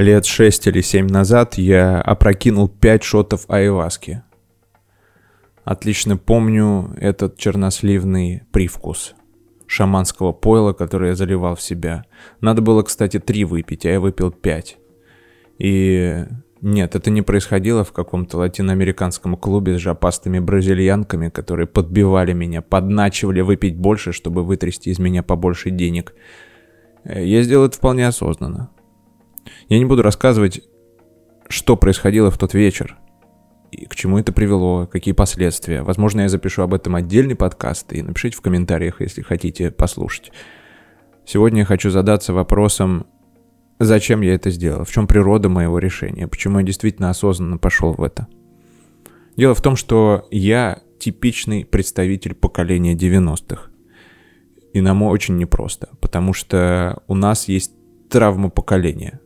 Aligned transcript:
Лет 0.00 0.24
шесть 0.24 0.66
или 0.66 0.80
семь 0.80 1.08
назад 1.08 1.58
я 1.58 2.00
опрокинул 2.00 2.70
пять 2.70 3.02
шотов 3.02 3.44
айваски. 3.48 4.22
Отлично 5.62 6.16
помню 6.16 6.90
этот 6.96 7.36
черносливный 7.36 8.44
привкус 8.50 9.14
шаманского 9.66 10.32
пойла, 10.32 10.72
который 10.72 11.10
я 11.10 11.14
заливал 11.14 11.54
в 11.54 11.60
себя. 11.60 12.06
Надо 12.40 12.62
было, 12.62 12.82
кстати, 12.82 13.18
три 13.18 13.44
выпить, 13.44 13.84
а 13.84 13.90
я 13.90 14.00
выпил 14.00 14.30
пять. 14.30 14.78
И 15.58 16.24
нет, 16.62 16.94
это 16.94 17.10
не 17.10 17.20
происходило 17.20 17.84
в 17.84 17.92
каком-то 17.92 18.38
латиноамериканском 18.38 19.36
клубе 19.36 19.76
с 19.76 19.82
жопастыми 19.82 20.38
бразильянками, 20.38 21.28
которые 21.28 21.66
подбивали 21.66 22.32
меня, 22.32 22.62
подначивали 22.62 23.42
выпить 23.42 23.76
больше, 23.76 24.12
чтобы 24.12 24.44
вытрясти 24.44 24.88
из 24.92 24.98
меня 24.98 25.22
побольше 25.22 25.68
денег. 25.68 26.14
Я 27.04 27.42
сделал 27.42 27.66
это 27.66 27.76
вполне 27.76 28.08
осознанно. 28.08 28.70
Я 29.68 29.78
не 29.78 29.84
буду 29.84 30.02
рассказывать, 30.02 30.62
что 31.48 31.76
происходило 31.76 32.30
в 32.30 32.38
тот 32.38 32.54
вечер, 32.54 32.98
и 33.70 33.86
к 33.86 33.94
чему 33.94 34.18
это 34.18 34.32
привело, 34.32 34.86
какие 34.86 35.14
последствия. 35.14 35.82
Возможно, 35.82 36.22
я 36.22 36.28
запишу 36.28 36.62
об 36.62 36.74
этом 36.74 36.96
отдельный 36.96 37.36
подкаст, 37.36 37.92
и 37.92 38.02
напишите 38.02 38.36
в 38.36 38.40
комментариях, 38.40 39.00
если 39.00 39.22
хотите 39.22 39.70
послушать. 39.70 40.32
Сегодня 41.24 41.60
я 41.60 41.64
хочу 41.64 41.90
задаться 41.90 42.32
вопросом, 42.32 43.06
зачем 43.78 44.20
я 44.22 44.34
это 44.34 44.50
сделал, 44.50 44.84
в 44.84 44.90
чем 44.90 45.06
природа 45.06 45.48
моего 45.48 45.78
решения, 45.78 46.26
почему 46.26 46.58
я 46.58 46.64
действительно 46.64 47.10
осознанно 47.10 47.58
пошел 47.58 47.92
в 47.92 48.02
это. 48.02 48.26
Дело 49.36 49.54
в 49.54 49.62
том, 49.62 49.76
что 49.76 50.26
я 50.30 50.82
типичный 50.98 51.64
представитель 51.64 52.34
поколения 52.34 52.94
90-х. 52.94 53.70
И 54.72 54.80
нам 54.80 55.02
очень 55.02 55.36
непросто, 55.36 55.88
потому 56.00 56.32
что 56.32 57.02
у 57.08 57.14
нас 57.14 57.48
есть 57.48 57.72
травма 58.08 58.50
поколения, 58.50 59.20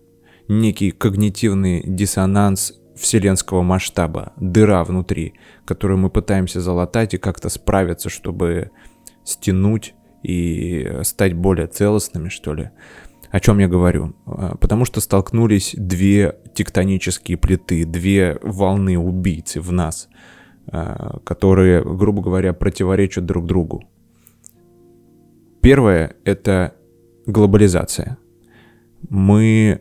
некий 0.49 0.91
когнитивный 0.91 1.83
диссонанс 1.87 2.75
вселенского 2.97 3.63
масштаба, 3.63 4.33
дыра 4.37 4.85
внутри, 4.85 5.35
которую 5.65 5.99
мы 5.99 6.11
пытаемся 6.11 6.61
залатать 6.61 7.15
и 7.15 7.19
как-то 7.19 7.49
справиться, 7.49 8.09
чтобы 8.09 8.71
стянуть 9.25 9.95
и 10.23 11.01
стать 11.03 11.35
более 11.35 11.67
целостными, 11.67 12.29
что 12.29 12.55
ли. 12.55 12.71
О 13.31 13.41
чем 13.41 13.59
я 13.59 13.67
говорю? 13.67 14.15
А, 14.27 14.57
потому 14.57 14.85
что 14.85 15.01
столкнулись 15.01 15.75
две 15.77 16.37
тектонические 16.55 17.37
плиты, 17.37 17.85
две 17.85 18.39
волны 18.43 18.97
убийцы 18.97 19.61
в 19.61 19.73
нас, 19.73 20.09
а, 20.69 21.19
которые, 21.25 21.83
грубо 21.83 22.23
говоря, 22.23 22.53
противоречат 22.53 23.27
друг 23.27 23.47
другу. 23.47 23.83
Первое— 25.61 26.15
это 26.25 26.75
глобализация. 27.27 28.19
Мы 29.09 29.81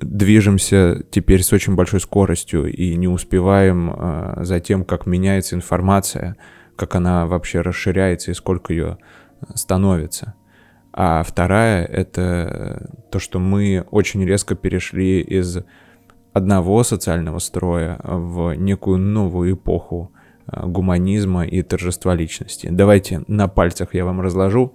движемся 0.00 1.02
теперь 1.10 1.42
с 1.42 1.52
очень 1.52 1.74
большой 1.74 2.00
скоростью 2.00 2.72
и 2.72 2.96
не 2.96 3.08
успеваем 3.08 3.92
э, 3.92 4.44
за 4.44 4.60
тем, 4.60 4.84
как 4.84 5.06
меняется 5.06 5.56
информация, 5.56 6.36
как 6.76 6.94
она 6.94 7.26
вообще 7.26 7.60
расширяется 7.60 8.30
и 8.30 8.34
сколько 8.34 8.72
ее 8.72 8.98
становится. 9.54 10.34
А 10.92 11.22
вторая— 11.22 11.84
это 11.86 12.90
то, 13.10 13.18
что 13.18 13.38
мы 13.38 13.84
очень 13.90 14.24
резко 14.24 14.54
перешли 14.54 15.20
из 15.20 15.58
одного 16.32 16.82
социального 16.82 17.38
строя 17.38 18.00
в 18.02 18.54
некую 18.54 18.98
новую 18.98 19.54
эпоху 19.54 20.12
гуманизма 20.50 21.46
и 21.46 21.62
торжества 21.62 22.14
личности. 22.14 22.68
Давайте 22.70 23.22
на 23.26 23.48
пальцах 23.48 23.94
я 23.94 24.04
вам 24.04 24.20
разложу 24.20 24.74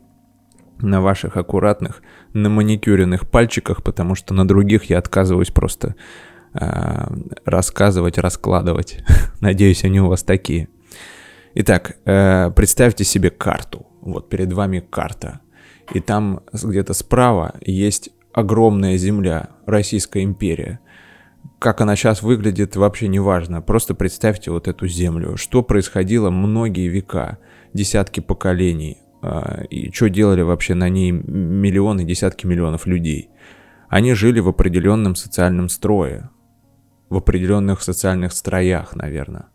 на 0.79 1.01
ваших 1.01 1.37
аккуратных, 1.37 2.01
на 2.33 2.49
маникюренных 2.49 3.29
пальчиках, 3.29 3.83
потому 3.83 4.15
что 4.15 4.33
на 4.33 4.47
других 4.47 4.85
я 4.85 4.97
отказываюсь 4.97 5.51
просто 5.51 5.95
э, 6.53 7.07
рассказывать, 7.45 8.17
раскладывать. 8.17 8.99
Надеюсь, 9.41 9.83
они 9.83 10.01
у 10.01 10.07
вас 10.07 10.23
такие. 10.23 10.67
Итак, 11.55 11.97
э, 12.05 12.51
представьте 12.51 13.03
себе 13.03 13.29
карту. 13.29 13.85
Вот 14.01 14.29
перед 14.29 14.51
вами 14.51 14.79
карта. 14.79 15.41
И 15.93 15.99
там 15.99 16.41
где-то 16.51 16.93
справа 16.93 17.55
есть 17.61 18.09
огромная 18.33 18.97
земля, 18.97 19.49
Российская 19.65 20.23
империя. 20.23 20.79
Как 21.59 21.79
она 21.81 21.95
сейчас 21.95 22.21
выглядит, 22.23 22.75
вообще 22.75 23.07
не 23.07 23.19
важно. 23.19 23.61
Просто 23.61 23.93
представьте 23.93 24.51
вот 24.51 24.67
эту 24.67 24.87
землю. 24.87 25.37
Что 25.37 25.61
происходило 25.61 26.29
многие 26.29 26.87
века, 26.87 27.37
десятки 27.73 28.19
поколений. 28.19 29.02
А, 29.23 29.63
и 29.69 29.89
что 29.91 30.09
делали 30.09 30.41
вообще 30.41 30.73
на 30.75 30.89
ней 30.89 31.11
миллионы, 31.11 32.03
десятки 32.03 32.45
миллионов 32.45 32.85
людей. 32.85 33.29
Они 33.87 34.13
жили 34.13 34.41
в 34.41 34.49
определенном 34.49 35.15
социальном 35.15 35.69
строе, 35.69 36.29
в 37.09 37.15
определенных 37.15 37.81
социальных 37.81 38.33
строях, 38.33 38.95
наверное. 38.95 39.45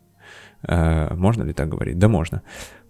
А, 0.67 1.15
можно 1.15 1.43
ли 1.43 1.53
так 1.53 1.69
говорить? 1.69 1.99
Да 1.99 2.09
можно. 2.09 2.43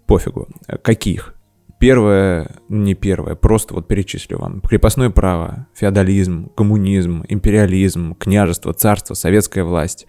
Пофигу. 0.07 0.47
Каких? 0.81 1.35
Первое, 1.79 2.57
не 2.69 2.93
первое, 2.93 3.35
просто 3.35 3.73
вот 3.73 3.87
перечислю 3.87 4.37
вам. 4.37 4.61
Крепостное 4.61 5.09
право, 5.09 5.67
феодализм, 5.75 6.49
коммунизм, 6.49 7.23
империализм, 7.27 8.15
княжество, 8.15 8.73
царство, 8.73 9.13
советская 9.13 9.63
власть, 9.63 10.05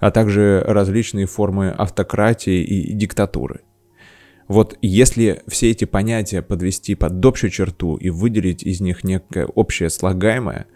а 0.00 0.10
также 0.10 0.64
различные 0.66 1.26
формы 1.26 1.70
автократии 1.70 2.62
и 2.62 2.92
диктатуры– 2.92 3.62
вот 4.48 4.76
если 4.82 5.42
все 5.46 5.70
эти 5.70 5.84
понятия 5.84 6.42
подвести 6.42 6.94
под 6.94 7.24
общую 7.24 7.50
черту 7.50 7.96
и 7.96 8.10
выделить 8.10 8.62
из 8.62 8.80
них 8.80 9.04
некое 9.04 9.46
общее 9.46 9.90
слагаемое, 9.90 10.66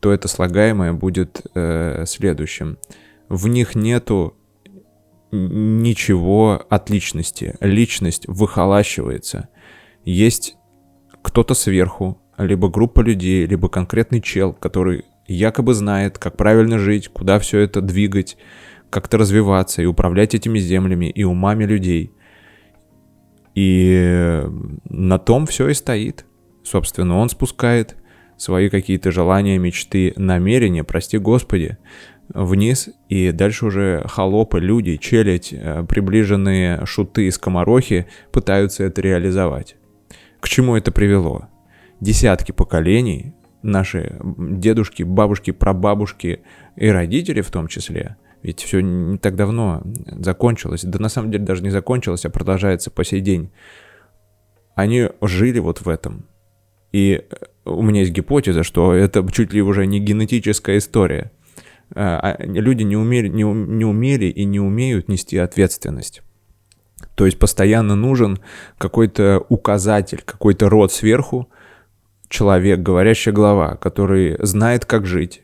то 0.00 0.12
это 0.12 0.28
слагаемое 0.28 0.92
будет 0.92 1.42
э, 1.54 2.04
следующим. 2.06 2.78
В 3.28 3.48
них 3.48 3.74
нету 3.74 4.36
ничего 5.30 6.64
от 6.68 6.90
личности. 6.90 7.56
Личность 7.60 8.26
выхолащивается. 8.28 9.48
Есть 10.04 10.56
кто-то 11.22 11.54
сверху, 11.54 12.20
либо 12.36 12.68
группа 12.68 13.00
людей, 13.00 13.46
либо 13.46 13.68
конкретный 13.68 14.20
чел, 14.20 14.52
который 14.52 15.04
якобы 15.26 15.72
знает, 15.72 16.18
как 16.18 16.36
правильно 16.36 16.78
жить, 16.78 17.08
куда 17.08 17.38
все 17.38 17.60
это 17.60 17.80
двигать, 17.80 18.36
как-то 18.90 19.16
развиваться 19.16 19.80
и 19.80 19.86
управлять 19.86 20.34
этими 20.34 20.58
землями 20.58 21.06
и 21.06 21.24
умами 21.24 21.64
людей– 21.64 22.12
и 23.54 24.42
на 24.88 25.18
том 25.18 25.46
все 25.46 25.68
и 25.68 25.74
стоит. 25.74 26.26
Собственно, 26.62 27.18
он 27.18 27.28
спускает 27.28 27.96
свои 28.36 28.68
какие-то 28.68 29.10
желания, 29.10 29.58
мечты, 29.58 30.12
намерения, 30.16 30.82
прости 30.82 31.18
господи, 31.18 31.78
вниз, 32.28 32.88
и 33.08 33.32
дальше 33.32 33.66
уже 33.66 34.04
холопы, 34.08 34.60
люди, 34.60 34.96
челядь, 34.96 35.52
э, 35.52 35.84
приближенные 35.88 36.84
шуты 36.86 37.26
из 37.26 37.38
комарохи 37.38 38.06
пытаются 38.32 38.84
это 38.84 39.02
реализовать. 39.02 39.76
К 40.40 40.48
чему 40.48 40.76
это 40.76 40.90
привело? 40.90 41.48
Десятки 42.00 42.52
поколений, 42.52 43.34
наши 43.62 44.16
дедушки, 44.38 45.02
бабушки, 45.02 45.50
прабабушки 45.50 46.42
и 46.76 46.88
родители 46.88 47.40
в 47.40 47.50
том 47.50 47.68
числе, 47.68 48.16
ведь 48.44 48.60
все 48.62 48.80
не 48.80 49.16
так 49.16 49.36
давно 49.36 49.82
закончилось. 50.18 50.84
Да 50.84 50.98
на 50.98 51.08
самом 51.08 51.30
деле 51.30 51.44
даже 51.44 51.62
не 51.62 51.70
закончилось, 51.70 52.26
а 52.26 52.30
продолжается 52.30 52.90
по 52.90 53.02
сей 53.02 53.22
день. 53.22 53.50
Они 54.74 55.08
жили 55.22 55.60
вот 55.60 55.80
в 55.80 55.88
этом. 55.88 56.26
И 56.92 57.24
э, 57.28 57.36
у 57.64 57.80
меня 57.80 58.00
есть 58.00 58.12
гипотеза, 58.12 58.62
что 58.62 58.92
это 58.92 59.26
чуть 59.32 59.54
ли 59.54 59.62
уже 59.62 59.86
не 59.86 59.98
генетическая 59.98 60.76
история. 60.76 61.32
А, 61.94 62.36
а 62.36 62.42
люди 62.44 62.82
не 62.82 62.96
умели, 62.96 63.28
не, 63.28 63.44
не 63.44 63.86
умели 63.86 64.26
и 64.26 64.44
не 64.44 64.60
умеют 64.60 65.08
нести 65.08 65.38
ответственность. 65.38 66.20
То 67.14 67.24
есть 67.24 67.38
постоянно 67.38 67.94
нужен 67.94 68.40
какой-то 68.76 69.42
указатель, 69.48 70.20
какой-то 70.22 70.68
род 70.68 70.92
сверху, 70.92 71.48
человек, 72.28 72.80
говорящая 72.80 73.32
глава, 73.32 73.76
который 73.76 74.36
знает, 74.44 74.84
как 74.84 75.06
жить, 75.06 75.43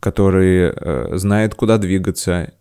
который 0.00 0.70
э, 0.70 1.16
знает, 1.16 1.54
куда 1.54 1.78
двигаться, 1.78 2.52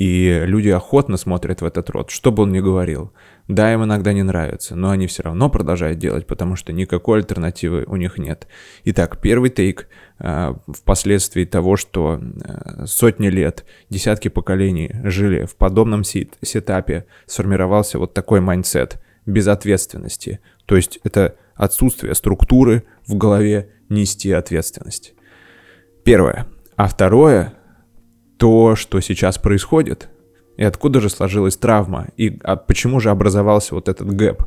и 0.00 0.44
люди 0.46 0.70
охотно 0.70 1.18
смотрят 1.18 1.60
в 1.60 1.64
этот 1.66 1.90
рот, 1.90 2.10
что 2.10 2.32
бы 2.32 2.44
он 2.44 2.52
ни 2.52 2.60
говорил. 2.60 3.12
Да, 3.48 3.70
им 3.70 3.84
иногда 3.84 4.14
не 4.14 4.22
нравится, 4.22 4.74
но 4.74 4.88
они 4.88 5.06
все 5.06 5.24
равно 5.24 5.50
продолжают 5.50 5.98
делать, 5.98 6.26
потому 6.26 6.56
что 6.56 6.72
никакой 6.72 7.18
альтернативы 7.18 7.84
у 7.86 7.96
них 7.96 8.16
нет. 8.16 8.46
Итак, 8.84 9.20
первый 9.20 9.50
take 9.50 9.88
э, 10.18 10.54
впоследствии 10.68 11.44
того, 11.44 11.76
что 11.76 12.18
э, 12.18 12.86
сотни 12.86 13.28
лет, 13.28 13.66
десятки 13.90 14.28
поколений 14.28 14.90
жили 15.04 15.44
в 15.44 15.54
подобном 15.56 16.02
set 16.02 16.38
setup 16.40 16.86
е, 16.86 17.04
сформировался 17.26 17.98
вот 17.98 18.14
такой 18.14 18.40
mindset 18.40 19.02
безответственности. 19.26 20.40
То 20.64 20.76
есть 20.76 20.98
это 21.04 21.36
отсутствие 21.54 22.14
структуры 22.14 22.84
в 23.06 23.16
голове 23.16 23.68
нести 23.90 24.32
ответственность. 24.32 25.12
Первое. 26.10 26.48
А 26.74 26.88
второе, 26.88 27.54
то, 28.36 28.74
что 28.74 28.98
сейчас 28.98 29.38
происходит, 29.38 30.08
и 30.56 30.64
откуда 30.64 30.98
же 30.98 31.08
сложилась 31.08 31.56
травма, 31.56 32.08
и 32.16 32.36
а 32.42 32.56
почему 32.56 32.98
же 32.98 33.10
образовался 33.10 33.76
вот 33.76 33.88
этот 33.88 34.12
гэп. 34.12 34.42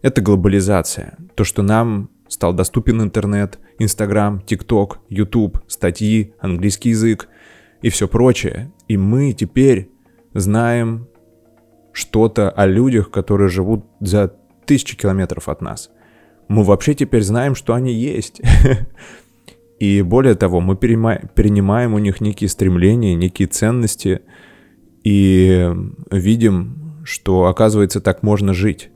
Это 0.00 0.22
глобализация. 0.22 1.18
То, 1.34 1.44
что 1.44 1.60
нам 1.60 2.08
стал 2.28 2.54
доступен 2.54 3.02
интернет, 3.02 3.58
Инстаграм, 3.78 4.40
ТикТок, 4.40 5.00
Ютуб, 5.10 5.58
статьи, 5.68 6.32
английский 6.40 6.88
язык 6.88 7.28
и 7.82 7.90
все 7.90 8.08
прочее. 8.08 8.72
И 8.88 8.96
мы 8.96 9.34
теперь 9.34 9.90
знаем 10.32 11.08
что-то 11.92 12.48
о 12.48 12.64
людях, 12.64 13.10
которые 13.10 13.50
живут 13.50 13.84
за 14.00 14.34
тысячи 14.64 14.96
километров 14.96 15.50
от 15.50 15.60
нас. 15.60 15.90
Мы 16.48 16.64
вообще 16.64 16.94
теперь 16.94 17.22
знаем, 17.22 17.54
что 17.54 17.74
они 17.74 17.92
есть. 17.92 18.40
И 19.78 20.02
более 20.02 20.34
того, 20.34 20.60
мы 20.60 20.76
перенимаем 20.76 21.94
у 21.94 21.98
них 21.98 22.20
некие 22.20 22.48
стремления, 22.48 23.14
некие 23.14 23.48
ценности 23.48 24.22
и 25.04 25.70
видим, 26.10 27.02
что, 27.04 27.44
оказывается, 27.44 28.00
так 28.00 28.22
можно 28.22 28.54
жить. 28.54 28.90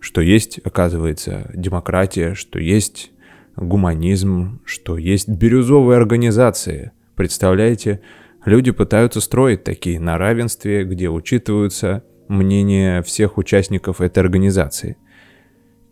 Что 0.00 0.20
есть, 0.20 0.58
оказывается, 0.64 1.50
демократия, 1.54 2.34
что 2.34 2.58
есть 2.58 3.12
гуманизм, 3.56 4.60
что 4.64 4.98
есть 4.98 5.28
бирюзовые 5.28 5.98
организации. 5.98 6.92
Представляете, 7.14 8.00
люди 8.44 8.72
пытаются 8.72 9.20
строить 9.20 9.62
такие 9.62 10.00
на 10.00 10.18
равенстве, 10.18 10.84
где 10.84 11.08
учитываются 11.08 12.02
мнения 12.28 13.02
всех 13.02 13.38
участников 13.38 14.00
этой 14.00 14.18
организации. 14.20 14.96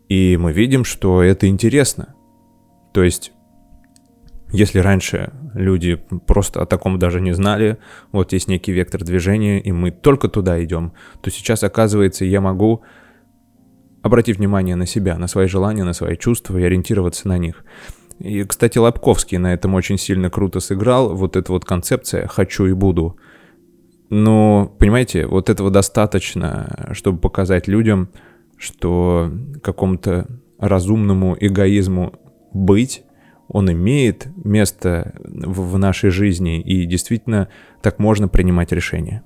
И 0.08 0.36
мы 0.40 0.52
видим, 0.52 0.84
что 0.84 1.22
это 1.22 1.46
интересно. 1.46 2.14
То 2.94 3.02
есть 3.02 3.32
если 4.50 4.78
раньше 4.78 5.32
люди 5.54 6.00
просто 6.26 6.62
о 6.62 6.66
таком 6.66 6.98
даже 6.98 7.20
не 7.20 7.32
знали, 7.32 7.78
вот 8.12 8.32
есть 8.32 8.48
некий 8.48 8.72
вектор 8.72 9.04
движения, 9.04 9.60
и 9.60 9.72
мы 9.72 9.90
только 9.90 10.28
туда 10.28 10.62
идем, 10.62 10.92
то 11.20 11.30
сейчас, 11.30 11.62
оказывается, 11.64 12.24
я 12.24 12.40
могу 12.40 12.82
обратить 14.02 14.38
внимание 14.38 14.76
на 14.76 14.86
себя, 14.86 15.18
на 15.18 15.26
свои 15.26 15.48
желания, 15.48 15.84
на 15.84 15.92
свои 15.92 16.16
чувства 16.16 16.56
и 16.58 16.62
ориентироваться 16.62 17.28
на 17.28 17.36
них. 17.38 17.64
И, 18.18 18.42
кстати, 18.44 18.78
Лобковский 18.78 19.38
на 19.38 19.52
этом 19.52 19.74
очень 19.74 19.98
сильно 19.98 20.30
круто 20.30 20.60
сыграл, 20.60 21.14
вот 21.14 21.36
эта 21.36 21.52
вот 21.52 21.64
концепция 21.64 22.26
«хочу 22.26 22.66
и 22.66 22.72
буду». 22.72 23.16
Но, 24.10 24.74
понимаете, 24.78 25.26
вот 25.26 25.50
этого 25.50 25.70
достаточно, 25.70 26.88
чтобы 26.92 27.18
показать 27.18 27.68
людям, 27.68 28.08
что 28.56 29.30
какому-то 29.62 30.26
разумному 30.58 31.36
эгоизму 31.38 32.14
быть 32.52 33.04
он 33.48 33.70
имеет 33.72 34.28
место 34.44 35.14
в, 35.24 35.78
нашей 35.78 36.10
жизни, 36.10 36.60
и 36.60 36.84
действительно 36.84 37.48
так 37.82 37.98
можно 37.98 38.28
принимать 38.28 38.72
решения. 38.72 39.22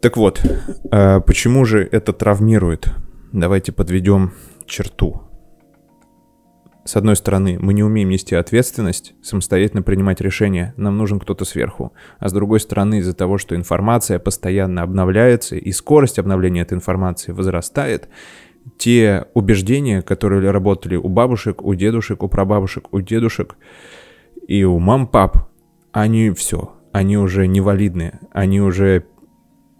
Так 0.00 0.16
вот, 0.16 0.42
а 0.90 1.20
почему 1.20 1.64
же 1.64 1.86
это 1.90 2.12
травмирует? 2.12 2.92
Давайте 3.32 3.72
подведем 3.72 4.32
черту. 4.66 5.22
С 6.84 6.96
одной 6.96 7.14
стороны, 7.14 7.58
мы 7.60 7.74
не 7.74 7.84
умеем 7.84 8.08
нести 8.08 8.34
ответственность, 8.34 9.12
самостоятельно 9.22 9.82
принимать 9.82 10.20
решения, 10.22 10.72
нам 10.78 10.96
нужен 10.96 11.20
кто-то 11.20 11.44
сверху. 11.44 11.92
А 12.18 12.28
с 12.28 12.32
другой 12.32 12.58
стороны, 12.58 12.98
из-за 12.98 13.12
того, 13.12 13.36
что 13.36 13.54
информация 13.54 14.18
постоянно 14.18 14.82
обновляется 14.82 15.56
и 15.56 15.70
скорость 15.72 16.18
обновления 16.18 16.62
этой 16.62 16.74
информации 16.74 17.32
возрастает, 17.32 18.08
те 18.78 19.26
убеждения, 19.34 20.02
которые 20.02 20.50
работали 20.50 20.96
у 20.96 21.08
бабушек, 21.08 21.62
у 21.62 21.74
дедушек, 21.74 22.22
у 22.22 22.28
прабабушек, 22.28 22.92
у 22.92 23.00
дедушек 23.00 23.56
и 24.46 24.64
у 24.64 24.78
мам-пап, 24.78 25.48
они 25.92 26.30
все, 26.30 26.74
они 26.92 27.16
уже 27.16 27.46
невалидные, 27.46 28.20
они 28.32 28.60
уже 28.60 29.04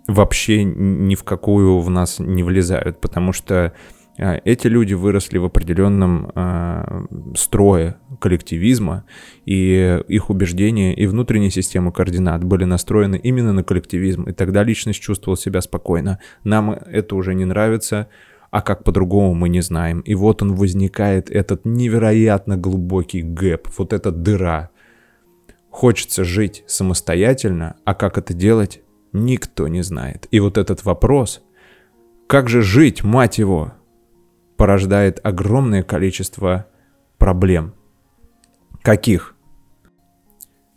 вообще 0.06 0.64
ни 0.64 1.14
в 1.14 1.24
какую 1.24 1.78
в 1.80 1.90
нас 1.90 2.18
не 2.18 2.42
влезают, 2.42 3.00
потому 3.00 3.32
что 3.32 3.72
а, 4.18 4.40
эти 4.44 4.66
люди 4.66 4.92
выросли 4.92 5.38
в 5.38 5.44
определенном 5.44 6.30
э, 6.34 7.06
строе 7.36 7.96
коллективизма, 8.20 9.04
и 9.46 10.02
их 10.08 10.30
убеждения 10.30 10.94
и 10.94 11.06
внутренняя 11.06 11.50
система 11.50 11.90
координат 11.90 12.44
были 12.44 12.64
настроены 12.64 13.16
именно 13.16 13.52
на 13.52 13.64
коллективизм, 13.64 14.24
и 14.24 14.32
тогда 14.32 14.62
личность 14.62 15.00
чувствовала 15.00 15.38
себя 15.38 15.60
спокойно. 15.60 16.18
Нам 16.44 16.70
это 16.70 17.16
уже 17.16 17.34
не 17.34 17.44
нравится, 17.44 18.08
а 18.50 18.62
как 18.62 18.84
по-другому 18.84 19.34
мы 19.34 19.48
не 19.48 19.60
знаем. 19.60 20.00
И 20.00 20.14
вот 20.14 20.42
он 20.42 20.54
возникает, 20.54 21.30
этот 21.30 21.64
невероятно 21.64 22.56
глубокий 22.56 23.22
гэп, 23.22 23.68
вот 23.78 23.92
эта 23.92 24.10
дыра. 24.10 24.70
Хочется 25.70 26.24
жить 26.24 26.64
самостоятельно, 26.66 27.76
а 27.84 27.94
как 27.94 28.18
это 28.18 28.34
делать, 28.34 28.82
никто 29.12 29.68
не 29.68 29.82
знает. 29.82 30.26
И 30.30 30.40
вот 30.40 30.58
этот 30.58 30.84
вопрос, 30.84 31.42
как 32.26 32.48
же 32.48 32.60
жить, 32.62 33.04
мать 33.04 33.38
его, 33.38 33.72
порождает 34.56 35.20
огромное 35.22 35.82
количество 35.82 36.66
проблем. 37.18 37.74
Каких? 38.82 39.36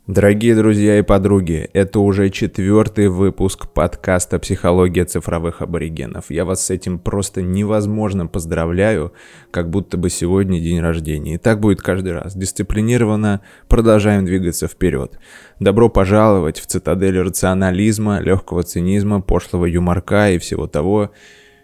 Дорогие 0.08 0.54
друзья 0.54 1.00
и 1.00 1.02
подруги, 1.02 1.70
это 1.72 2.02
уже 2.02 2.30
четвертый 2.30 3.08
выпуск 3.08 3.70
подкаста 3.70 4.38
«Психология 4.38 5.06
цифровых 5.06 5.62
аборигенов». 5.62 6.26
Я 6.28 6.44
вас 6.44 6.66
с 6.66 6.72
этим 6.72 7.00
просто 7.00 7.42
невозможно 7.42 8.28
поздравляю, 8.28 9.14
как 9.50 9.70
будто 9.70 9.96
бы 9.96 10.10
сегодня 10.10 10.60
день 10.60 10.82
рождения. 10.82 11.36
И 11.36 11.38
так 11.38 11.62
будет 11.62 11.82
каждый 11.82 12.12
раз. 12.12 12.36
Дисциплинированно 12.36 13.40
продолжаем 13.70 14.26
двигаться 14.26 14.68
вперед. 14.68 15.18
Добро 15.62 15.88
пожаловать 15.88 16.60
в 16.60 16.66
цитадель 16.66 17.22
рационализма, 17.22 18.20
легкого 18.20 18.64
цинизма, 18.64 19.22
пошлого 19.22 19.68
юморка 19.68 20.32
и 20.32 20.38
всего 20.38 20.68
того, 20.68 21.12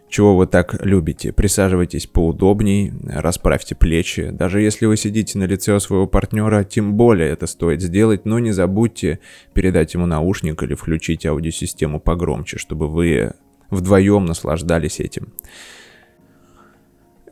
чего 0.10 0.36
вы 0.36 0.48
так 0.48 0.84
любите. 0.84 1.32
Присаживайтесь 1.32 2.08
поудобней, 2.08 2.92
расправьте 3.08 3.76
плечи. 3.76 4.30
Даже 4.32 4.62
если 4.62 4.86
вы 4.86 4.98
сидите 4.98 5.38
на 5.38 5.44
лице 5.44 5.80
своего 5.80 6.08
партнера, 6.08 6.64
тем 6.64 6.96
более 6.96 7.30
это 7.30 7.48
стоит 7.48 7.82
сделать, 7.82 8.26
но 8.26 8.40
не 8.40 8.52
забудьте 8.52 9.20
передать 9.54 9.94
ему 9.94 10.06
наушник 10.06 10.62
или 10.64 10.74
включить 10.74 11.26
аудиосистему 11.26 12.00
погромче, 12.00 12.58
чтобы 12.58 12.88
вы 12.88 13.34
вдвоем 13.70 14.26
наслаждались 14.26 15.00
этим. 15.00 15.34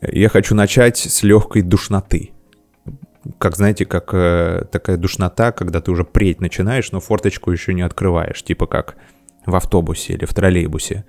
Я 0.02 0.30
хочу 0.30 0.54
начать 0.54 0.98
с 0.98 1.24
легкой 1.24 1.64
душноты. 1.64 2.32
Как 3.40 3.56
знаете, 3.56 3.86
как 3.86 4.14
э, 4.14 4.66
такая 4.72 4.98
душнота, 4.98 5.52
когда 5.52 5.82
ты 5.82 5.92
уже 5.92 6.04
преть 6.06 6.40
начинаешь, 6.40 6.92
но 6.92 7.00
форточку 7.00 7.52
еще 7.52 7.74
не 7.74 7.82
открываешь, 7.82 8.44
типа 8.44 8.68
как 8.68 8.96
в 9.46 9.56
автобусе 9.56 10.14
или 10.14 10.26
в 10.26 10.34
троллейбусе. 10.34 11.06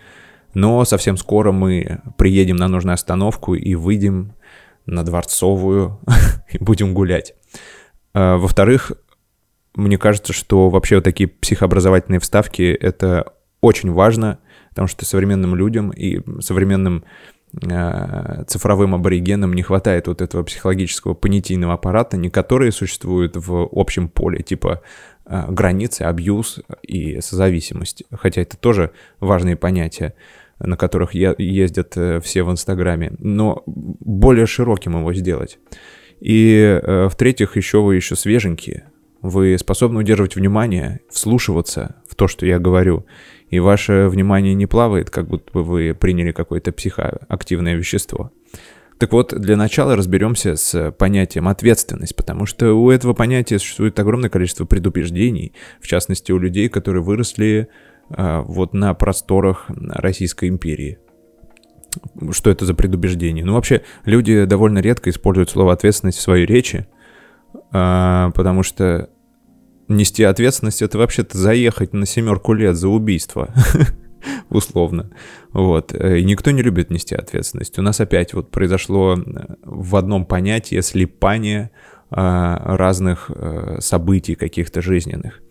Но 0.55 0.85
совсем 0.85 1.17
скоро 1.17 1.53
мы 1.53 2.01
приедем 2.17 2.57
на 2.57 2.69
нужную 2.69 2.95
остановку 2.95 3.55
и 3.55 3.75
выйдем 3.75 4.35
на 4.87 5.05
Дворцовую 5.05 6.01
и 6.51 6.59
будем 6.59 6.95
гулять. 6.95 7.35
А, 8.15 8.37
во-вторых, 8.37 8.93
мне 9.75 9.99
кажется, 9.99 10.33
что 10.33 10.71
вообще 10.71 10.97
вот 10.97 11.05
такие 11.05 11.29
психообразовательные 11.29 12.21
вставки— 12.21 12.63
это 12.81 13.33
очень 13.61 13.93
важно, 13.93 14.39
потому 14.71 14.89
что 14.89 15.05
современным 15.05 15.55
людям 15.55 15.91
и 15.91 16.21
современным 16.41 17.05
э, 17.63 18.45
цифровым 18.47 18.95
аборигенам 18.95 19.53
не 19.53 19.63
хватает 19.63 20.09
вот 20.09 20.23
этого 20.23 20.43
психологического 20.43 21.15
понятийного 21.15 21.75
аппарата, 21.75 22.17
не 22.17 22.31
которые 22.31 22.73
существуют 22.73 23.37
в 23.37 23.69
общем 23.73 24.09
поле, 24.09 24.43
типа 24.43 24.83
границы, 25.29 26.03
абьюз 26.03 26.61
и 26.83 27.21
созависимость, 27.21 28.05
хотя 28.13 28.43
это 28.43 28.57
тоже 28.57 28.93
важные 29.21 29.57
понятия 29.57 30.15
на 30.61 30.77
которых 30.77 31.15
ездят 31.15 31.97
э, 31.97 32.21
все 32.21 32.43
в 32.43 32.51
Инстаграме, 32.51 33.13
но 33.19 33.63
более 33.67 34.47
широким 34.47 34.97
его 34.99 35.13
сделать. 35.13 35.59
И 36.21 36.81
э, 36.83 37.09
в-третьих, 37.09 37.57
еще 37.57 37.81
вы 37.81 37.97
еще 37.97 38.17
свеженькие. 38.17 38.85
Вы 39.23 39.57
способны 39.59 40.01
удерживать 40.01 40.37
внимание, 40.37 41.01
вслушиваться 41.11 41.97
в 42.09 42.15
то, 42.15 42.29
что 42.29 42.47
я 42.47 42.59
говорю, 42.59 43.05
и 43.51 43.59
ваше 43.59 44.09
внимание 44.09 44.55
не 44.55 44.67
плавает, 44.67 45.11
как 45.11 45.29
будто 45.29 45.53
бы 45.53 45.65
вы 45.65 45.97
приняли 45.99 46.33
какое-то 46.33 46.73
психоактивное 46.73 47.75
вещество. 47.75 48.31
Так 48.99 49.13
вот, 49.13 49.33
для 49.33 49.57
начала 49.57 49.95
разберемся 49.95 50.57
с 50.57 50.91
понятием 50.93 51.47
ответственность, 51.47 52.17
потому 52.17 52.47
что 52.47 52.75
у 52.75 52.91
этого 52.91 53.15
понятия 53.15 53.59
существует 53.59 53.99
огромное 53.99 54.29
количество 54.29 54.65
предубеждений, 54.65 55.53
в 55.81 55.87
частности 55.87 56.33
у 56.33 56.39
людей, 56.39 56.69
которые 56.69 57.03
выросли 57.03 57.69
а, 58.11 58.43
вот 58.43 58.75
на 58.75 58.93
просторах 58.95 59.67
Российской 59.69 60.49
империи. 60.49 60.99
Что 62.33 62.51
это 62.51 62.65
за 62.65 62.75
предубеждение? 62.75 63.45
Ну, 63.45 63.55
вообще, 63.55 63.83
люди 64.05 64.45
довольно 64.45 64.79
редко 64.81 65.11
используют 65.11 65.51
слово 65.51 65.73
ответственность 65.73 66.19
в 66.19 66.23
своей 66.23 66.45
речи, 66.45 66.89
а, 67.71 68.31
потому 68.33 68.65
что 68.65 69.11
нести 69.87 70.25
ответственность 70.25 70.83
это 70.83 70.99
вообще-то 70.99 71.39
заехать 71.39 71.93
на 71.93 72.05
семерку 72.05 72.53
лет 72.53 72.77
за 72.77 72.89
убийство. 72.89 73.55
условно. 74.51 75.11
Вот. 75.53 75.95
И 75.95 76.25
никто 76.25 76.51
не 76.51 76.63
любит 76.63 76.91
нести 76.91 77.15
ответственность. 77.15 77.79
У 77.79 77.83
нас 77.83 78.01
опять 78.01 78.35
вот 78.35 78.51
произошло 78.51 79.17
в 79.63 79.97
одном 79.97 80.27
понятии 80.27 80.81
слепание 80.81 81.71
а, 82.11 82.77
разных 82.77 83.31
событий 83.81 84.35
каких-то 84.35 84.81
жизненных. 84.83 85.43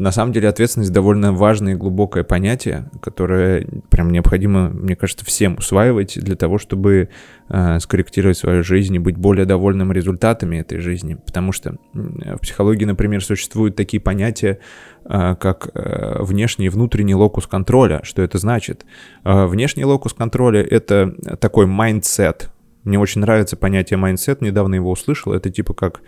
На 0.00 0.12
самом 0.12 0.32
деле 0.32 0.48
ответственность 0.48 0.92
довольно 0.92 1.30
важное 1.30 1.74
и 1.74 1.76
глубокое 1.76 2.24
понятие, 2.24 2.90
которое 3.02 3.66
прям 3.90 4.10
необходимо, 4.10 4.70
мне 4.70 4.96
кажется, 4.96 5.26
всем 5.26 5.56
усваивать 5.58 6.18
для 6.18 6.36
того, 6.36 6.56
чтобы 6.56 7.10
э, 7.50 7.78
скорректировать 7.80 8.38
свою 8.38 8.64
жизнь 8.64 8.94
и 8.94 8.98
быть 8.98 9.18
более 9.18 9.44
довольным 9.44 9.92
результатами 9.92 10.56
этой 10.56 10.78
жизни. 10.78 11.18
Потому 11.26 11.52
что 11.52 11.76
в 11.92 12.38
психологии, 12.38 12.86
например, 12.86 13.22
существуют 13.22 13.76
такие 13.76 14.00
понятия, 14.00 14.60
э, 15.04 15.36
как 15.38 15.68
э, 15.74 16.22
внешний 16.22 16.66
и 16.66 16.70
внутренний 16.70 17.14
локус 17.14 17.46
контроля. 17.46 18.00
Что 18.02 18.22
это 18.22 18.38
значит? 18.38 18.86
Э, 19.24 19.44
внешний 19.44 19.84
локус 19.84 20.14
контроля— 20.14 20.62
это 20.70 21.14
такой 21.38 21.66
mindset, 21.66 22.48
мне 22.84 22.98
очень 22.98 23.20
нравится 23.20 23.56
понятие 23.56 23.98
mindset, 23.98 24.38
недавно 24.40 24.76
его 24.76 24.90
услышал. 24.90 25.32
Это 25.34 25.50
типа 25.50 25.74
как 25.74 26.00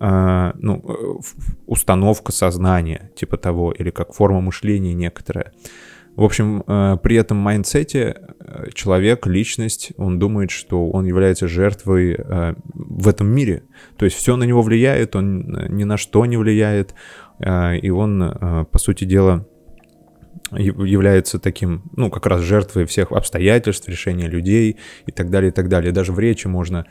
э, 0.00 0.52
ну, 0.54 1.20
установка 1.66 2.32
сознания, 2.32 3.10
типа 3.16 3.36
того, 3.36 3.72
или 3.72 3.90
как 3.90 4.14
форма 4.14 4.40
мышления 4.40 4.94
некоторая. 4.94 5.52
В 6.16 6.24
общем, 6.24 6.64
э, 6.66 6.96
при 7.02 7.16
этом 7.16 7.36
mindset 7.36 8.06
е 8.06 8.16
э, 8.40 8.70
человек, 8.72 9.26
личность, 9.26 9.92
он 9.98 10.18
думает, 10.18 10.50
что 10.50 10.88
он 10.88 11.04
является 11.04 11.46
жертвой 11.46 12.16
э, 12.18 12.54
в 12.72 13.08
этом 13.08 13.26
мире. 13.28 13.64
То 13.98 14.06
есть 14.06 14.16
все 14.16 14.36
на 14.36 14.44
него 14.44 14.62
влияет, 14.62 15.14
он 15.14 15.66
ни 15.68 15.84
на 15.84 15.98
что 15.98 16.24
не 16.24 16.38
влияет, 16.38 16.94
э, 17.38 17.76
и 17.76 17.90
он, 17.90 18.22
э, 18.22 18.64
по 18.64 18.78
сути 18.78 19.04
дела, 19.04 19.46
является 20.52 21.38
таким, 21.38 21.82
ну, 21.96 22.08
как 22.08 22.26
раз 22.26 22.40
жертвой 22.40 22.86
всех 22.86 23.12
обстоятельств, 23.12 23.88
решения 23.88 24.28
людей 24.28 24.78
и 25.04 25.12
так 25.12 25.28
далее, 25.28 25.50
и 25.50 25.52
так 25.52 25.68
далее. 25.68 25.92
Даже 25.92 26.12
в 26.12 26.18
речи 26.18 26.46
можно 26.46 26.86
э, 26.86 26.90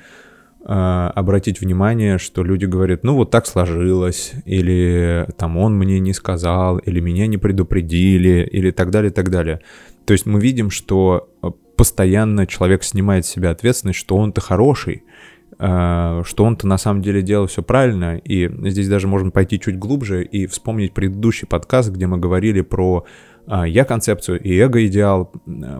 обратить 0.65 1.61
внимание, 1.61 2.17
что 2.17 2.43
люди 2.43 2.65
говорят, 2.65 3.03
ну, 3.03 3.15
вот 3.15 3.29
так 3.29 3.45
сложилось, 3.45 4.33
или 4.45 5.27
там 5.37 5.57
он 5.57 5.77
мне 5.77 5.99
не 5.99 6.11
сказал, 6.13 6.79
или 6.79 6.99
меня 6.99 7.27
не 7.27 7.37
предупредили, 7.37 8.49
или 8.51 8.71
так 8.71 8.89
далее, 8.89 9.11
так 9.11 9.29
далее. 9.29 9.61
То 10.05 10.13
есть 10.13 10.25
мы 10.25 10.39
видим, 10.39 10.71
что 10.71 11.29
постоянно 11.75 12.47
человек 12.47 12.83
снимает 12.83 13.25
с 13.25 13.29
себя 13.29 13.51
ответственность, 13.51 13.99
что 13.99 14.17
он-то 14.17 14.41
хороший, 14.41 15.03
что 15.57 16.43
он-то 16.43 16.67
на 16.67 16.77
самом 16.77 17.01
деле 17.01 17.21
делал 17.21 17.47
все 17.47 17.63
правильно, 17.63 18.17
и 18.17 18.49
здесь 18.69 18.89
даже 18.89 19.07
можно 19.07 19.31
пойти 19.31 19.59
чуть 19.59 19.79
глубже 19.79 20.23
и 20.23 20.47
вспомнить 20.47 20.93
предыдущий 20.93 21.47
подкаст, 21.47 21.91
где 21.91 22.07
мы 22.07 22.17
говорили 22.17 22.61
про 22.61 23.05
а, 23.47 23.67
я 23.67 23.85
концепцию 23.85 24.41
и 24.41 24.57
эго-идеал, 24.57 25.31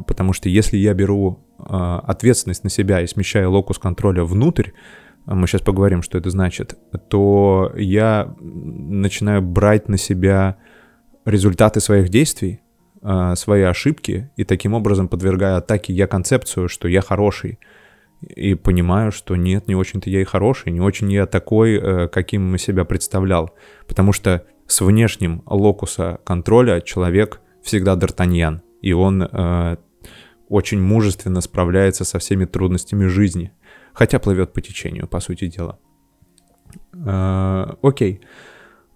потому 0.08 0.34
что 0.34 0.50
если 0.50 0.78
я 0.78 0.94
беру 0.94 1.40
ответственность 1.58 2.64
на 2.64 2.70
себя 2.70 3.02
и 3.02 3.08
смещаю 3.08 3.52
локус 3.52 3.80
контроля 3.80 4.24
внутрь, 4.24 4.70
мы 5.26 5.48
сейчас 5.48 5.62
поговорим, 5.62 6.04
что 6.04 6.18
это 6.18 6.30
значит, 6.30 6.78
то 7.10 7.72
я 7.76 8.36
начинаю 8.40 9.42
брать 9.42 9.90
на 9.90 9.98
себя 9.98 10.58
результаты 11.26 11.80
своих 11.80 12.10
действий, 12.10 12.62
свои 13.36 13.64
ошибки, 13.64 14.30
и 14.36 14.44
таким 14.44 14.74
образом 14.74 15.08
подвергая 15.08 15.58
атаке 15.58 15.94
я 15.94 16.08
концепцию, 16.08 16.70
что 16.70 16.88
я 16.88 17.02
хороший, 17.02 17.58
и 18.22 18.56
понимаю, 18.56 19.12
что 19.12 19.36
нет, 19.36 19.68
не 19.68 19.76
очень-то 19.76 20.10
я 20.10 20.22
и 20.22 20.26
хороший, 20.26 20.72
не 20.72 20.82
очень 20.82 21.12
я 21.12 21.26
такой, 21.26 21.76
э, 21.76 22.08
каким 22.08 22.58
себя 22.58 22.86
представлял, 22.86 23.54
потому 23.88 24.14
что 24.14 24.46
с 24.68 24.82
внешним 24.82 25.44
локуса 25.46 26.20
контроля 26.24 26.82
человек 26.82 27.42
всегда 27.62 27.96
Д'Артаньян, 27.96 28.62
и 28.82 28.94
он 28.94 29.24
э, 29.24 29.78
очень 30.50 30.82
мужественно 30.82 31.42
справляется 31.42 32.06
со 32.06 32.20
всеми 32.20 32.46
трудностями 32.46 33.06
жизни, 33.06 33.52
хотя 33.94 34.20
плывет 34.20 34.54
по 34.54 34.62
течению, 34.62 35.08
по 35.08 35.20
сути 35.20 35.48
дела. 35.48 35.80
Э, 36.94 37.74
окей. 37.82 38.22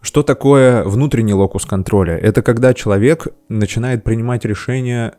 Что 0.01 0.23
такое 0.23 0.83
внутренний 0.85 1.33
локус 1.33 1.65
контроля? 1.65 2.15
Это 2.15 2.41
когда 2.41 2.73
человек 2.73 3.27
начинает 3.49 4.03
принимать 4.03 4.45
решения 4.45 5.15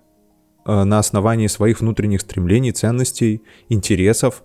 на 0.65 0.99
основании 0.99 1.47
своих 1.47 1.81
внутренних 1.81 2.21
стремлений, 2.21 2.73
ценностей, 2.73 3.43
интересов 3.69 4.43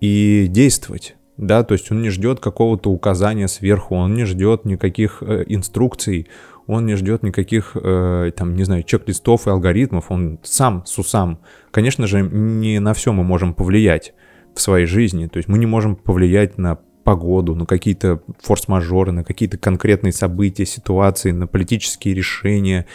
и 0.00 0.46
действовать. 0.48 1.16
Да, 1.38 1.62
то 1.62 1.72
есть 1.74 1.90
он 1.92 2.02
не 2.02 2.10
ждет 2.10 2.40
какого-то 2.40 2.90
указания 2.90 3.46
сверху, 3.46 3.94
он 3.94 4.14
не 4.14 4.24
ждет 4.24 4.64
никаких 4.64 5.22
э, 5.22 5.44
инструкций, 5.46 6.26
он 6.66 6.84
не 6.84 6.96
ждет 6.96 7.22
никаких, 7.22 7.76
э, 7.80 8.32
там, 8.36 8.56
не 8.56 8.64
знаю, 8.64 8.82
чек-листов 8.82 9.46
и 9.46 9.50
алгоритмов, 9.50 10.10
он 10.10 10.40
сам 10.42 10.84
с 10.84 10.98
усам. 10.98 11.38
Конечно 11.70 12.08
же, 12.08 12.22
не 12.22 12.80
на 12.80 12.92
все 12.92 13.12
мы 13.12 13.22
можем 13.22 13.54
повлиять 13.54 14.14
в 14.52 14.60
своей 14.60 14.86
жизни, 14.86 15.28
то 15.28 15.36
есть 15.36 15.48
мы 15.48 15.58
не 15.58 15.66
можем 15.66 15.94
повлиять 15.94 16.58
на 16.58 16.80
погоду, 17.04 17.54
на 17.54 17.66
какие-то 17.66 18.20
форс-мажоры, 18.42 19.12
на 19.12 19.22
какие-то 19.22 19.58
конкретные 19.58 20.12
события, 20.12 20.66
ситуации, 20.66 21.30
на 21.30 21.46
политические 21.46 22.14
решения 22.14 22.86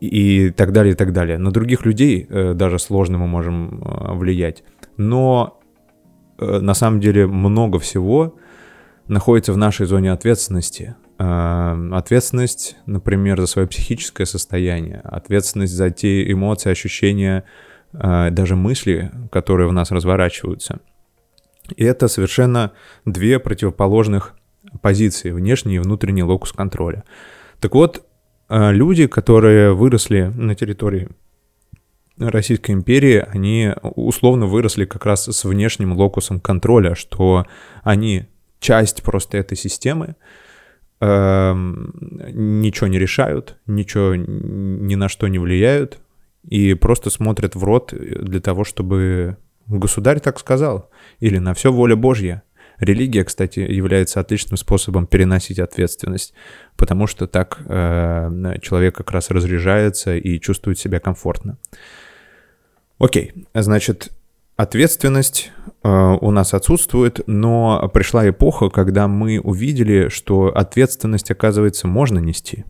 и 0.00 0.50
так 0.50 0.72
далее, 0.72 0.92
и 0.92 0.96
так 0.96 1.12
далее. 1.12 1.38
На 1.38 1.50
других 1.50 1.84
людей 1.84 2.26
э, 2.28 2.54
даже 2.54 2.78
сложно 2.78 3.18
мы 3.18 3.26
можем 3.26 3.82
э, 3.82 4.14
влиять. 4.14 4.64
Но 4.96 5.60
э, 6.38 6.58
на 6.60 6.74
самом 6.74 7.00
деле 7.00 7.26
много 7.26 7.78
всего 7.78 8.36
находится 9.08 9.52
в 9.52 9.56
нашей 9.56 9.86
зоне 9.86 10.12
ответственности. 10.12 10.96
Ответственность, 11.16 12.76
например, 12.86 13.38
за 13.38 13.46
свое 13.46 13.68
психическое 13.68 14.26
состояние, 14.26 15.00
ответственность 15.04 15.72
за 15.72 15.90
те 15.90 16.28
эмоции, 16.30 16.70
ощущения, 16.70 17.44
даже 17.92 18.56
мысли, 18.56 19.12
которые 19.30 19.68
в 19.68 19.72
нас 19.72 19.92
разворачиваются. 19.92 20.80
И 21.76 21.84
это 21.84 22.08
совершенно 22.08 22.72
две 23.04 23.38
противоположных 23.38 24.34
позиции, 24.82 25.30
внешний 25.30 25.76
и 25.76 25.78
внутренний 25.78 26.24
локус 26.24 26.52
контроля. 26.52 27.04
Так 27.60 27.74
вот, 27.74 28.04
люди, 28.72 29.06
которые 29.06 29.74
выросли 29.74 30.32
на 30.34 30.54
территории 30.54 31.08
Российской 32.18 32.72
империи, 32.72 33.24
они 33.28 33.72
условно 33.82 34.46
выросли 34.46 34.84
как 34.84 35.04
раз 35.06 35.26
с 35.26 35.44
внешним 35.44 35.94
локусом 35.94 36.40
контроля, 36.40 36.94
что 36.94 37.46
они 37.82 38.26
часть 38.60 39.02
просто 39.02 39.38
этой 39.38 39.56
системы, 39.56 40.14
Эм, 41.00 41.92
ничего 42.62 42.86
не 42.86 42.98
решают, 42.98 43.58
ничего 43.66 44.14
ни 44.14 44.94
на 44.94 45.10
что 45.10 45.28
не 45.28 45.38
влияют 45.38 45.98
и 46.48 46.72
просто 46.72 47.10
смотрят 47.10 47.56
в 47.56 47.62
рот 47.62 47.92
для 47.92 48.40
того, 48.40 48.64
чтобы 48.64 49.36
государь 49.66 50.20
так 50.20 50.38
сказал, 50.38 50.90
или 51.18 51.36
на 51.36 51.52
все 51.52 51.70
воля 51.70 51.94
Божья. 51.94 52.42
Религия, 52.78 53.24
кстати, 53.24 53.60
является 53.60 54.20
отличным 54.20 54.56
способом 54.56 55.06
переносить 55.06 55.58
ответственность, 55.58 56.34
потому 56.76 57.06
что 57.06 57.26
так 57.26 57.60
э, 57.66 58.58
человек 58.62 58.96
как 58.96 59.10
раз 59.10 59.30
разряжается 59.30 60.16
и 60.16 60.40
чувствует 60.40 60.78
себя 60.78 61.00
комфортно. 61.00 61.58
Окей, 62.98 63.32
значит, 63.54 64.10
Ответственность 64.56 65.50
э, 65.82 65.88
у 65.88 66.30
нас 66.30 66.54
отсутствует, 66.54 67.20
но 67.26 67.90
пришла 67.92 68.28
эпоха, 68.28 68.70
когда 68.70 69.08
мы 69.08 69.40
увидели, 69.40 70.08
что 70.10 70.56
ответственность, 70.56 71.32
оказывается, 71.32 71.88
можно 71.88 72.20
нести. 72.20 72.64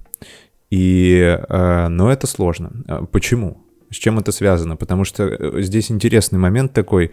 И, 0.71 1.39
э, 1.47 1.89
но 1.89 2.11
это 2.11 2.27
сложно. 2.27 2.73
Э, 2.89 3.05
почему? 3.13 3.63
С 3.91 3.97
чем 3.97 4.19
это 4.19 4.33
связано? 4.33 4.77
Потому 4.77 5.05
что 5.05 5.25
э, 5.25 5.61
здесь 5.61 5.91
интересный 5.91 6.39
момент 6.39 6.73
такой, 6.73 7.13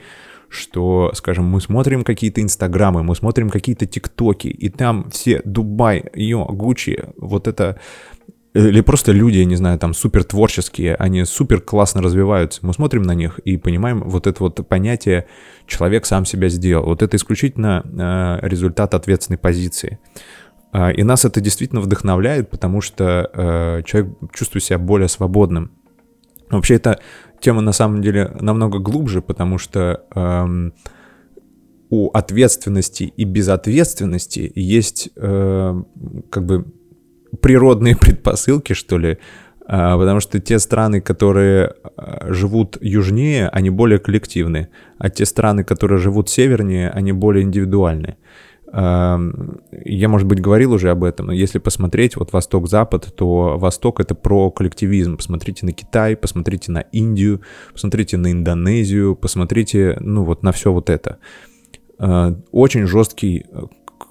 что, 0.52 1.12
скажем, 1.16 1.46
мы 1.46 1.62
смотрим 1.62 2.04
какие-то 2.04 2.42
инстаграмы, 2.42 3.04
мы 3.04 3.16
смотрим 3.16 3.50
какие-то 3.50 3.86
тиктоки, 3.86 4.48
и 4.48 4.70
там 4.70 5.10
все 5.10 5.42
Дубай, 5.46 6.04
Йо, 6.14 6.46
Гуччи, 6.46 7.06
вот 7.18 7.48
это 7.48 7.80
или 8.54 8.82
просто 8.82 9.14
люди, 9.14 9.38
я 9.38 9.46
не 9.46 9.56
знаю, 9.56 9.80
там 9.80 9.94
супер 9.94 10.26
творческие, 10.26 10.96
они 10.96 11.24
супер 11.24 11.62
классно 11.62 12.02
развиваются. 12.02 12.60
Мы 12.66 12.74
смотрим 12.74 13.04
на 13.04 13.16
них 13.16 13.40
и 13.40 13.56
понимаем 13.56 14.02
вот 14.02 14.28
это 14.28 14.44
вот 14.44 14.68
понятие 14.68 15.26
«человек 15.68 16.06
сам 16.06 16.26
себя 16.26 16.50
сделал». 16.50 16.86
Вот 16.86 17.02
это 17.02 17.16
исключительно 17.16 17.82
э, 17.86 18.46
результат 18.46 18.94
ответственной 18.94 19.38
позиции. 19.38 20.00
Э, 20.74 20.92
и 20.92 21.04
нас 21.04 21.24
это 21.24 21.40
действительно 21.40 21.80
вдохновляет, 21.80 22.50
потому 22.50 22.82
что 22.82 23.30
э, 23.34 23.84
человек 23.86 24.12
чувствует 24.34 24.66
себя 24.66 24.80
более 24.80 25.08
свободным. 25.08 25.72
Вообще 26.50 26.76
эта 26.76 27.00
тема 27.42 27.62
на 27.62 27.74
самом 27.74 28.02
деле 28.02 28.32
намного 28.40 28.80
глубже, 28.80 29.22
потому 29.22 29.58
что 29.58 30.06
э, 30.16 30.72
у 31.90 32.10
ответственности 32.12 33.04
и 33.04 33.24
безответственности 33.26 34.52
есть 34.56 35.10
э, 35.16 35.84
как 36.30 36.46
бы 36.46 36.66
природные 37.42 37.96
предпосылки, 38.00 38.74
что 38.74 38.98
ли, 38.98 39.18
а, 39.74 39.98
потому 39.98 40.20
что 40.20 40.40
те 40.40 40.60
страны, 40.60 41.02
которые 41.02 41.74
а, 41.96 42.28
живут 42.34 42.78
южнее, 42.82 43.48
они 43.48 43.70
более 43.70 44.00
коллективны, 44.00 44.68
а 44.98 45.10
те 45.10 45.26
страны, 45.26 45.64
которые 45.64 45.98
живут 46.00 46.30
севернее, 46.30 46.90
они 46.90 47.14
более 47.14 47.44
индивидуальны. 47.44 48.18
Я, 48.74 50.08
может 50.08 50.28
быть, 50.28 50.40
говорил 50.40 50.72
уже 50.74 50.92
об 50.92 51.04
этом, 51.04 51.28
но 51.28 51.34
если 51.34 51.60
посмотреть 51.60 52.16
вот 52.16 52.32
Восток-Запад, 52.32 53.14
то 53.16 53.58
Восток— 53.58 54.00
это 54.02 54.16
про 54.16 54.50
коллективизм. 54.50 55.18
Посмотрите 55.18 55.66
на 55.66 55.74
Китай, 55.74 56.16
посмотрите 56.16 56.72
на 56.72 56.80
Индию, 56.80 57.42
посмотрите 57.74 58.16
на 58.18 58.32
Индонезию, 58.32 59.16
посмотрите, 59.16 59.98
ну, 60.00 60.24
вот 60.24 60.44
на 60.44 60.52
все 60.54 60.72
вот 60.72 60.90
это. 60.90 61.18
Очень 62.52 62.88
жесткий 62.88 63.46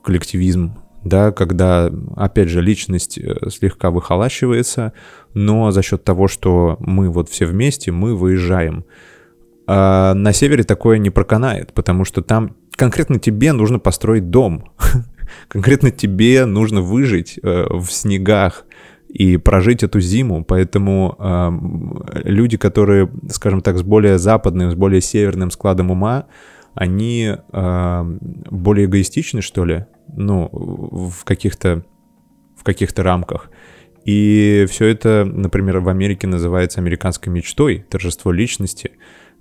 коллективизм, 0.05 0.75
да, 1.05 1.33
когда, 1.33 1.91
опять 2.17 2.49
же, 2.49 2.61
личность 2.61 3.19
э, 3.19 3.49
слегка 3.51 3.91
выхолащивается, 3.91 4.93
но 5.35 5.71
за 5.71 5.83
счет 5.83 6.05
того, 6.05 6.29
что 6.29 6.77
мы 6.79 7.11
вот 7.11 7.29
все 7.31 7.47
вместе, 7.47 7.91
мы 7.91 8.15
выезжаем. 8.15 8.85
А 9.67 10.15
на 10.15 10.33
севере 10.33 10.63
такое 10.63 10.99
не 10.99 11.11
проканает, 11.11 11.73
потому 11.73 12.05
что 12.05 12.23
там 12.23 12.57
конкретно 12.81 13.19
тебе 13.19 13.53
нужно 13.53 13.79
построить 13.79 14.31
дом, 14.31 14.73
конкретно 15.49 15.91
тебе 15.91 16.47
нужно 16.47 16.81
выжить 16.81 17.39
э, 17.43 17.67
в 17.69 17.91
снегах 17.91 18.65
и 19.07 19.37
прожить 19.37 19.83
эту 19.83 20.01
зиму, 20.01 20.47
поэтому 20.47 21.15
э, 21.19 21.51
люди, 22.25 22.57
которые, 22.57 23.11
скажем 23.29 23.61
так, 23.61 23.77
с 23.77 23.83
более 23.83 24.19
западным, 24.19 24.71
с 24.71 24.75
более 24.75 25.03
северным 25.03 25.51
складом 25.51 25.91
ума, 25.91 26.25
они 26.73 27.37
э, 27.53 28.05
более 28.51 28.87
эгоистичны, 28.87 29.43
что 29.43 29.67
ли, 29.67 29.85
ну, 30.09 30.49
в 30.51 31.25
каких-то 31.25 31.85
в 32.57 32.65
каких-то 32.65 33.03
рамках. 33.03 33.51
И 34.07 34.65
все 34.71 34.87
это, 34.87 35.27
например, 35.27 35.81
в 35.81 35.89
Америке 35.91 36.27
называется 36.27 36.81
американской 36.81 37.31
мечтой, 37.31 37.85
торжество 37.91 38.33
личности. 38.33 38.93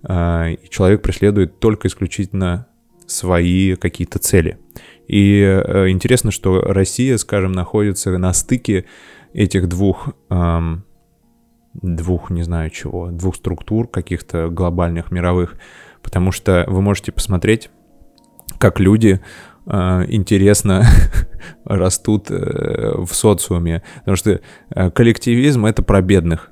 Э, 0.06 0.56
и 0.56 0.70
человек 0.70 1.02
преследует 1.02 1.62
только 1.62 1.88
исключительно 1.88 2.68
свои 3.10 3.76
какие-то 3.76 4.20
цели. 4.20 4.60
И 5.08 5.42
э, 5.42 5.90
интересно, 5.90 6.32
что 6.32 6.62
Россия, 6.62 7.18
скажем, 7.18 7.52
находится 7.52 8.16
на 8.18 8.32
стыке 8.34 8.86
этих 9.34 9.68
двух, 9.68 10.10
эм, 10.30 10.86
двух, 11.74 12.30
не 12.30 12.44
знаю 12.44 12.70
чего, 12.70 13.08
двух 13.08 13.36
структур 13.36 13.88
каких-то 13.88 14.50
глобальных, 14.50 15.12
мировых, 15.12 15.56
потому 16.04 16.32
что 16.32 16.64
вы 16.68 16.82
можете 16.82 17.12
посмотреть, 17.12 17.72
как 18.60 18.80
люди 18.80 19.20
э, 19.66 20.06
интересно 20.10 20.86
растут 21.66 22.30
э, 22.30 22.94
в 22.98 23.12
социуме, 23.14 23.84
потому 24.00 24.16
что 24.16 24.42
коллективизм 24.70 25.66
это 25.66 25.82
про 25.82 26.02
бедных, 26.02 26.52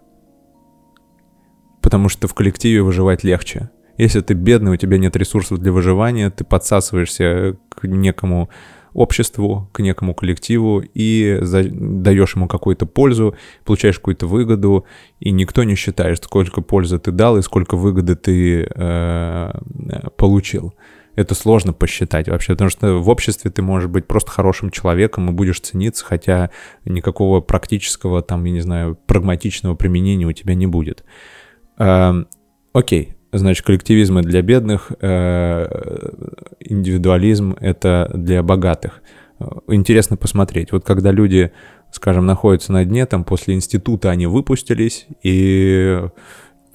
потому 1.81 2.09
что 2.09 2.27
в 2.27 2.33
коллективе 2.33 2.81
выживать 2.81 3.23
легче. 3.23 3.69
Если 3.97 4.21
ты 4.21 4.33
бедный, 4.33 4.71
у 4.71 4.75
тебя 4.75 4.97
нет 4.97 5.15
ресурсов 5.15 5.59
для 5.59 5.71
выживания, 5.71 6.29
ты 6.29 6.43
подсасываешься 6.43 7.57
к 7.69 7.87
некому 7.87 8.49
обществу, 8.93 9.69
к 9.73 9.79
некому 9.79 10.15
коллективу 10.15 10.83
и 10.93 11.37
за, 11.41 11.63
даешь 11.63 12.35
ему 12.35 12.47
какую-то 12.47 12.87
пользу, 12.87 13.35
получаешь 13.63 13.97
какую-то 13.97 14.25
выгоду, 14.25 14.85
и 15.19 15.31
никто 15.31 15.63
не 15.63 15.75
считает, 15.75 16.23
сколько 16.23 16.61
пользы 16.61 16.97
ты 16.97 17.11
дал 17.11 17.37
и 17.37 17.43
сколько 17.43 17.77
выгоды 17.77 18.15
ты 18.15 18.67
э, 18.73 19.51
получил. 20.17 20.73
Это 21.15 21.35
сложно 21.35 21.73
посчитать 21.73 22.27
вообще, 22.27 22.53
потому 22.53 22.69
что 22.69 22.97
в 22.97 23.09
обществе 23.09 23.51
ты 23.51 23.61
можешь 23.61 23.89
быть 23.89 24.07
просто 24.07 24.31
хорошим 24.31 24.71
человеком 24.71 25.29
и 25.29 25.33
будешь 25.33 25.59
цениться, 25.59 26.05
хотя 26.05 26.49
никакого 26.85 27.41
практического, 27.41 28.21
там, 28.21 28.43
я 28.45 28.51
не 28.51 28.61
знаю, 28.61 28.97
прагматичного 29.05 29.75
применения 29.75 30.25
у 30.25 30.31
тебя 30.31 30.55
не 30.55 30.65
будет. 30.65 31.03
Э, 31.77 32.23
окей, 32.73 33.16
Значит, 33.31 33.65
коллективизм 33.65 34.17
это 34.17 34.29
для 34.29 34.41
бедных, 34.41 34.91
э, 35.01 36.09
индивидуализм 36.59 37.55
это 37.59 38.09
для 38.13 38.41
богатых. 38.41 39.01
Интересно 39.67 40.17
посмотреть. 40.17 40.71
Вот 40.71 40.83
когда 40.83 41.11
люди, 41.11 41.51
скажем, 41.91 42.25
находятся 42.25 42.71
на 42.73 42.85
дне, 42.85 43.05
там 43.05 43.23
после 43.23 43.53
института 43.53 44.09
они 44.09 44.27
выпустились, 44.27 45.07
и 45.21 46.07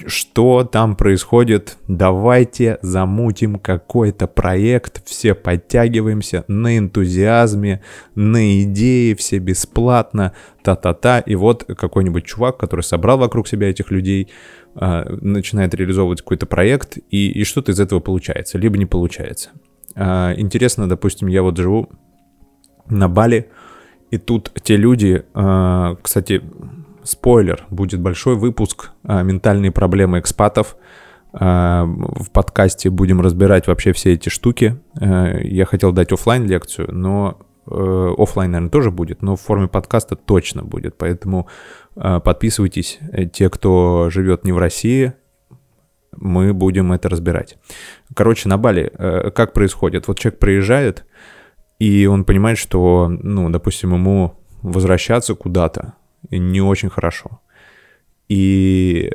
что 0.06 0.64
там 0.64 0.97
происходит, 0.97 1.76
давайте 1.88 2.78
замутим 2.82 3.59
какой-то 3.59 4.26
проект, 4.26 5.06
все 5.06 5.35
подтягиваемся 5.35 6.44
на 6.49 6.78
энтузиазме, 6.78 7.82
на 8.14 8.62
идеи, 8.62 9.14
все 9.14 9.38
бесплатно, 9.38 10.32
та-та-та. 10.62 11.21
И 11.21 11.34
вот 11.34 11.65
какой-нибудь 11.65 12.25
чувак, 12.25 12.58
который 12.58 12.82
собрал 12.82 13.19
вокруг 13.19 13.49
себя 13.49 13.71
этих 13.71 13.91
людей, 13.91 14.28
начинает 14.75 15.75
реализовывать 15.75 16.23
какой-то 16.23 16.47
проект, 16.47 16.99
и, 17.11 17.30
и 17.30 17.45
что-то 17.45 17.73
из 17.73 17.80
этого 17.80 18.00
получается, 18.00 18.58
либо 18.58 18.78
не 18.78 18.87
получается. 18.87 19.50
А, 19.95 20.32
интересно, 20.37 20.89
допустим, 20.89 21.28
я 21.28 21.43
вот 21.43 21.56
живу 21.58 21.91
на 22.89 23.08
Бали, 23.08 23.50
и 24.11 24.19
тут 24.19 24.52
те 24.63 24.76
люди, 24.76 25.25
а, 25.35 25.97
кстати, 26.00 26.43
спойлер, 27.04 27.67
будет 27.71 28.00
большой 28.00 28.37
выпуск 28.37 28.93
«Ментальные 29.02 29.73
проблемы 29.73 30.21
экспатов», 30.21 30.76
в 31.32 32.26
подкасте 32.35 32.91
будем 32.91 33.23
разбирать 33.23 33.67
вообще 33.67 33.95
все 33.95 34.13
эти 34.13 34.28
штуки. 34.28 34.78
Я 35.00 35.65
хотел 35.65 35.91
дать 35.91 36.13
офлайн 36.13 36.47
лекцию, 36.47 36.95
но 36.95 37.39
Э, 37.71 38.15
офлайн, 38.19 38.50
наверное, 38.50 38.71
тоже 38.71 38.91
будет, 38.91 39.23
но 39.23 39.37
в 39.37 39.41
форме 39.41 39.69
подкаста 39.69 40.17
точно 40.17 40.63
будет. 40.63 40.97
Поэтому 40.99 41.47
подписывайтесь, 41.95 42.99
э, 43.13 43.26
те, 43.26 43.49
кто 43.50 44.11
живет 44.11 44.45
не 44.45 44.52
в 44.52 44.59
России, 44.59 45.13
мы 46.17 46.52
будем 46.52 46.93
это 46.93 47.09
разбирать. 47.09 47.57
Короче, 48.15 48.49
на 48.49 48.59
Бали 48.59 48.93
как 49.35 49.55
происходит? 49.55 50.09
Вот 50.09 50.19
человек 50.19 50.39
приезжает, 50.39 51.07
и 51.78 52.07
он 52.07 52.25
понимает, 52.25 52.59
что, 52.59 53.09
ну, 53.09 53.49
допустим, 53.49 53.95
ему 53.95 54.39
возвращаться 54.61 55.35
куда-то 55.35 55.95
не 56.31 56.61
очень 56.61 56.91
хорошо. 56.91 57.41
И 58.28 59.11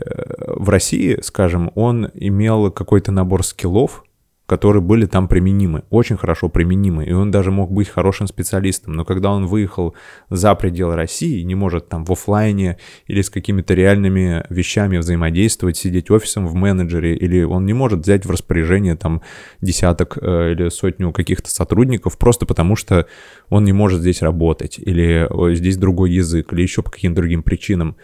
в 0.48 0.70
России, 0.70 1.20
скажем, 1.22 1.72
он 1.76 2.10
имел 2.16 2.72
какой-то 2.72 3.12
набор 3.12 3.44
скиллов, 3.44 4.04
которые 4.48 4.82
были 4.82 5.06
там 5.06 5.28
применимы, 5.28 5.84
очень 5.90 6.16
хорошо 6.16 6.48
применимы, 6.48 7.04
и 7.04 7.12
он 7.12 7.32
даже 7.32 7.52
мог 7.52 7.70
быть 7.70 7.90
хорошим 7.90 8.28
специалистом. 8.28 8.94
Но 8.94 9.04
когда 9.04 9.32
он 9.32 9.46
выехал 9.46 9.94
за 10.30 10.56
пределы 10.56 10.96
России, 10.96 11.42
не 11.44 11.54
может 11.54 11.90
там 11.90 12.06
в 12.06 12.12
офлайне 12.14 12.78
или 13.08 13.22
с 13.22 13.30
какими-то 13.30 13.74
реальными 13.74 14.46
вещами 14.50 14.98
взаимодействовать, 14.98 15.76
сидеть 15.76 16.10
офисом 16.10 16.48
в 16.48 16.56
менеджере, 16.56 17.16
или 17.18 17.44
он 17.44 17.66
не 17.66 17.74
может 17.74 18.00
взять 18.00 18.26
в 18.26 18.32
распоряжение 18.32 18.96
там 18.96 19.22
десяток 19.62 20.18
э, 20.22 20.54
или 20.54 20.70
сотню 20.70 21.12
каких-то 21.12 21.50
сотрудников 21.50 22.18
просто 22.18 22.46
потому, 22.46 22.78
что 22.78 23.06
он 23.50 23.66
не 23.66 23.74
может 23.74 24.00
здесь 24.00 24.22
работать, 24.22 24.80
или 24.80 25.28
здесь 25.56 25.76
другой 25.76 26.12
язык, 26.12 26.54
или 26.54 26.62
еще 26.62 26.84
по 26.84 26.90
каким-то 26.90 27.18
другим 27.18 27.44
причинам, 27.44 27.98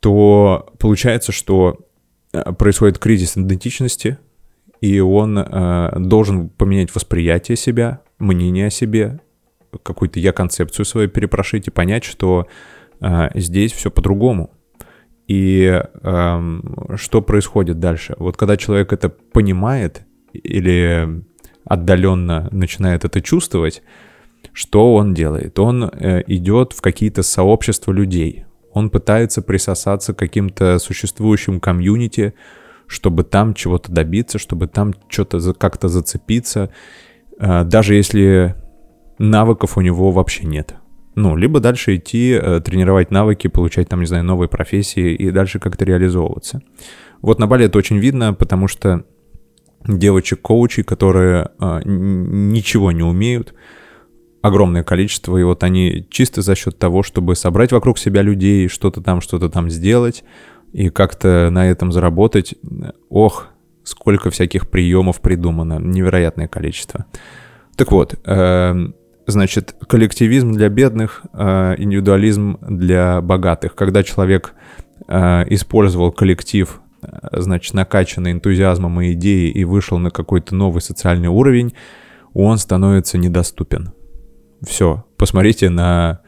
то 0.00 0.72
получается, 0.78 1.32
что 1.32 1.80
э, 2.32 2.52
происходит 2.54 2.98
кризис 2.98 3.36
идентичности, 3.36 4.16
и 4.80 5.00
он 5.00 5.38
э, 5.38 5.98
должен 5.98 6.48
поменять 6.48 6.94
восприятие 6.94 7.56
себя, 7.56 8.02
мнение 8.18 8.66
о 8.66 8.70
себе, 8.70 9.20
какую-то 9.82 10.20
я 10.20 10.32
концепцию 10.32 10.84
свою 10.84 11.08
перепрошить 11.08 11.68
и 11.68 11.70
понять, 11.70 12.04
что 12.04 12.46
э, 13.00 13.28
здесь 13.34 13.72
все 13.72 13.90
по-другому. 13.90 14.52
И 15.26 15.82
э, 15.82 16.60
что 16.96 17.22
происходит 17.22 17.80
дальше? 17.80 18.14
Вот 18.18 18.36
когда 18.36 18.56
человек 18.56 18.92
это 18.92 19.08
понимает 19.08 20.06
или 20.32 21.24
отдаленно 21.64 22.48
начинает 22.52 23.04
это 23.04 23.20
чувствовать, 23.20 23.82
что 24.52 24.94
он 24.94 25.14
делает? 25.14 25.58
Он 25.58 25.84
э, 25.84 26.22
идет 26.28 26.72
в 26.72 26.80
какие-то 26.80 27.22
сообщества 27.22 27.92
людей. 27.92 28.44
Он 28.72 28.90
пытается 28.90 29.42
присосаться 29.42 30.14
к 30.14 30.18
каким-то 30.18 30.78
существующим 30.78 31.60
комьюнити, 31.60 32.34
чтобы 32.86 33.24
там 33.24 33.54
чего-то 33.54 33.92
добиться, 33.92 34.38
чтобы 34.38 34.66
там 34.66 34.94
что-то 35.08 35.54
как-то 35.54 35.88
зацепиться, 35.88 36.70
э, 37.38 37.64
даже 37.64 37.94
если 37.94 38.56
навыков 39.18 39.76
у 39.76 39.80
него 39.80 40.10
вообще 40.10 40.44
нет. 40.44 40.74
Ну, 41.14 41.34
либо 41.34 41.60
дальше 41.60 41.96
идти, 41.96 42.38
э, 42.40 42.60
тренировать 42.60 43.10
навыки, 43.10 43.48
получать 43.48 43.88
там, 43.88 44.00
не 44.00 44.06
знаю, 44.06 44.24
новые 44.24 44.48
профессии 44.48 45.14
и 45.14 45.30
дальше 45.30 45.58
как-то 45.58 45.84
реализовываться. 45.84 46.60
Вот 47.22 47.38
на 47.38 47.46
Бали 47.46 47.64
это 47.64 47.78
очень 47.78 47.98
видно, 47.98 48.34
потому 48.34 48.68
что 48.68 49.04
девочек-коучей, 49.86 50.82
которые 50.82 51.50
э, 51.58 51.80
ничего 51.84 52.92
не 52.92 53.02
умеют, 53.02 53.54
огромное 54.42 54.84
количество, 54.84 55.36
и 55.36 55.42
вот 55.42 55.64
они 55.64 56.06
чисто 56.10 56.42
за 56.42 56.54
счет 56.54 56.78
того, 56.78 57.02
чтобы 57.02 57.34
собрать 57.34 57.72
вокруг 57.72 57.98
себя 57.98 58.22
людей, 58.22 58.68
что-то 58.68 59.00
там, 59.00 59.20
что-то 59.20 59.48
там 59.48 59.70
сделать, 59.70 60.22
и 60.76 60.90
как-то 60.90 61.48
на 61.50 61.70
этом 61.70 61.90
заработать, 61.90 62.54
ох, 63.08 63.46
сколько 63.82 64.28
всяких 64.28 64.68
приемов 64.68 65.22
придумано, 65.22 65.78
невероятное 65.78 66.48
количество. 66.48 67.06
Так 67.76 67.92
вот, 67.92 68.20
э, 68.26 68.74
значит, 69.26 69.74
коллективизм 69.88 70.52
для 70.52 70.68
бедных, 70.68 71.22
э, 71.32 71.76
индивидуализм 71.78 72.58
для 72.60 73.22
богатых. 73.22 73.74
Когда 73.74 74.02
человек 74.02 74.52
э, 75.08 75.44
использовал 75.48 76.12
коллектив, 76.12 76.78
э, 77.00 77.40
значит, 77.40 77.72
накачанный 77.72 78.32
энтузиазмом 78.32 79.00
и 79.00 79.12
идеей 79.14 79.52
и 79.52 79.64
вышел 79.64 79.96
на 79.96 80.10
какой-то 80.10 80.54
новый 80.54 80.82
социальный 80.82 81.28
уровень, 81.28 81.72
он 82.34 82.58
становится 82.58 83.16
недоступен. 83.16 83.94
Все, 84.60 85.06
посмотрите 85.16 85.70
на 85.70 86.20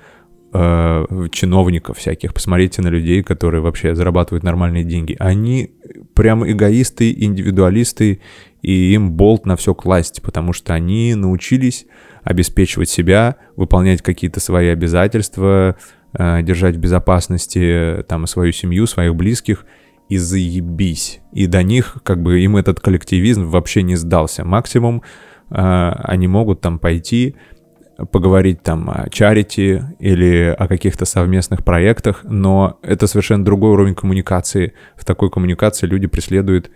э, 0.53 1.05
чиновников 1.31 1.99
всяких, 1.99 2.35
посмотрите 2.35 2.83
на 2.83 2.89
людей, 2.89 3.23
которые 3.23 3.61
вообще 3.61 3.95
зарабатывают 3.95 4.45
нормальные 4.45 4.85
деньги. 4.85 5.17
Они 5.19 5.73
прям 6.15 6.49
эгоисты, 6.49 7.13
индивидуалисты 7.13 8.21
и 8.63 8.93
им 8.93 9.13
болт 9.13 9.47
на 9.47 9.57
все 9.57 9.75
класть, 9.75 10.23
потому 10.23 10.53
что 10.53 10.75
они 10.75 11.15
научились 11.15 11.87
обеспечивать 12.23 12.89
себя, 12.89 13.37
выполнять 13.57 14.03
какие-то 14.03 14.41
свои 14.41 14.69
обязательства, 14.69 15.77
э, 16.13 16.43
держать 16.43 16.77
в 16.77 16.81
безопасности 16.81 18.05
там 18.09 18.27
свою 18.27 18.53
семью, 18.53 18.87
своих 18.87 19.15
близких, 19.15 19.65
и 20.09 20.17
заебись. 20.17 21.21
И 21.33 21.47
до 21.47 21.63
них, 21.63 21.99
как 22.03 22.23
бы, 22.23 22.41
им 22.41 22.57
этот 22.57 22.81
коллективизм 22.81 23.45
вообще 23.45 23.83
не 23.83 23.97
сдался. 23.97 24.45
Максимум 24.45 25.03
э, 25.51 25.55
они 25.55 26.27
могут 26.29 26.61
там 26.61 26.79
пойти, 26.79 27.37
поговорить 28.13 28.63
там 28.63 28.89
о 28.91 29.09
чарити 29.11 29.83
или 29.99 30.55
о 30.57 30.69
каких-то 30.69 31.05
совместных 31.05 31.65
проектах, 31.65 32.21
но 32.25 32.79
это 32.83 33.07
совершенно 33.07 33.45
другой 33.45 33.73
уровень 33.73 33.95
коммуникации. 33.95 34.75
В 34.97 35.05
такой 35.05 35.31
коммуникации 35.31 35.87
люди 35.87 36.07
преследуют 36.07 36.71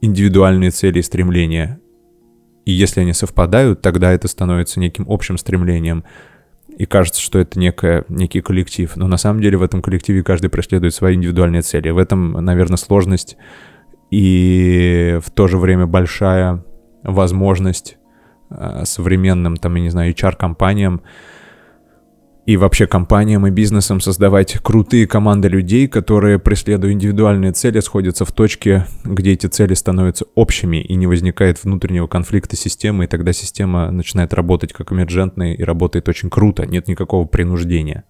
индивидуальные 0.00 0.70
цели 0.70 1.00
и 1.00 1.02
стремления. 1.02 1.80
И 2.64 2.70
если 2.70 3.00
они 3.00 3.12
совпадают, 3.12 3.82
тогда 3.82 4.12
это 4.12 4.28
становится 4.28 4.78
неким 4.78 5.06
общим 5.08 5.36
стремлением. 5.36 6.04
И 6.78 6.86
кажется, 6.86 7.20
что 7.20 7.40
это 7.40 7.58
некое, 7.58 8.04
некий 8.08 8.40
коллектив. 8.40 8.94
Но 8.96 9.08
на 9.08 9.16
самом 9.16 9.42
деле 9.42 9.58
в 9.58 9.62
этом 9.62 9.82
коллективе 9.82 10.22
каждый 10.22 10.48
преследует 10.48 10.94
свои 10.94 11.16
индивидуальные 11.16 11.62
цели. 11.62 11.90
В 11.90 11.98
этом, 11.98 12.32
наверное, 12.32 12.76
сложность 12.76 13.36
и 14.12 15.18
в 15.24 15.30
то 15.30 15.48
же 15.48 15.58
время 15.58 15.86
большая 15.86 16.64
возможность 17.02 17.96
современным, 18.84 19.56
там, 19.56 19.74
я 19.76 19.82
не 19.82 19.90
знаю, 19.90 20.12
HR-компаниям 20.12 21.02
и 22.44 22.56
вообще 22.56 22.88
компаниям 22.88 23.46
и 23.46 23.50
бизнесам 23.50 24.00
создавать 24.00 24.54
крутые 24.54 25.06
команды 25.06 25.48
людей, 25.48 25.86
которые, 25.86 26.40
преследуя 26.40 26.92
индивидуальные 26.92 27.52
цели, 27.52 27.78
сходятся 27.78 28.24
в 28.24 28.32
точке, 28.32 28.86
где 29.04 29.32
эти 29.32 29.46
цели 29.46 29.74
становятся 29.74 30.26
общими 30.34 30.78
и 30.78 30.94
не 30.96 31.06
возникает 31.06 31.62
внутреннего 31.62 32.08
конфликта 32.08 32.56
системы, 32.56 33.04
и 33.04 33.06
тогда 33.06 33.32
система 33.32 33.90
начинает 33.92 34.34
работать 34.34 34.72
как 34.72 34.92
эмерджентная 34.92 35.54
и 35.54 35.62
работает 35.62 36.08
очень 36.08 36.30
круто, 36.30 36.66
нет 36.66 36.88
никакого 36.88 37.26
принуждения. 37.26 38.04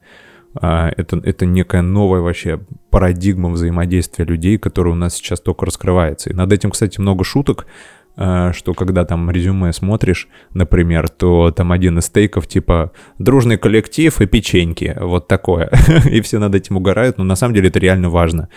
А, 0.54 0.90
это, 0.96 1.18
это 1.18 1.44
некая 1.44 1.82
новая 1.82 2.20
вообще 2.20 2.60
парадигма 2.90 3.50
взаимодействия 3.50 4.24
людей, 4.24 4.56
которая 4.56 4.94
у 4.94 4.96
нас 4.96 5.14
сейчас 5.14 5.40
только 5.40 5.66
раскрывается. 5.66 6.30
И 6.30 6.34
над 6.34 6.50
этим, 6.52 6.70
кстати, 6.70 6.98
много 6.98 7.22
шуток, 7.22 7.66
Э, 7.66 8.01
что 8.14 8.74
когда 8.76 9.04
там 9.04 9.30
резюме 9.30 9.72
смотришь, 9.72 10.28
например, 10.52 11.08
то 11.08 11.50
там 11.50 11.72
один 11.72 11.98
из 11.98 12.06
стейков 12.06 12.46
типа 12.46 12.92
«дружный 13.18 13.56
коллектив 13.56 14.20
и 14.20 14.26
печеньки», 14.26 14.96
вот 15.00 15.28
такое. 15.28 15.70
и 16.10 16.20
все 16.20 16.38
над 16.38 16.54
этим 16.54 16.76
угорают, 16.76 17.18
но 17.18 17.24
на 17.24 17.36
самом 17.36 17.54
деле 17.54 17.68
это 17.68 17.78
реально 17.78 18.10
важно, 18.10 18.48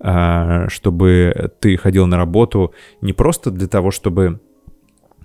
э, 0.00 0.68
чтобы 0.68 1.52
ты 1.60 1.76
ходил 1.76 2.06
на 2.06 2.16
работу 2.16 2.72
не 3.02 3.12
просто 3.12 3.50
для 3.50 3.68
того, 3.68 3.90
чтобы, 3.90 4.40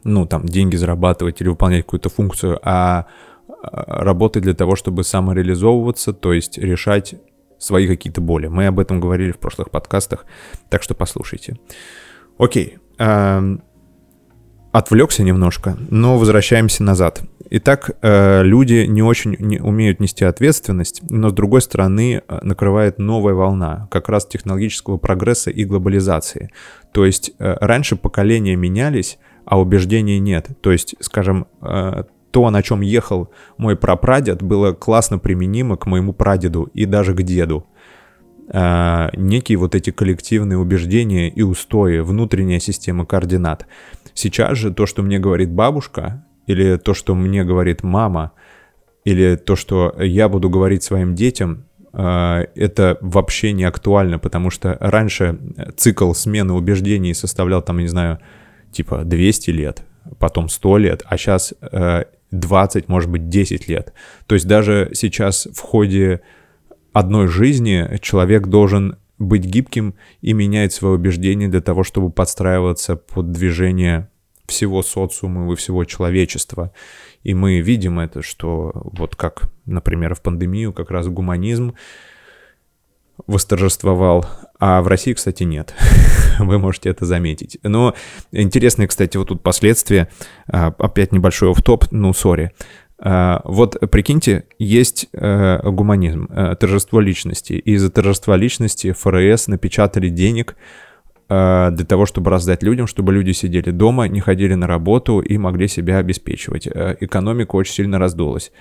ну, 0.03 0.25
там, 0.25 0.45
деньги 0.45 0.75
зарабатывать 0.75 1.39
или 1.41 1.47
выполнять 1.47 1.83
какую-то 1.83 2.09
функцию, 2.09 2.59
а 2.63 3.05
э, 3.47 3.53
работать 3.71 4.43
для 4.43 4.53
того, 4.53 4.75
чтобы 4.75 5.03
самореализовываться, 5.03 6.11
то 6.11 6.33
есть 6.33 6.57
решать 6.57 7.15
свои 7.57 7.87
какие-то 7.87 8.21
боли. 8.21 8.47
Мы 8.47 8.67
об 8.67 8.79
этом 8.79 8.99
говорили 8.99 9.31
в 9.31 9.39
прошлых 9.39 9.71
подкастах, 9.71 10.25
так 10.69 10.83
что 10.83 10.93
послушайте. 10.93 11.57
Окей. 12.37 12.77
Отвлекся 14.77 15.23
немножко, 15.23 15.75
но 15.89 16.19
возвращаемся 16.19 16.83
назад. 16.83 17.23
Итак, 17.49 17.97
э, 18.03 18.43
люди 18.43 18.85
не 18.87 19.01
очень 19.01 19.57
умеют 19.59 19.99
нести 19.99 20.23
ответственность, 20.23 21.01
но 21.09 21.29
с 21.29 21.33
другой 21.33 21.63
стороны 21.63 22.21
э, 22.21 22.39
накрывает 22.43 22.99
новая 22.99 23.33
волна 23.33 23.87
как 23.89 24.07
раз 24.07 24.27
технологического 24.27 24.97
прогресса 24.97 25.49
и 25.49 25.63
глобализации. 25.63 26.51
То 26.91 27.05
есть 27.07 27.31
э, 27.39 27.55
раньше 27.59 27.95
поколения 27.95 28.55
менялись, 28.55 29.17
а 29.45 29.59
убеждений 29.59 30.19
нет. 30.19 30.49
То 30.61 30.71
есть, 30.71 30.93
скажем, 30.99 31.47
то, 32.29 32.49
на 32.51 32.61
чем 32.61 32.81
ехал 32.81 33.31
мой 33.57 33.75
прапрадед, 33.75 34.43
было 34.43 34.73
классно 34.73 35.17
применимо 35.17 35.75
к 35.77 35.87
моему 35.87 36.13
прадеду 36.13 36.69
и 36.75 36.85
даже 36.85 37.15
к 37.15 37.23
деду. 37.23 37.65
Некие 38.49 39.57
вот 39.57 39.75
эти 39.75 39.89
коллективные 39.89 40.57
убеждения 40.57 41.29
и 41.29 41.41
устои, 41.41 41.99
внутренняя 41.99 42.59
система 42.59 43.05
координат. 43.05 43.65
Сейчас 44.17 44.57
же 44.57 44.73
то, 44.73 44.87
что 44.87 45.03
мне 45.03 45.19
говорит 45.19 45.51
бабушка, 45.51 46.25
или 46.47 46.77
то, 46.77 46.95
что 46.95 47.13
мне 47.13 47.43
говорит 47.43 47.83
мама, 47.83 48.31
или 49.05 49.35
то, 49.35 49.55
что 49.55 49.93
я 50.01 50.27
буду 50.27 50.49
говорить 50.49 50.81
своим 50.81 51.13
детям, 51.13 51.65
э, 51.93 52.45
это 52.55 52.97
вообще 53.01 53.51
не 53.51 53.63
актуально, 53.63 54.17
потому 54.17 54.49
что 54.49 54.75
раньше 54.79 55.37
цикл 55.75 56.13
смены 56.13 56.53
убеждений 56.53 57.13
составлял 57.13 57.61
там, 57.61 57.77
не 57.77 57.87
знаю, 57.87 58.17
типа 58.71 59.03
200 59.03 59.51
лет, 59.51 59.83
потом 60.17 60.49
100 60.49 60.77
лет, 60.79 61.03
а 61.05 61.15
сейчас 61.15 61.53
20, 62.31 62.83
э, 62.83 62.85
может 62.87 63.11
быть, 63.11 63.29
10 63.29 63.67
лет. 63.67 63.93
То 64.25 64.33
есть 64.33 64.47
даже 64.47 64.89
сейчас 64.93 65.47
в 65.53 65.59
ходе 65.59 66.21
одной 66.91 67.27
жизни 67.27 67.99
человек 68.01 68.47
должен 68.47 68.97
быть 69.19 69.45
гибким 69.45 69.95
и 70.21 70.33
менять 70.33 70.73
свои 70.73 70.93
убеждения 70.93 71.47
для 71.47 71.61
того, 71.61 71.83
чтобы 71.83 72.09
подстраиваться 72.11 72.95
под 72.95 73.31
движение 73.31 74.09
всего 74.47 74.81
социума 74.81 75.51
и 75.51 75.55
всего 75.55 75.83
человечества. 75.85 76.71
И 77.23 77.33
мы 77.33 77.59
видим 77.59 77.99
это, 77.99 78.21
что 78.21 78.71
вот 78.73 79.15
как, 79.15 79.49
например, 79.65 80.15
в 80.15 80.21
пандемию 80.21 80.71
как 80.71 80.91
раз 80.91 81.07
гуманизм 81.07 81.75
восторжествовал, 83.25 84.25
а 84.59 84.81
в 84.81 84.87
России, 84.87 85.13
кстати, 85.13 85.43
нет. 85.43 85.73
Вы 86.39 86.59
можете 86.59 86.89
это 86.89 87.05
заметить. 87.05 87.57
Но 87.63 87.95
интересные, 88.31 88.87
кстати, 88.87 89.17
вот 89.17 89.29
тут 89.29 89.41
последствия. 89.41 90.07
А, 90.47 90.67
опять 90.77 91.11
небольшой 91.11 91.51
оф-топ, 91.51 91.85
ну, 91.91 92.13
сори. 92.13 92.51
А, 92.99 93.41
вот 93.43 93.77
прикиньте, 93.91 94.45
есть 94.57 95.07
э, 95.13 95.59
гуманизм, 95.69 96.27
э, 96.29 96.55
торжество 96.59 96.99
личности. 96.99 97.53
И 97.53 97.73
из-за 97.73 97.91
торжества 97.91 98.35
личности 98.35 98.91
ФРС 98.91 99.47
напечатали 99.47 100.09
денег 100.09 100.55
э, 101.29 101.69
для 101.71 101.85
того, 101.85 102.07
чтобы 102.07 102.31
раздать 102.31 102.63
людям, 102.63 102.87
чтобы 102.87 103.13
люди 103.13 103.31
сидели 103.31 103.69
дома, 103.69 104.07
не 104.07 104.19
ходили 104.19 104.55
на 104.55 104.65
работу 104.65 105.19
и 105.19 105.37
могли 105.37 105.67
себя 105.67 105.99
обеспечивать. 105.99 106.67
Экономика 106.67 107.55
очень 107.55 107.73
сильно 107.73 107.99
раздулась. 107.99 108.51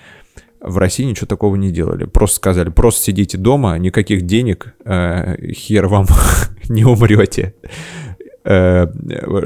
В 0.59 0.77
России 0.77 1.03
ничего 1.03 1.27
такого 1.27 1.55
не 1.55 1.71
делали. 1.71 2.05
Просто 2.05 2.37
сказали, 2.37 2.69
просто 2.69 3.03
сидите 3.03 3.37
дома, 3.37 3.77
никаких 3.77 4.23
денег, 4.23 4.75
хер 4.83 5.87
вам 5.87 6.07
не 6.69 6.83
умрете. 6.83 7.53
Э, 8.49 8.87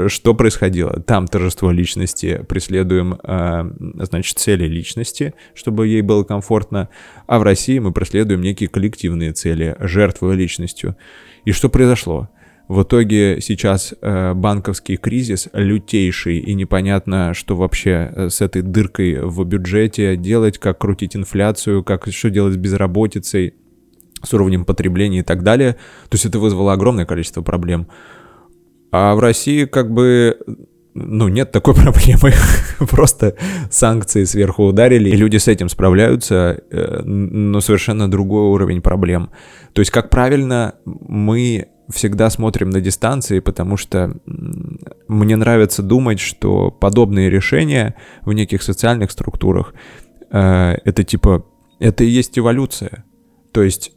что 0.09 0.35
происходило? 0.35 1.01
Там 1.01 1.27
торжество 1.27 1.71
личности, 1.71 2.45
преследуем, 2.47 3.19
э, 3.23 3.71
значит, 4.05 4.37
цели 4.37 4.65
личности, 4.65 5.33
чтобы 5.55 5.87
ей 5.87 6.01
было 6.01 6.23
комфортно, 6.23 6.87
а 7.25 7.39
в 7.39 7.43
России 7.43 7.79
мы 7.79 7.93
преследуем 7.93 8.41
некие 8.41 8.69
коллективные 8.69 9.33
цели, 9.33 9.75
жертвуя 9.79 10.35
личностью. 10.35 10.95
И 11.45 11.51
что 11.51 11.67
произошло? 11.67 12.29
В 12.67 12.83
итоге 12.83 13.41
сейчас 13.41 13.95
э, 14.01 14.33
банковский 14.35 14.97
кризис 14.97 15.49
лютейший, 15.51 16.37
и 16.37 16.53
непонятно, 16.53 17.33
что 17.33 17.55
вообще 17.55 18.13
с 18.29 18.39
этой 18.39 18.61
дыркой 18.61 19.19
в 19.19 19.43
бюджете 19.45 20.15
делать, 20.15 20.59
как 20.59 20.77
крутить 20.77 21.15
инфляцию, 21.15 21.83
как 21.83 22.07
что 22.11 22.29
делать 22.29 22.53
с 22.53 22.57
безработицей, 22.57 23.55
с 24.23 24.31
уровнем 24.35 24.63
потребления 24.63 25.19
и 25.19 25.23
так 25.23 25.41
далее. 25.41 25.73
То 26.09 26.13
есть 26.13 26.25
это 26.25 26.37
вызвало 26.37 26.73
огромное 26.73 27.05
количество 27.07 27.41
проблем. 27.41 27.87
А 28.91 29.15
в 29.15 29.19
России 29.19 29.65
как 29.65 29.91
бы 29.91 30.37
ну, 30.93 31.27
нет 31.27 31.51
такой 31.51 31.73
проблемы. 31.75 32.33
Просто 32.89 33.35
санкции 33.69 34.23
сверху 34.25 34.65
ударили, 34.65 35.09
и 35.09 35.15
люди 35.15 35.37
с 35.37 35.47
этим 35.47 35.69
справляются, 35.69 36.61
э, 36.69 37.01
но 37.03 37.61
совершенно 37.61 38.09
другой 38.09 38.43
уровень 38.43 38.81
проблем. 38.81 39.31
То 39.73 39.79
есть, 39.79 39.91
как 39.91 40.09
правильно, 40.09 40.75
мы 40.85 41.69
всегда 41.89 42.29
смотрим 42.29 42.69
на 42.69 42.81
дистанции, 42.81 43.39
потому 43.39 43.77
что 43.77 44.13
мне 45.07 45.35
нравится 45.35 45.83
думать, 45.83 46.19
что 46.19 46.71
подобные 46.71 47.29
решения 47.29 47.95
в 48.23 48.33
неких 48.33 48.63
социальных 48.63 49.11
структурах 49.11 49.73
э, 50.31 50.77
это 50.83 51.03
типа, 51.03 51.45
это 51.79 52.03
и 52.03 52.07
есть 52.07 52.37
эволюция. 52.37 53.05
То 53.51 53.63
есть, 53.63 53.91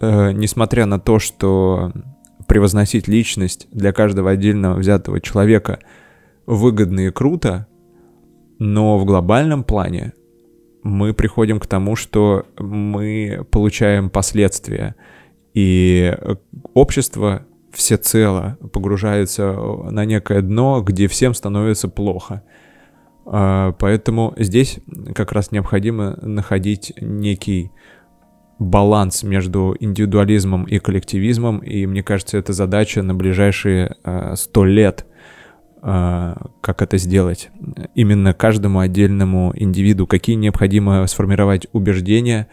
э, 0.00 0.32
несмотря 0.32 0.86
на 0.86 0.98
то, 1.00 1.18
что 1.18 1.92
превозносить 2.52 3.08
личность 3.08 3.66
для 3.72 3.94
каждого 3.94 4.28
отдельного 4.28 4.78
взятого 4.78 5.22
человека 5.22 5.78
выгодно 6.44 7.06
и 7.06 7.10
круто, 7.10 7.66
но 8.58 8.98
в 8.98 9.06
глобальном 9.06 9.64
плане 9.64 10.12
мы 10.82 11.14
приходим 11.14 11.58
к 11.58 11.66
тому, 11.66 11.96
что 11.96 12.44
мы 12.58 13.46
получаем 13.50 14.10
последствия, 14.10 14.96
и 15.54 16.14
общество 16.74 17.46
всецело 17.72 18.58
погружается 18.70 19.54
на 19.90 20.04
некое 20.04 20.42
дно, 20.42 20.82
где 20.82 21.08
всем 21.08 21.32
становится 21.32 21.88
плохо. 21.88 22.42
А, 23.24 23.72
поэтому 23.78 24.34
здесь 24.36 24.78
как 25.14 25.32
раз 25.32 25.52
необходимо 25.52 26.18
находить 26.20 26.92
некий 27.00 27.70
баланс 28.58 29.22
между 29.22 29.76
индивидуализмом 29.78 30.64
и 30.64 30.78
коллективизмом, 30.78 31.58
и 31.58 31.86
мне 31.86 32.02
кажется, 32.02 32.38
это 32.38 32.52
задача 32.52 33.02
на 33.02 33.14
ближайшие 33.14 33.96
э, 34.04 34.34
сто 34.36 34.64
лет 34.64 35.06
как 35.82 36.80
это 36.80 36.96
сделать. 36.96 37.50
Именно 37.96 38.34
каждому 38.34 38.78
отдельному 38.78 39.52
индивиду, 39.56 40.06
какие 40.06 40.36
необходимо 40.36 41.04
сформировать 41.08 41.66
убеждения, 41.72 42.46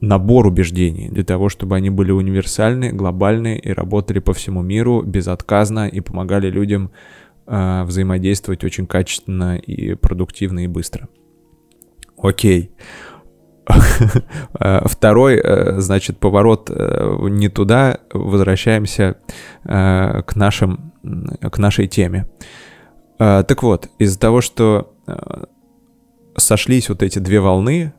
набор 0.00 0.46
убеждений 0.46 1.08
для 1.08 1.24
того, 1.24 1.48
чтобы 1.48 1.76
они 1.76 1.90
были 1.90 2.10
универсальны, 2.10 2.90
глобальны 2.90 3.58
и 3.58 3.72
работали 3.72 4.18
по 4.18 4.32
всему 4.32 4.62
миру 4.62 5.02
безотказно 5.02 5.86
и 5.86 6.00
помогали 6.00 6.50
людям 6.50 6.90
э, 7.46 7.84
взаимодействовать 7.84 8.64
очень 8.64 8.86
качественно 8.86 9.56
и 9.56 9.94
продуктивно 9.94 10.64
и 10.64 10.66
быстро. 10.66 11.08
Окей. 12.16 12.72
Второй, 14.84 15.36
э, 15.36 15.80
значит, 15.80 16.18
поворот 16.18 16.70
э, 16.70 17.16
не 17.28 17.48
туда. 17.48 17.98
Возвращаемся 18.12 19.16
э, 19.64 20.22
к, 20.22 20.36
нашим, 20.36 20.92
к 21.40 21.58
нашей 21.58 21.86
теме. 21.86 22.26
Так 23.18 23.62
вот, 23.62 23.88
из-за 23.98 24.18
того, 24.18 24.40
что 24.40 24.94
сошлись 26.38 26.88
вот 26.88 27.02
эти 27.02 27.18
две 27.18 27.40
волны, 27.40 27.92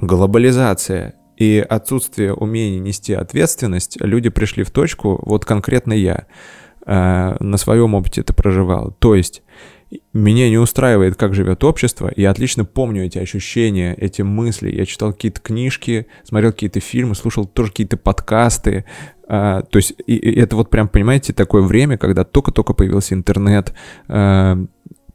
глобализация 0.00 1.14
и 1.36 1.58
отсутствие 1.68 2.32
умения 2.32 2.78
нести 2.78 3.12
ответственность, 3.12 4.00
люди 4.00 4.28
пришли 4.28 4.62
в 4.62 4.70
точку, 4.70 5.20
вот 5.26 5.44
конкретно 5.44 5.94
я 5.94 6.26
на 6.86 7.56
своем 7.56 7.94
опыте 7.94 8.20
это 8.20 8.32
проживал. 8.32 8.92
То 9.00 9.16
есть 9.16 9.42
меня 10.12 10.50
не 10.50 10.58
устраивает, 10.58 11.16
как 11.16 11.34
живет 11.34 11.64
общество. 11.64 12.12
Я 12.14 12.30
отлично 12.30 12.64
помню 12.64 13.06
эти 13.06 13.18
ощущения, 13.18 13.94
эти 13.94 14.22
мысли. 14.22 14.74
Я 14.74 14.84
читал 14.84 15.12
какие-то 15.12 15.40
книжки, 15.40 16.06
смотрел 16.24 16.52
какие-то 16.52 16.80
фильмы, 16.80 17.14
слушал 17.14 17.46
тоже 17.46 17.70
какие-то 17.70 17.96
подкасты. 17.96 18.84
А, 19.26 19.62
то 19.62 19.78
есть 19.78 19.94
и, 20.06 20.16
и 20.16 20.40
это 20.40 20.56
вот 20.56 20.70
прям, 20.70 20.88
понимаете, 20.88 21.32
такое 21.32 21.62
время, 21.62 21.96
когда 21.96 22.24
только-только 22.24 22.74
появился 22.74 23.14
интернет, 23.14 23.72
а, 24.08 24.58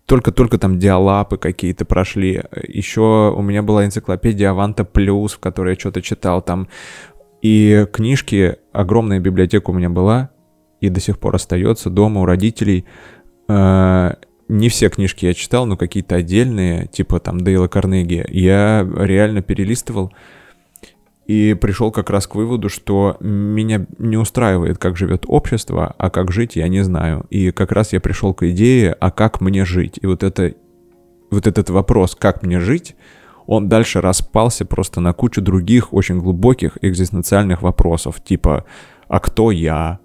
только-только 0.06 0.58
там 0.58 0.80
диалапы 0.80 1.38
какие-то 1.38 1.86
прошли. 1.86 2.44
Еще 2.68 3.34
у 3.36 3.42
меня 3.42 3.62
была 3.62 3.86
энциклопедия 3.86 4.52
Аванта 4.52 4.86
Плюс, 4.86 5.34
в 5.34 5.40
которой 5.40 5.74
я 5.74 5.80
что-то 5.80 6.02
читал 6.02 6.42
там. 6.42 6.68
И 7.42 7.86
книжки, 7.92 8.58
огромная 8.72 9.20
библиотека 9.20 9.70
у 9.70 9.74
меня 9.74 9.90
была, 9.90 10.32
и 10.82 10.90
до 10.90 11.00
сих 11.00 11.20
пор 11.20 11.36
остается 11.36 11.90
дома 11.90 12.22
у 12.22 12.26
родителей. 12.26 12.86
Не 14.48 14.70
все 14.70 14.90
книжки 14.90 15.26
я 15.26 15.34
читал, 15.34 15.66
но 15.66 15.78
какие-то 15.78 16.16
отдельные, 16.16 16.88
типа 16.88 17.20
там 17.20 17.42
Дейла 17.42 17.68
Карнеги, 17.68 18.26
я 18.30 18.88
реально 18.98 19.42
перелистывал 19.42 20.12
и 21.26 21.54
пришел 21.54 21.92
как 21.92 22.10
раз 22.10 22.28
к 22.28 22.36
выводу, 22.36 22.68
что 22.68 23.16
меня 23.22 23.86
не 23.98 24.18
устраивает, 24.18 24.78
как 24.78 24.98
живет 24.98 25.24
общество, 25.28 25.96
а 25.98 26.10
как 26.10 26.32
жить 26.32 26.56
я 26.58 26.68
не 26.68 26.84
знаю. 26.84 27.26
И 27.30 27.52
как 27.52 27.72
раз 27.72 27.94
я 27.94 28.02
пришел 28.02 28.34
к 28.34 28.44
идее, 28.50 28.94
а 29.00 29.10
как 29.12 29.40
мне 29.40 29.64
жить. 29.64 29.98
И 30.02 30.06
вот, 30.06 30.24
это, 30.24 30.54
вот 31.32 31.48
этот 31.48 31.70
вопрос, 31.70 32.16
как 32.16 32.44
мне 32.44 32.60
жить, 32.60 32.96
он 33.46 33.70
дальше 33.70 34.02
распался 34.02 34.66
просто 34.66 35.00
на 35.00 35.14
кучу 35.14 35.42
других 35.42 35.94
очень 35.94 36.20
глубоких 36.20 36.78
экзистенциальных 36.82 37.62
вопросов, 37.62 38.22
типа 38.24 38.66
«А 39.08 39.20
кто 39.20 39.52
я?», 39.52 40.00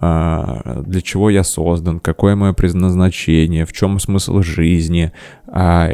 для 0.00 1.00
чего 1.02 1.30
я 1.30 1.44
создан, 1.44 2.00
какое 2.00 2.34
мое 2.34 2.52
предназначение, 2.52 3.64
в 3.64 3.72
чем 3.72 3.98
смысл 4.00 4.42
жизни, 4.42 5.12
а, 5.46 5.90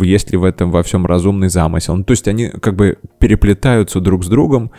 есть 0.00 0.32
ли 0.32 0.38
в 0.38 0.44
этом 0.44 0.70
во 0.70 0.82
всем 0.82 1.04
разумный 1.04 1.48
замысел. 1.48 1.94
Ну, 1.96 2.04
то 2.04 2.12
есть 2.12 2.26
они 2.26 2.48
как 2.48 2.74
бы 2.74 2.98
переплетаются 3.18 4.00
друг 4.00 4.24
с 4.24 4.28
другом 4.28 4.70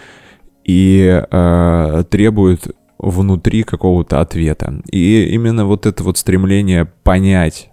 и 0.63 1.23
э, 1.30 2.04
требуют 2.10 2.75
внутри 2.97 3.63
какого-то 3.63 4.19
ответа. 4.19 4.82
И 4.91 5.25
именно 5.25 5.65
вот 5.65 5.86
это 5.86 6.04
вот 6.04 6.17
стремление 6.17 6.86
понять, 6.86 7.69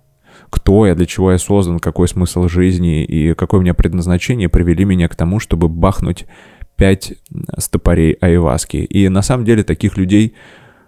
кто 0.51 0.87
я, 0.87 0.95
для 0.95 1.07
чего 1.07 1.33
я 1.33 1.39
создан, 1.39 1.79
какой 1.79 2.09
смысл 2.09 2.49
жизни 2.49 3.03
и 3.05 3.33
какое 3.35 3.61
у 3.61 3.63
меня 3.63 3.73
предназначение, 3.73 4.51
привели 4.51 4.85
меня 4.85 5.09
к 5.09 5.17
тому, 5.17 5.41
чтобы 5.41 5.69
бахнуть 5.69 6.27
пять 6.77 7.15
стопорей 7.57 8.13
айваски. 8.21 8.77
И 8.77 9.09
на 9.09 9.23
самом 9.23 9.47
деле 9.47 9.63
таких 9.63 9.97
людей 9.97 10.35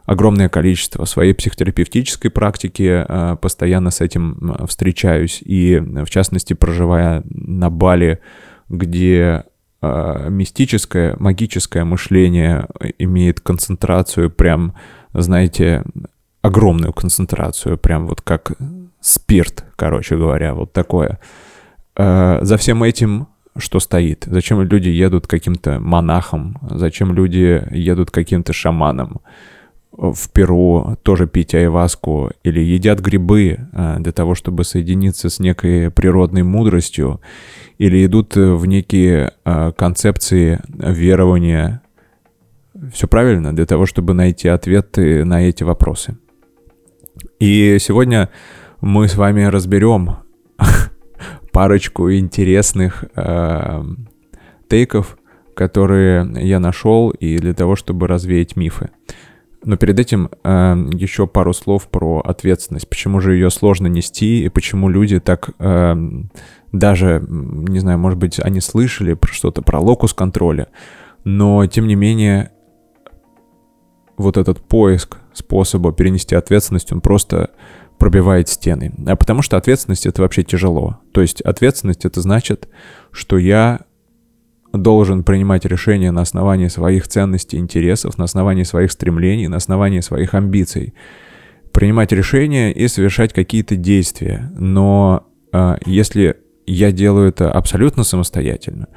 огромное 0.05 0.49
количество. 0.49 1.05
В 1.05 1.09
своей 1.09 1.33
психотерапевтической 1.33 2.31
практике 2.31 3.05
э, 3.09 3.37
постоянно 3.41 3.91
с 3.91 4.01
этим 4.01 4.67
встречаюсь. 4.69 5.41
И, 5.45 5.79
в 5.79 6.11
частности, 6.11 6.53
проживая 6.55 7.23
на 7.31 7.71
Бали, 7.71 8.21
где 8.69 9.45
э, 9.83 10.27
мистическое, 10.31 11.17
магическое 11.19 11.85
мышление 11.85 12.69
имеет 12.99 13.41
концентрацию 13.41 14.31
прям, 14.31 14.75
знаете, 15.13 15.85
огромную 16.43 16.93
концентрацию, 16.93 17.79
прям 17.79 18.07
вот 18.07 18.21
как 18.21 18.53
спирт, 19.01 19.65
короче 19.77 20.17
говоря, 20.17 20.55
вот 20.55 20.73
такое. 20.73 21.19
Э, 21.97 22.39
за 22.43 22.57
всем 22.57 22.83
этим 22.83 23.29
что 23.57 23.79
стоит? 23.79 24.25
Зачем 24.27 24.61
люди 24.63 24.89
едут 24.89 25.27
каким-то 25.27 25.79
монахом? 25.79 26.59
Зачем 26.71 27.15
люди 27.15 27.65
едут 27.71 28.11
каким-то 28.11 28.53
шаманом? 28.53 29.21
В 29.97 30.31
Перу 30.31 30.97
тоже 31.03 31.27
пить 31.27 31.55
айваску 31.55 32.31
или 32.43 32.61
едят 32.61 33.01
грибы 33.01 33.59
а, 33.73 33.99
для 33.99 34.13
того, 34.13 34.35
чтобы 34.35 34.65
соединиться 34.65 35.31
с 35.31 35.39
некой 35.39 35.91
природной 35.91 36.43
мудростью, 36.43 37.21
или 37.79 38.05
идут 38.05 38.37
в 38.37 38.67
некие 38.67 39.33
а, 39.45 39.73
концепции 39.73 40.61
верования. 40.69 41.83
Все 42.93 43.07
правильно, 43.07 43.55
для 43.55 43.67
того, 43.67 43.87
чтобы 43.87 44.15
найти 44.15 44.49
ответы 44.49 45.25
на 45.25 45.49
эти 45.49 45.63
вопросы. 45.63 46.17
И 47.39 47.77
сегодня 47.79 48.31
мы 48.81 49.07
с 49.09 49.15
вами 49.15 49.45
разберем 49.45 50.17
парочку 51.53 52.13
интересных 52.13 53.05
э, 53.15 53.83
тейков, 54.69 55.17
которые 55.55 56.29
я 56.45 56.59
нашел, 56.59 57.11
и 57.11 57.39
для 57.39 57.55
того, 57.55 57.77
чтобы 57.77 58.09
развеять 58.09 58.57
мифы. 58.57 58.91
Но 59.65 59.77
перед 59.77 59.99
этим 59.99 60.31
э, 60.43 60.89
еще 60.93 61.27
пару 61.27 61.53
слов 61.53 61.89
про 61.89 62.21
ответственность. 62.21 62.89
Почему 62.89 63.21
же 63.21 63.35
ее 63.35 63.51
сложно 63.51 63.87
нести 63.87 64.45
и 64.45 64.49
почему 64.49 64.89
люди 64.89 65.21
так 65.21 65.51
э, 65.59 65.97
даже, 66.73 67.25
не 67.29 67.79
знаю, 67.79 67.99
может 67.99 68.19
быть, 68.19 68.39
они 68.39 68.61
слышали 68.61 69.15
про 69.15 69.33
что-то 69.33 69.63
про 69.63 69.81
локус 69.81 70.13
контроля, 70.13 70.69
но 71.25 71.67
тем 71.67 71.87
не 71.87 71.95
менее 71.95 72.51
вот 74.17 74.37
этот 74.37 74.61
поиск 74.61 75.19
способа 75.33 75.93
перенести 75.93 76.35
ответственность, 76.35 76.93
он 76.93 77.01
просто 77.01 77.51
пробивает 77.99 78.49
стены. 78.49 78.93
А 79.07 79.17
потому 79.17 79.43
что 79.43 79.57
ответственность 79.57 80.07
это 80.07 80.23
вообще 80.23 80.43
тяжело. 80.43 80.99
То 81.13 81.21
есть 81.21 81.41
ответственность 81.41 82.05
это 82.05 82.21
значит, 82.21 82.69
что 83.13 83.39
я 83.39 83.81
должен 84.75 85.23
принимать 85.23 85.65
решения 85.65 86.11
на 86.11 86.23
основании 86.23 86.69
своих 86.69 87.09
ценностей, 87.09 87.59
интересов, 87.59 88.19
на 88.19 88.25
основании 88.25 88.65
своих 88.65 88.93
стремлений, 88.93 89.49
на 89.49 89.57
основании 89.57 90.01
своих 90.01 90.35
амбиций. 90.35 90.95
Принимать 91.73 92.13
решения 92.13 92.73
и 92.73 92.87
совершать 92.89 93.33
какие-то 93.33 93.77
действия. 93.77 94.53
Но 94.57 95.27
э, 95.53 95.77
если 95.87 96.37
я 96.67 96.93
делаю 96.93 97.29
это 97.29 97.51
абсолютно 97.51 98.05
самостоятельно, 98.05 98.89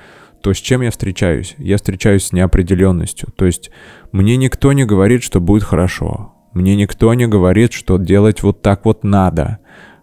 то 0.42 0.54
с 0.54 0.58
чем 0.58 0.82
я 0.82 0.92
встречаюсь? 0.92 1.56
Я 1.58 1.78
встречаюсь 1.78 2.26
с 2.26 2.34
неопределенностью. 2.34 3.30
То 3.36 3.46
есть 3.46 3.72
мне 4.12 4.38
никто 4.38 4.74
не 4.74 4.86
говорит, 4.86 5.24
что 5.24 5.40
будет 5.40 5.64
хорошо. 5.64 6.34
Мне 6.54 6.76
никто 6.76 7.14
не 7.14 7.28
говорит, 7.28 7.74
что 7.74 7.98
делать 7.98 8.42
вот 8.44 8.62
так 8.62 8.86
вот 8.86 9.04
надо. 9.04 9.60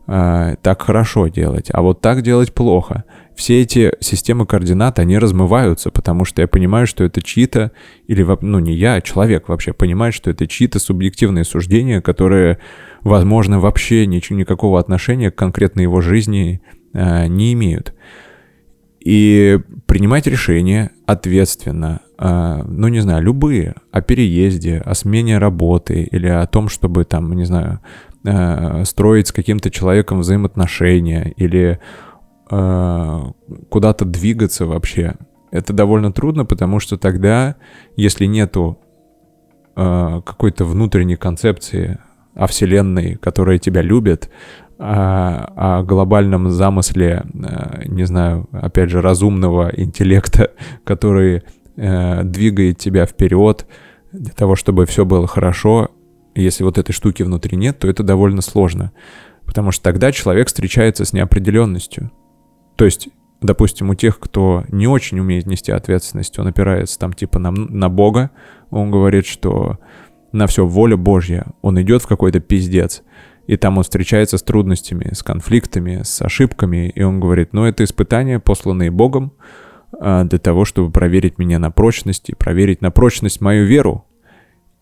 Э, 0.06 0.56
так 0.62 0.82
хорошо 0.82 1.28
делать, 1.28 1.68
а 1.72 1.82
вот 1.82 2.00
так 2.00 2.22
делать 2.22 2.52
плохо 2.52 3.04
все 3.34 3.60
эти 3.60 3.92
системы 4.00 4.46
координат, 4.46 4.98
они 4.98 5.18
размываются, 5.18 5.90
потому 5.90 6.24
что 6.24 6.42
я 6.42 6.48
понимаю, 6.48 6.86
что 6.86 7.04
это 7.04 7.20
чьи-то, 7.22 7.72
или, 8.06 8.26
ну, 8.40 8.58
не 8.58 8.74
я, 8.74 8.94
а 8.94 9.00
человек 9.00 9.48
вообще 9.48 9.72
понимает, 9.72 10.14
что 10.14 10.30
это 10.30 10.46
чьи-то 10.46 10.78
субъективные 10.78 11.44
суждения, 11.44 12.00
которые, 12.00 12.58
возможно, 13.02 13.60
вообще 13.60 14.06
ничего, 14.06 14.38
никакого 14.38 14.78
отношения 14.78 15.30
к 15.30 15.36
конкретной 15.36 15.84
его 15.84 16.00
жизни 16.00 16.62
э, 16.92 17.26
не 17.26 17.52
имеют. 17.54 17.94
И 19.00 19.58
принимать 19.86 20.26
решения 20.26 20.92
ответственно, 21.04 22.00
э, 22.18 22.62
ну, 22.66 22.88
не 22.88 23.00
знаю, 23.00 23.22
любые, 23.22 23.74
о 23.90 24.00
переезде, 24.00 24.78
о 24.78 24.94
смене 24.94 25.38
работы 25.38 26.02
или 26.04 26.28
о 26.28 26.46
том, 26.46 26.68
чтобы 26.68 27.04
там, 27.04 27.32
не 27.32 27.44
знаю, 27.44 27.80
э, 28.24 28.84
строить 28.84 29.28
с 29.28 29.32
каким-то 29.32 29.70
человеком 29.70 30.20
взаимоотношения 30.20 31.32
или 31.36 31.78
э, 32.50 33.22
куда-то 33.68 34.04
двигаться 34.04 34.66
вообще, 34.66 35.14
это 35.50 35.72
довольно 35.72 36.12
трудно, 36.12 36.44
потому 36.44 36.80
что 36.80 36.96
тогда, 36.96 37.54
если 37.96 38.26
нету 38.26 38.78
э, 39.76 40.20
какой-то 40.24 40.64
внутренней 40.64 41.16
концепции 41.16 41.98
о 42.34 42.48
Вселенной, 42.48 43.14
которая 43.14 43.58
тебя 43.58 43.80
любит, 43.80 44.30
о, 44.78 45.78
о 45.78 45.82
глобальном 45.84 46.50
замысле, 46.50 47.24
э, 47.32 47.82
не 47.86 48.04
знаю, 48.04 48.48
опять 48.50 48.90
же, 48.90 49.00
разумного 49.00 49.70
интеллекта, 49.76 50.50
который 50.82 51.44
э, 51.76 52.24
двигает 52.24 52.78
тебя 52.78 53.06
вперед 53.06 53.66
для 54.12 54.32
того, 54.32 54.56
чтобы 54.56 54.86
все 54.86 55.04
было 55.04 55.28
хорошо, 55.28 55.90
если 56.34 56.64
вот 56.64 56.78
этой 56.78 56.92
штуки 56.92 57.22
внутри 57.22 57.56
нет, 57.56 57.78
то 57.78 57.88
это 57.88 58.02
довольно 58.02 58.42
сложно. 58.42 58.92
Потому 59.46 59.70
что 59.70 59.82
тогда 59.84 60.12
человек 60.12 60.48
встречается 60.48 61.04
с 61.04 61.12
неопределенностью. 61.12 62.10
То 62.76 62.84
есть, 62.84 63.08
допустим, 63.40 63.90
у 63.90 63.94
тех, 63.94 64.18
кто 64.18 64.64
не 64.68 64.86
очень 64.86 65.20
умеет 65.20 65.46
нести 65.46 65.70
ответственность, 65.70 66.38
он 66.38 66.48
опирается 66.48 66.98
там 66.98 67.12
типа 67.12 67.38
на, 67.38 67.50
на 67.50 67.88
Бога, 67.88 68.30
он 68.70 68.90
говорит, 68.90 69.26
что 69.26 69.78
на 70.32 70.46
все 70.46 70.66
воля 70.66 70.96
Божья, 70.96 71.46
он 71.62 71.80
идет 71.80 72.02
в 72.02 72.08
какой-то 72.08 72.40
пиздец, 72.40 73.02
и 73.46 73.56
там 73.56 73.76
он 73.76 73.84
встречается 73.84 74.38
с 74.38 74.42
трудностями, 74.42 75.14
с 75.14 75.22
конфликтами, 75.22 76.00
с 76.02 76.20
ошибками, 76.22 76.88
и 76.88 77.02
он 77.02 77.20
говорит, 77.20 77.52
ну 77.52 77.64
это 77.64 77.84
испытания, 77.84 78.40
посланные 78.40 78.90
Богом, 78.90 79.32
а, 80.00 80.24
для 80.24 80.38
того, 80.38 80.64
чтобы 80.64 80.90
проверить 80.90 81.38
меня 81.38 81.58
на 81.58 81.70
прочность 81.70 82.30
и 82.30 82.34
проверить 82.34 82.80
на 82.80 82.90
прочность 82.90 83.40
мою 83.40 83.66
веру. 83.66 84.06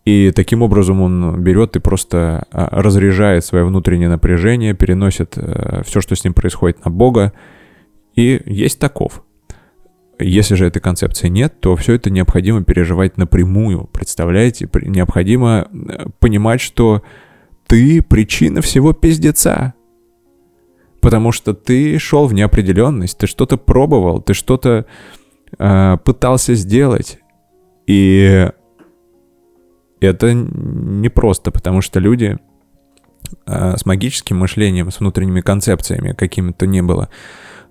И 0.05 0.33
таким 0.35 0.63
образом 0.63 1.01
он 1.01 1.41
берет 1.43 1.77
и 1.77 1.81
просто 1.81 2.47
а, 2.51 2.83
разряжает 2.83 3.45
свое 3.45 3.65
внутреннее 3.65 4.09
напряжение, 4.09 4.75
переносит 4.75 5.35
э, 5.37 5.83
все, 5.85 6.01
что 6.01 6.17
с 6.17 6.25
ним 6.25 6.35
происходит, 6.35 6.85
на 6.85 6.91
Бога, 6.91 7.33
и 8.17 8.43
есть 8.45 8.81
таков. 8.81 9.23
Если 10.19 10.57
же 10.57 10.67
этой 10.67 10.81
концепции 10.81 11.29
нет, 11.29 11.61
то 11.61 11.77
все 11.77 11.95
это 11.95 12.11
необходимо 12.11 12.65
переживать 12.65 13.17
напрямую. 13.17 13.89
Представляете? 13.93 14.69
Необходимо 14.75 15.69
э, 15.73 16.07
понимать, 16.19 16.61
что 16.61 17.03
ты 17.67 18.03
причина 18.03 18.61
всего 18.61 18.93
пиздеца. 18.93 19.75
Потому 21.01 21.33
что 21.33 21.55
ты 21.55 21.99
шел 21.99 22.27
в 22.27 22.35
неопределенность, 22.35 23.19
ты 23.19 23.27
что-то 23.27 23.57
пробовал, 23.57 24.21
ты 24.21 24.35
что-то 24.35 24.87
э, 25.59 25.97
пытался 26.05 26.55
сделать. 26.55 27.19
И 27.87 28.49
это 30.07 30.33
непросто, 30.35 31.51
потому 31.51 31.81
что 31.81 32.01
люди 32.01 32.39
э, 33.47 33.77
с 33.77 33.87
магическим 33.87 34.39
мышлением, 34.39 34.91
с 34.91 35.01
внутренними 35.01 35.41
концепциями 35.41 36.13
какими-то 36.13 36.67
не 36.67 36.83
было, 36.83 37.09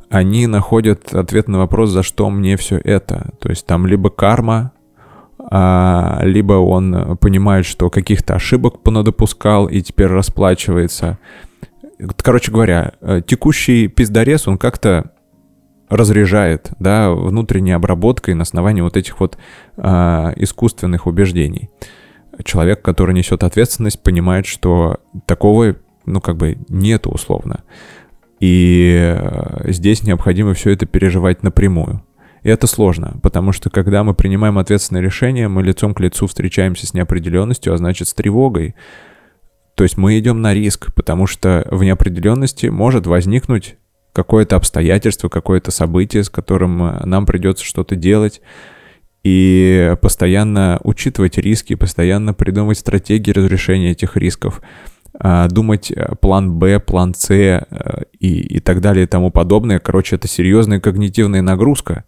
они 0.09 0.47
находят 0.47 1.13
ответ 1.13 1.47
на 1.47 1.59
вопрос, 1.59 1.89
за 1.89 2.03
что 2.03 2.29
мне 2.29 2.57
все 2.57 2.77
это. 2.77 3.31
То 3.39 3.49
есть 3.49 3.65
там 3.65 3.87
либо 3.87 4.09
карма, 4.09 4.73
а, 5.39 6.19
либо 6.23 6.53
он 6.53 7.17
понимает, 7.17 7.65
что 7.65 7.89
каких-то 7.89 8.35
ошибок 8.35 8.83
понадопускал 8.83 9.67
и 9.67 9.81
теперь 9.81 10.07
расплачивается. 10.07 11.17
Короче 12.17 12.51
говоря, 12.51 12.93
э, 13.01 13.21
текущий 13.25 13.87
пиздорез, 13.87 14.47
он 14.47 14.57
как-то 14.57 15.11
разряжает, 15.91 16.71
да, 16.79 17.11
внутренней 17.11 17.73
обработкой 17.73 18.33
на 18.33 18.43
основании 18.43 18.81
вот 18.81 18.95
этих 18.95 19.19
вот 19.19 19.37
а, 19.77 20.31
искусственных 20.37 21.05
убеждений. 21.05 21.69
Человек, 22.43 22.81
который 22.81 23.13
несет 23.13 23.43
ответственность, 23.43 24.01
понимает, 24.01 24.45
что 24.45 24.99
такого, 25.25 25.75
ну, 26.05 26.21
как 26.21 26.37
бы 26.37 26.57
нету 26.69 27.09
условно. 27.09 27.63
И 28.39 28.97
э, 28.99 29.71
здесь 29.71 30.03
необходимо 30.03 30.53
все 30.53 30.71
это 30.71 30.85
переживать 30.85 31.43
напрямую. 31.43 32.03
И 32.43 32.49
это 32.49 32.65
сложно, 32.65 33.19
потому 33.21 33.51
что 33.51 33.69
когда 33.69 34.03
мы 34.03 34.15
принимаем 34.15 34.57
ответственное 34.57 35.01
решение, 35.01 35.47
мы 35.47 35.61
лицом 35.61 35.93
к 35.93 35.99
лицу 35.99 36.25
встречаемся 36.25 36.87
с 36.87 36.93
неопределенностью, 36.93 37.73
а 37.73 37.77
значит 37.77 38.07
с 38.07 38.13
тревогой. 38.13 38.75
То 39.75 39.83
есть 39.83 39.95
мы 39.95 40.17
идем 40.17 40.41
на 40.41 40.53
риск, 40.53 40.93
потому 40.95 41.27
что 41.27 41.67
в 41.69 41.83
неопределенности 41.83 42.65
может 42.67 43.05
возникнуть 43.05 43.75
какое-то 44.11 44.55
обстоятельство, 44.55 45.29
какое-то 45.29 45.71
событие, 45.71 46.23
с 46.23 46.29
которым 46.29 46.83
э, 46.83 47.05
нам 47.05 47.25
придется 47.25 47.63
что-то 47.63 47.95
делать. 47.95 48.41
И 49.23 49.95
постоянно 50.01 50.79
учитывать 50.83 51.37
риски, 51.37 51.75
постоянно 51.75 52.33
придумывать 52.33 52.79
стратегии 52.79 53.31
разрешения 53.31 53.91
этих 53.91 54.17
рисков. 54.17 54.61
А, 55.13 55.47
думать 55.47 55.91
э, 55.91 56.15
план 56.19 56.53
Б, 56.53 56.79
план 56.79 57.13
С 57.13 57.29
э, 57.29 57.63
и, 58.19 58.39
и 58.39 58.59
так 58.59 58.81
далее 58.81 59.03
и 59.03 59.07
тому 59.07 59.29
подобное. 59.29 59.79
Короче, 59.79 60.15
это 60.15 60.27
серьезная 60.27 60.79
когнитивная 60.79 61.41
нагрузка 61.41 62.05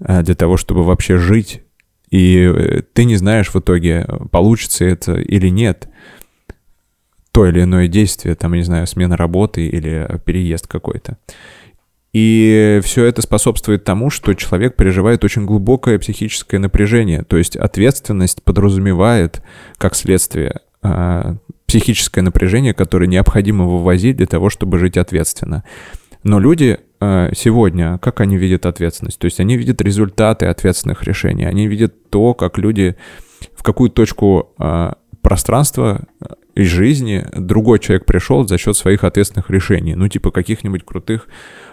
э, 0.00 0.22
для 0.22 0.34
того, 0.34 0.56
чтобы 0.56 0.82
вообще 0.82 1.18
жить. 1.18 1.62
И 2.10 2.82
ты 2.94 3.04
не 3.04 3.16
знаешь 3.16 3.50
в 3.50 3.56
итоге, 3.56 4.06
получится 4.32 4.86
это 4.86 5.14
или 5.14 5.48
нет. 5.48 5.88
То 7.32 7.46
или 7.46 7.62
иное 7.62 7.86
действие, 7.86 8.34
там, 8.34 8.54
не 8.54 8.62
знаю, 8.62 8.86
смена 8.86 9.16
работы 9.16 9.66
или 9.66 10.08
переезд 10.24 10.66
какой-то. 10.66 11.18
И 12.20 12.80
все 12.82 13.04
это 13.04 13.22
способствует 13.22 13.84
тому, 13.84 14.10
что 14.10 14.34
человек 14.34 14.74
переживает 14.74 15.22
очень 15.22 15.46
глубокое 15.46 16.00
психическое 16.00 16.58
напряжение. 16.58 17.22
То 17.22 17.36
есть 17.36 17.54
ответственность 17.54 18.42
подразумевает, 18.42 19.40
как 19.76 19.94
следствие, 19.94 20.62
психическое 21.66 22.22
напряжение, 22.22 22.74
которое 22.74 23.06
необходимо 23.06 23.66
вывозить 23.66 24.16
для 24.16 24.26
того, 24.26 24.50
чтобы 24.50 24.78
жить 24.78 24.96
ответственно. 24.96 25.62
Но 26.24 26.40
люди 26.40 26.78
э, 27.00 27.30
сегодня, 27.36 27.98
как 27.98 28.20
они 28.20 28.36
видят 28.36 28.66
ответственность? 28.66 29.20
То 29.20 29.26
есть 29.26 29.38
они 29.38 29.56
видят 29.56 29.80
результаты 29.80 30.46
ответственных 30.46 31.04
решений, 31.04 31.44
они 31.44 31.68
видят 31.68 32.10
то, 32.10 32.34
как 32.34 32.58
люди 32.58 32.96
в 33.54 33.62
какую 33.62 33.90
точку 33.90 34.50
э, 34.58 34.92
пространства 35.22 36.00
и 36.58 36.64
жизни 36.64 37.24
другой 37.36 37.78
человек 37.78 38.04
пришел 38.04 38.46
за 38.48 38.58
счет 38.58 38.76
своих 38.76 39.04
ответственных 39.04 39.48
решений. 39.48 39.94
Ну, 39.94 40.08
типа 40.08 40.32
каких-нибудь 40.32 40.84
крутых 40.84 41.28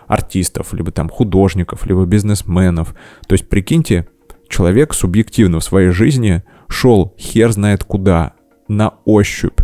артистов, 0.07 0.73
либо 0.73 0.91
там 0.91 1.09
художников, 1.09 1.85
либо 1.85 2.05
бизнесменов. 2.05 2.95
То 3.27 3.33
есть, 3.33 3.49
прикиньте, 3.49 4.07
человек 4.47 4.93
субъективно 4.93 5.59
в 5.59 5.63
своей 5.63 5.89
жизни 5.89 6.43
шел 6.67 7.13
хер 7.17 7.51
знает 7.51 7.83
куда, 7.83 8.33
на 8.67 8.95
ощупь, 9.05 9.59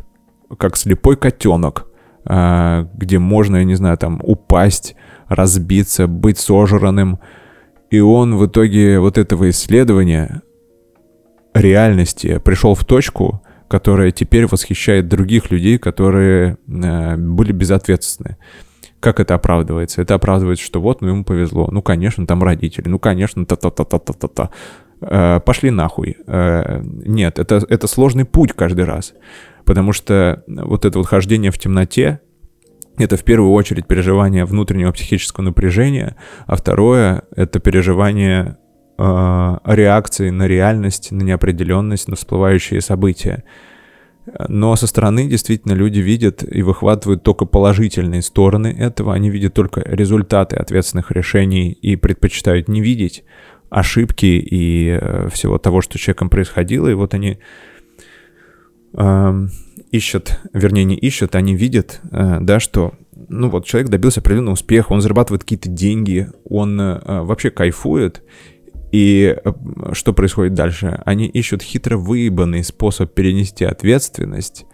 как 0.57 0.77
слепой 0.77 1.17
котенок, 1.17 1.87
а, 2.25 2.87
где 2.93 3.19
можно, 3.19 3.57
я 3.57 3.63
не 3.63 3.75
знаю, 3.75 3.97
там 3.97 4.19
упасть, 4.23 4.95
разбиться, 5.27 6.07
быть 6.07 6.37
сожранным. 6.37 7.19
И 7.89 7.99
он 7.99 8.37
в 8.37 8.45
итоге 8.45 8.99
вот 8.99 9.17
этого 9.17 9.49
исследования 9.49 10.41
реальности 11.53 12.39
пришел 12.43 12.75
в 12.75 12.85
точку, 12.85 13.41
которая 13.67 14.11
теперь 14.11 14.47
восхищает 14.47 15.07
других 15.07 15.51
людей, 15.51 15.77
которые 15.77 16.57
а, 16.67 17.17
были 17.17 17.51
безответственны. 17.51 18.37
Как 19.01 19.19
это 19.19 19.33
оправдывается? 19.33 20.01
Это 20.01 20.15
оправдывается, 20.15 20.63
что 20.63 20.79
вот, 20.79 21.01
ну 21.01 21.09
ему 21.09 21.23
повезло. 21.25 21.67
Ну, 21.71 21.81
конечно, 21.81 22.25
там 22.25 22.43
родители. 22.43 22.87
Ну, 22.87 22.99
конечно, 22.99 23.45
та-та-та-та-та-та. 23.45 24.51
Э, 25.01 25.39
пошли 25.39 25.71
нахуй. 25.71 26.17
Э, 26.27 26.81
нет, 26.83 27.39
это, 27.39 27.65
это 27.67 27.87
сложный 27.87 28.25
путь 28.25 28.53
каждый 28.53 28.85
раз. 28.85 29.13
Потому 29.65 29.91
что 29.91 30.43
вот 30.47 30.85
это 30.85 30.99
вот 30.99 31.07
хождение 31.07 31.51
в 31.51 31.57
темноте, 31.57 32.19
это 32.97 33.17
в 33.17 33.23
первую 33.23 33.51
очередь 33.53 33.87
переживание 33.87 34.45
внутреннего 34.45 34.91
психического 34.91 35.43
напряжения, 35.45 36.15
а 36.45 36.55
второе— 36.55 37.23
это 37.35 37.59
переживание 37.59 38.57
э, 38.99 39.57
реакции 39.65 40.29
на 40.29 40.47
реальность, 40.47 41.11
на 41.11 41.23
неопределенность, 41.23 42.07
на 42.07 42.15
всплывающие 42.15 42.81
события. 42.81 43.43
Но 44.47 44.75
со 44.75 44.87
стороны 44.87 45.27
действительно 45.27 45.73
люди 45.73 45.99
видят 45.99 46.43
и 46.43 46.61
выхватывают 46.61 47.23
только 47.23 47.45
положительные 47.45 48.21
стороны 48.21 48.67
этого, 48.67 49.13
они 49.13 49.29
видят 49.29 49.53
только 49.53 49.81
результаты 49.81 50.55
ответственных 50.57 51.11
решений 51.11 51.71
и 51.71 51.95
предпочитают 51.95 52.67
не 52.67 52.81
видеть 52.81 53.23
ошибки 53.69 54.25
и 54.25 54.99
э, 54.99 55.29
всего 55.29 55.57
того, 55.57 55.81
что 55.81 55.97
с 55.97 56.01
человеком 56.01 56.29
происходило, 56.29 56.87
и 56.87 56.93
вот 56.93 57.13
они 57.13 57.39
ищут, 59.91 60.39
вернее, 60.53 60.85
не 60.85 60.95
ищут, 60.95 61.35
они 61.35 61.55
видят, 61.55 61.99
э, 62.11 62.37
да, 62.41 62.59
что, 62.59 62.93
ну 63.27 63.49
вот, 63.49 63.65
человек 63.65 63.89
добился 63.89 64.21
определенного 64.21 64.53
успеха, 64.53 64.93
он 64.93 65.01
зарабатывает 65.01 65.43
какие-то 65.43 65.69
деньги, 65.69 66.29
он 66.45 66.79
э, 66.79 67.21
вообще 67.23 67.51
кайфует, 67.51 68.23
и 68.91 69.37
э, 69.43 69.51
что 69.93 70.13
происходит 70.13 70.53
дальше? 70.53 71.01
Они 71.05 71.27
ищут 71.27 71.61
хитро 71.61 71.97
выебанный 71.97 72.63
способ 72.63 73.13
перенести 73.13 73.63
ответственность, 73.63 74.65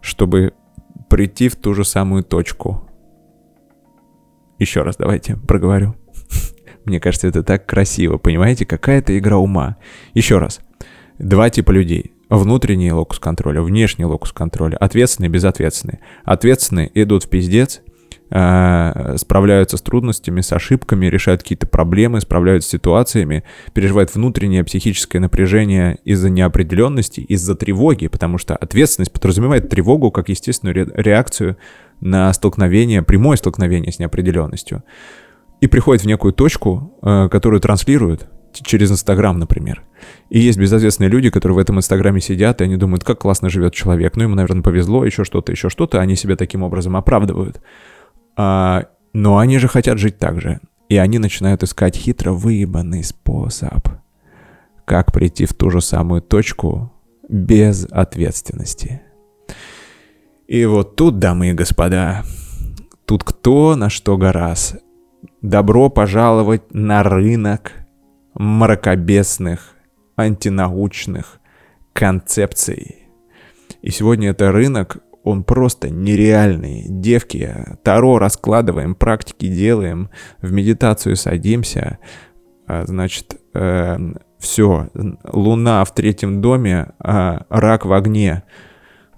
чтобы 0.00 0.52
прийти 1.08 1.48
в 1.48 1.56
ту 1.56 1.74
же 1.74 1.84
самую 1.84 2.22
точку. 2.22 2.88
Еще 4.58 4.82
раз 4.82 4.96
давайте 4.96 5.36
проговорю. 5.36 5.96
Мне 6.84 7.00
кажется, 7.00 7.26
это 7.26 7.42
так 7.42 7.66
красиво, 7.66 8.18
понимаете? 8.18 8.64
Какая-то 8.64 9.18
игра 9.18 9.38
ума. 9.38 9.76
Еще 10.14 10.38
раз. 10.38 10.60
Два 11.18 11.50
типа 11.50 11.72
людей. 11.72 12.12
Внутренний 12.30 12.92
локус 12.92 13.18
контроля, 13.18 13.60
внешний 13.60 14.04
локус 14.04 14.32
контроля, 14.32 14.76
ответственные, 14.76 15.30
безответственные. 15.30 16.00
Ответственные 16.24 16.90
идут 16.94 17.24
в 17.24 17.28
пиздец, 17.28 17.82
э, 18.34 19.16
справляются 19.16 19.76
с 19.76 19.82
трудностями, 19.82 20.40
с 20.40 20.52
ошибками, 20.52 21.06
решают 21.06 21.42
какие-то 21.42 21.66
проблемы, 21.66 22.20
справляются 22.20 22.68
с 22.68 22.72
ситуациями, 22.72 23.44
переживают 23.72 24.14
внутреннее 24.14 24.64
психическое 24.64 25.20
напряжение 25.20 25.98
из-за 26.04 26.28
неопределенности, 26.28 27.20
из-за 27.20 27.54
тревоги, 27.54 28.08
потому 28.08 28.36
что 28.38 28.56
ответственность 28.56 29.12
подразумевает 29.12 29.68
тревогу 29.68 30.10
как 30.10 30.28
естественную 30.28 30.92
реакцию 30.94 31.56
на 32.00 32.32
столкновение, 32.32 33.02
прямое 33.02 33.36
столкновение 33.36 33.92
с 33.92 33.98
неопределенностью. 33.98 34.82
И 35.60 35.68
приходит 35.68 36.02
в 36.02 36.06
некую 36.06 36.32
точку, 36.32 36.98
э, 37.02 37.28
которую 37.30 37.60
транслируют, 37.60 38.26
через 38.52 38.90
Инстаграм, 38.92 39.36
например. 39.36 39.82
И 40.30 40.38
есть 40.38 40.58
безответственные 40.58 41.10
люди, 41.10 41.30
которые 41.30 41.56
в 41.56 41.58
этом 41.58 41.78
Инстаграме 41.78 42.20
сидят, 42.20 42.60
и 42.60 42.64
они 42.64 42.76
думают, 42.76 43.02
как 43.02 43.18
классно 43.18 43.48
живет 43.48 43.74
человек. 43.74 44.16
Ну, 44.16 44.24
ему, 44.24 44.34
наверное, 44.36 44.62
повезло, 44.62 45.04
еще 45.04 45.24
что-то, 45.24 45.50
еще 45.50 45.70
что-то. 45.70 46.00
Они 46.00 46.14
себя 46.14 46.36
таким 46.36 46.62
образом 46.62 46.96
оправдывают. 46.96 47.60
А, 48.36 48.86
но 49.12 49.38
они 49.38 49.58
же 49.58 49.68
хотят 49.68 49.98
жить 49.98 50.18
так 50.18 50.40
же. 50.40 50.60
И 50.88 50.96
они 50.96 51.18
начинают 51.18 51.62
искать 51.62 51.96
хитро 51.96 52.32
выебанный 52.32 53.02
способ, 53.02 53.88
как 54.84 55.12
прийти 55.12 55.46
в 55.46 55.54
ту 55.54 55.70
же 55.70 55.80
самую 55.80 56.20
точку 56.20 56.92
без 57.28 57.86
ответственности. 57.90 59.02
И 60.46 60.66
вот 60.66 60.96
тут, 60.96 61.18
дамы 61.18 61.50
и 61.50 61.54
господа, 61.54 62.22
тут 63.06 63.24
кто 63.24 63.76
на 63.76 63.88
что 63.88 64.18
гораз. 64.18 64.76
Добро 65.40 65.88
пожаловать 65.88 66.74
на 66.74 67.02
рынок 67.02 67.72
мракобесных, 68.34 69.74
антинаучных 70.16 71.40
концепций. 71.92 73.08
И 73.80 73.90
сегодня 73.90 74.30
это 74.30 74.52
рынок, 74.52 74.98
он 75.24 75.42
просто 75.42 75.90
нереальный. 75.90 76.84
Девки, 76.86 77.54
таро 77.82 78.18
раскладываем, 78.18 78.94
практики 78.94 79.48
делаем, 79.48 80.10
в 80.40 80.52
медитацию 80.52 81.16
садимся. 81.16 81.98
А, 82.66 82.84
значит, 82.86 83.40
э, 83.54 83.98
все, 84.38 84.90
луна 85.24 85.84
в 85.84 85.94
третьем 85.94 86.40
доме, 86.40 86.92
а 86.98 87.46
рак 87.48 87.86
в 87.86 87.92
огне 87.92 88.44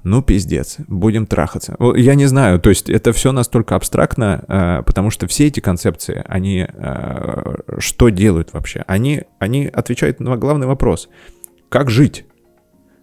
ну 0.07 0.23
пиздец, 0.23 0.77
будем 0.87 1.27
трахаться. 1.27 1.77
Я 1.97 2.15
не 2.15 2.27
знаю, 2.27 2.61
то 2.61 2.69
есть 2.69 2.89
это 2.89 3.13
все 3.13 3.33
настолько 3.33 3.75
абстрактно, 3.75 4.45
э, 4.47 4.83
потому 4.87 5.11
что 5.11 5.27
все 5.27 5.49
эти 5.49 5.59
концепции, 5.59 6.23
они 6.29 6.65
э, 6.73 7.55
что 7.79 8.11
делают 8.11 8.53
вообще? 8.53 8.85
Они, 8.87 9.25
они 9.41 9.67
отвечают 9.67 10.21
на 10.21 10.37
главный 10.37 10.69
вопрос. 10.69 11.09
Как 11.69 11.91
жить? 11.91 12.25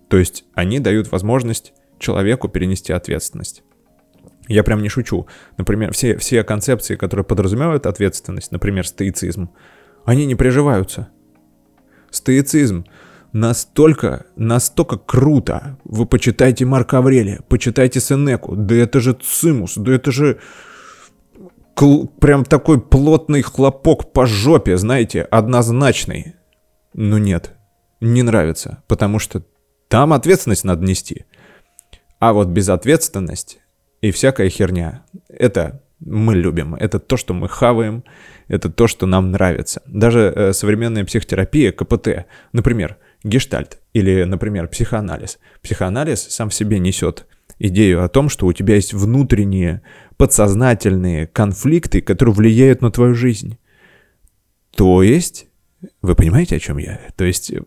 То 0.08 0.16
есть 0.16 0.46
они 0.54 0.80
дают 0.80 1.12
возможность 1.12 1.74
человеку 2.04 2.50
перенести 2.50 2.94
ответственность. 2.94 3.64
Я 4.48 4.64
прям 4.64 4.82
не 4.82 4.90
шучу. 4.90 5.26
Например, 5.58 5.94
все, 5.94 6.18
все 6.18 6.44
концепции, 6.44 6.96
которые 6.96 7.26
подразумевают 7.26 7.86
ответственность, 7.86 8.52
например, 8.52 8.86
стоицизм, 8.86 9.50
они 10.06 10.26
не 10.26 10.36
приживаются. 10.36 11.08
Стоицизм 12.12 12.86
настолько, 13.32 14.26
настолько 14.36 14.98
круто. 14.98 15.80
Вы 15.86 16.06
почитайте 16.06 16.66
Марка 16.66 16.98
Аврелия, 16.98 17.40
почитайте 17.48 18.00
Сенеку. 18.00 18.56
Да 18.56 18.76
это 18.76 19.00
же 19.00 19.14
цимус, 19.14 19.78
да 19.78 19.94
это 19.94 20.12
же 20.12 20.40
прям 22.20 22.46
такой 22.46 22.80
плотный 22.80 23.42
хлопок 23.42 24.12
по 24.14 24.26
жопе, 24.26 24.78
знаете, 24.78 25.22
однозначный. 25.22 26.36
Ну 26.94 27.18
нет, 27.18 27.54
не 28.00 28.24
нравится, 28.24 28.84
потому 28.88 29.20
что 29.20 29.44
там 29.88 30.14
ответственность 30.14 30.64
надо 30.66 30.86
нести. 30.86 31.26
А 32.24 32.32
вот 32.32 32.48
безответственность 32.48 33.60
и 34.00 34.12
всякая 34.12 34.48
херня, 34.48 35.04
это 35.28 35.84
мы 36.00 36.36
любим. 36.36 36.74
Это 36.74 36.98
то, 36.98 37.18
что 37.18 37.34
мы 37.34 37.50
хаваем, 37.50 38.06
это 38.48 38.70
то, 38.70 38.88
что 38.88 39.06
нам 39.06 39.32
нравится. 39.32 39.82
Даже 39.86 40.32
э, 40.34 40.54
современная 40.54 41.04
психотерапия, 41.04 41.74
КПТ, 41.74 42.26
например, 42.54 42.96
гештальт 43.26 43.82
или, 43.92 44.24
например, 44.24 44.70
психоанализ. 44.70 45.38
Психоанализ 45.62 46.22
сам 46.22 46.50
в 46.50 46.54
себе 46.54 46.80
несет 46.80 47.28
идею 47.60 48.06
о 48.06 48.08
том, 48.08 48.30
что 48.30 48.46
у 48.46 48.54
тебя 48.54 48.76
есть 48.76 48.94
внутренние 48.94 49.82
подсознательные 50.16 51.28
конфликты, 51.28 52.00
которые 52.00 52.34
влияют 52.34 52.82
на 52.82 52.90
твою 52.90 53.16
жизнь. 53.16 53.58
То 54.74 55.04
есть, 55.04 55.48
вы 56.02 56.16
понимаете, 56.16 56.56
о 56.56 56.60
чем 56.60 56.78
я? 56.78 57.00
То 57.16 57.24
есть, 57.24 57.52
э, 57.52 57.62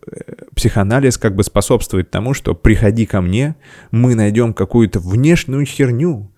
психоанализ 0.55 1.17
как 1.17 1.35
бы 1.35 1.43
способствует 1.43 2.09
тому, 2.11 2.33
что 2.33 2.55
приходи 2.55 3.05
ко 3.05 3.21
мне, 3.21 3.55
мы 3.91 4.15
найдем 4.15 4.53
какую-то 4.53 4.99
внешнюю 4.99 5.65
херню, 5.65 6.31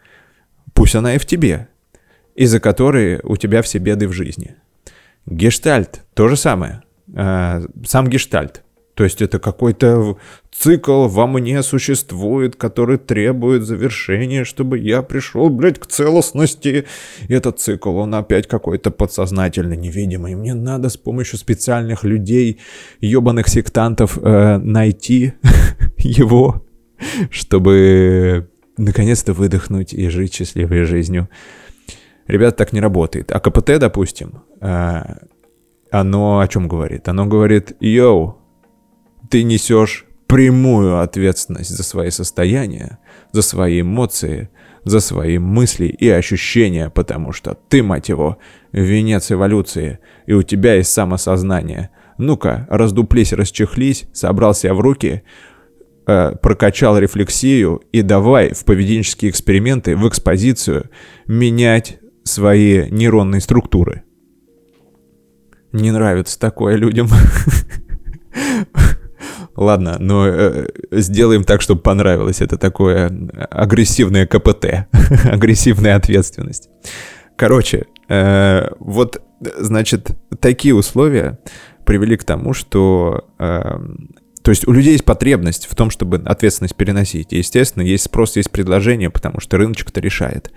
пусть 0.74 0.96
она 0.96 1.16
и 1.16 1.18
в 1.18 1.26
тебе, 1.26 1.68
из-за 2.36 2.60
которой 2.60 3.20
у 3.24 3.38
тебя 3.38 3.62
все 3.62 3.80
беды 3.80 4.08
в 4.08 4.14
жизни. 4.14 4.56
Гештальт– 5.26 6.06
то 6.14 6.28
же 6.28 6.36
самое. 6.36 6.84
А, 7.16 7.62
сам 7.86 8.08
гештальт– 8.08 8.64
то 9.00 9.06
есть 9.06 9.22
это 9.22 9.40
какой-то 9.40 10.18
цикл 10.52 11.08
во 11.08 11.26
мне 11.26 11.64
существует, 11.64 12.58
который 12.58 12.98
требует 12.98 13.64
завершения, 13.64 14.44
чтобы 14.44 14.78
я 14.78 15.02
пришел, 15.04 15.50
блядь, 15.50 15.80
к 15.80 15.86
целостности. 15.86 16.84
И 17.30 17.34
этот 17.34 17.62
цикл, 17.62 17.96
он 17.96 18.14
опять 18.14 18.46
какой-то 18.46 18.92
подсознательно 18.92 19.76
невидимый. 19.76 20.36
Мне 20.36 20.54
надо 20.54 20.90
с 20.90 20.98
помощью 20.98 21.40
специальных 21.40 22.04
людей, 22.04 22.60
ебаных 23.00 23.48
сектантов, 23.48 24.20
э, 24.22 24.58
найти 24.58 25.32
его, 25.98 26.66
чтобы 27.32 28.50
наконец-то 28.76 29.32
выдохнуть 29.32 29.94
и 29.94 30.10
жить 30.10 30.34
счастливой 30.34 30.84
жизнью. 30.84 31.30
Ребят, 32.28 32.58
так 32.58 32.74
не 32.74 32.82
работает. 32.82 33.32
А 33.32 33.40
КПТ, 33.40 33.80
допустим, 33.80 34.44
э, 34.60 35.04
оно 35.90 36.42
о 36.42 36.48
чем 36.50 36.68
говорит? 36.68 37.08
Оно 37.08 37.28
говорит, 37.28 37.78
йоу, 37.80 38.40
ты 39.30 39.44
несешь 39.44 40.06
прямую 40.28 41.00
ответственность 41.00 41.70
за 41.70 41.84
свои 41.84 42.12
состояния, 42.12 43.00
за 43.32 43.42
свои 43.42 43.82
эмоции, 43.82 44.50
за 44.84 45.00
свои 45.00 45.38
мысли 45.38 45.86
и 45.86 46.08
ощущения, 46.08 46.90
потому 46.90 47.32
что 47.32 47.58
ты, 47.68 47.82
мать 47.82 48.10
его, 48.10 48.38
венец 48.72 49.32
эволюции, 49.32 50.00
и 50.26 50.34
у 50.34 50.44
тебя 50.44 50.76
есть 50.76 50.92
самосознание. 50.92 51.90
Ну-ка, 52.18 52.68
раздуплись, 52.70 53.34
расчехлись, 53.34 54.06
собрал 54.14 54.54
себя 54.54 54.74
в 54.74 54.82
руки, 54.82 55.24
э, 56.06 56.36
прокачал 56.42 56.98
рефлексию 56.98 57.82
и 57.92 58.02
давай 58.02 58.54
в 58.54 58.66
поведенческие 58.66 59.32
эксперименты, 59.32 59.96
в 59.96 60.08
экспозицию 60.08 60.90
менять 61.26 62.00
свои 62.24 62.90
нейронные 62.92 63.42
структуры. 63.42 64.04
Не 65.72 65.92
нравится 65.92 66.40
такое 66.40 66.76
людям. 66.76 67.08
Ладно, 69.60 69.98
но 70.00 70.26
э, 70.26 70.68
сделаем 70.90 71.44
так, 71.44 71.62
чтобы 71.62 71.82
понравилось. 71.82 72.40
Это 72.40 72.58
такое 72.58 73.12
агрессивное 73.52 74.26
КПТ, 74.26 74.88
агрессивная 75.26 75.98
ответственность. 75.98 76.70
Короче, 77.36 77.88
э, 78.08 78.70
вот, 78.80 79.22
значит, 79.58 80.12
такие 80.40 80.74
условия 80.74 81.40
привели 81.86 82.16
к 82.16 82.24
тому, 82.24 82.54
что... 82.54 83.28
Э, 83.38 83.80
то 84.44 84.52
есть 84.52 84.66
у 84.66 84.72
людей 84.72 84.94
есть 84.94 85.04
потребность 85.04 85.68
в 85.70 85.76
том, 85.76 85.90
чтобы 85.90 86.24
ответственность 86.24 86.78
переносить. 86.78 87.34
И, 87.34 87.40
естественно, 87.40 87.84
есть 87.84 88.06
спрос, 88.06 88.38
есть 88.38 88.52
предложение, 88.52 89.10
потому 89.10 89.42
что 89.42 89.58
рыночек 89.58 89.90
это 89.90 90.00
решает. 90.00 90.54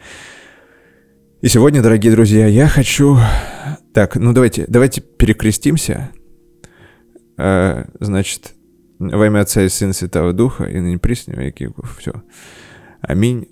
И 1.40 1.48
сегодня, 1.48 1.82
дорогие 1.82 2.12
друзья, 2.12 2.46
я 2.46 2.68
хочу... 2.68 3.18
Так, 3.94 4.14
ну 4.14 4.32
давайте, 4.32 4.64
давайте 4.68 5.00
перекрестимся. 5.00 6.10
Э, 7.36 7.86
значит, 7.98 8.54
во 9.10 9.26
имя 9.26 9.40
Отца 9.40 9.62
и 9.62 9.68
Сына 9.68 9.92
Святого 9.92 10.32
Духа, 10.32 10.64
и 10.64 10.78
ныне 10.78 10.98
присню 10.98 11.36
веки 11.36 11.70
Все. 11.98 12.22
Аминь. 13.00 13.48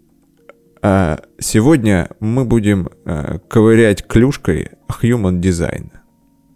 А 0.82 1.20
сегодня 1.38 2.08
мы 2.20 2.44
будем 2.44 2.88
а, 3.04 3.38
ковырять 3.38 4.06
клюшкой 4.06 4.70
Human 5.02 5.40
Design. 5.40 5.90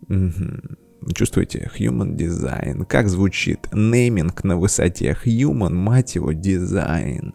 Угу. 0.08 1.12
Чувствуете? 1.14 1.70
Human 1.78 2.16
Design. 2.16 2.86
Как 2.86 3.08
звучит? 3.08 3.68
Нейминг 3.72 4.44
на 4.44 4.56
высоте. 4.56 5.16
Human, 5.24 5.74
мать 5.74 6.14
его, 6.14 6.32
дизайн. 6.32 7.34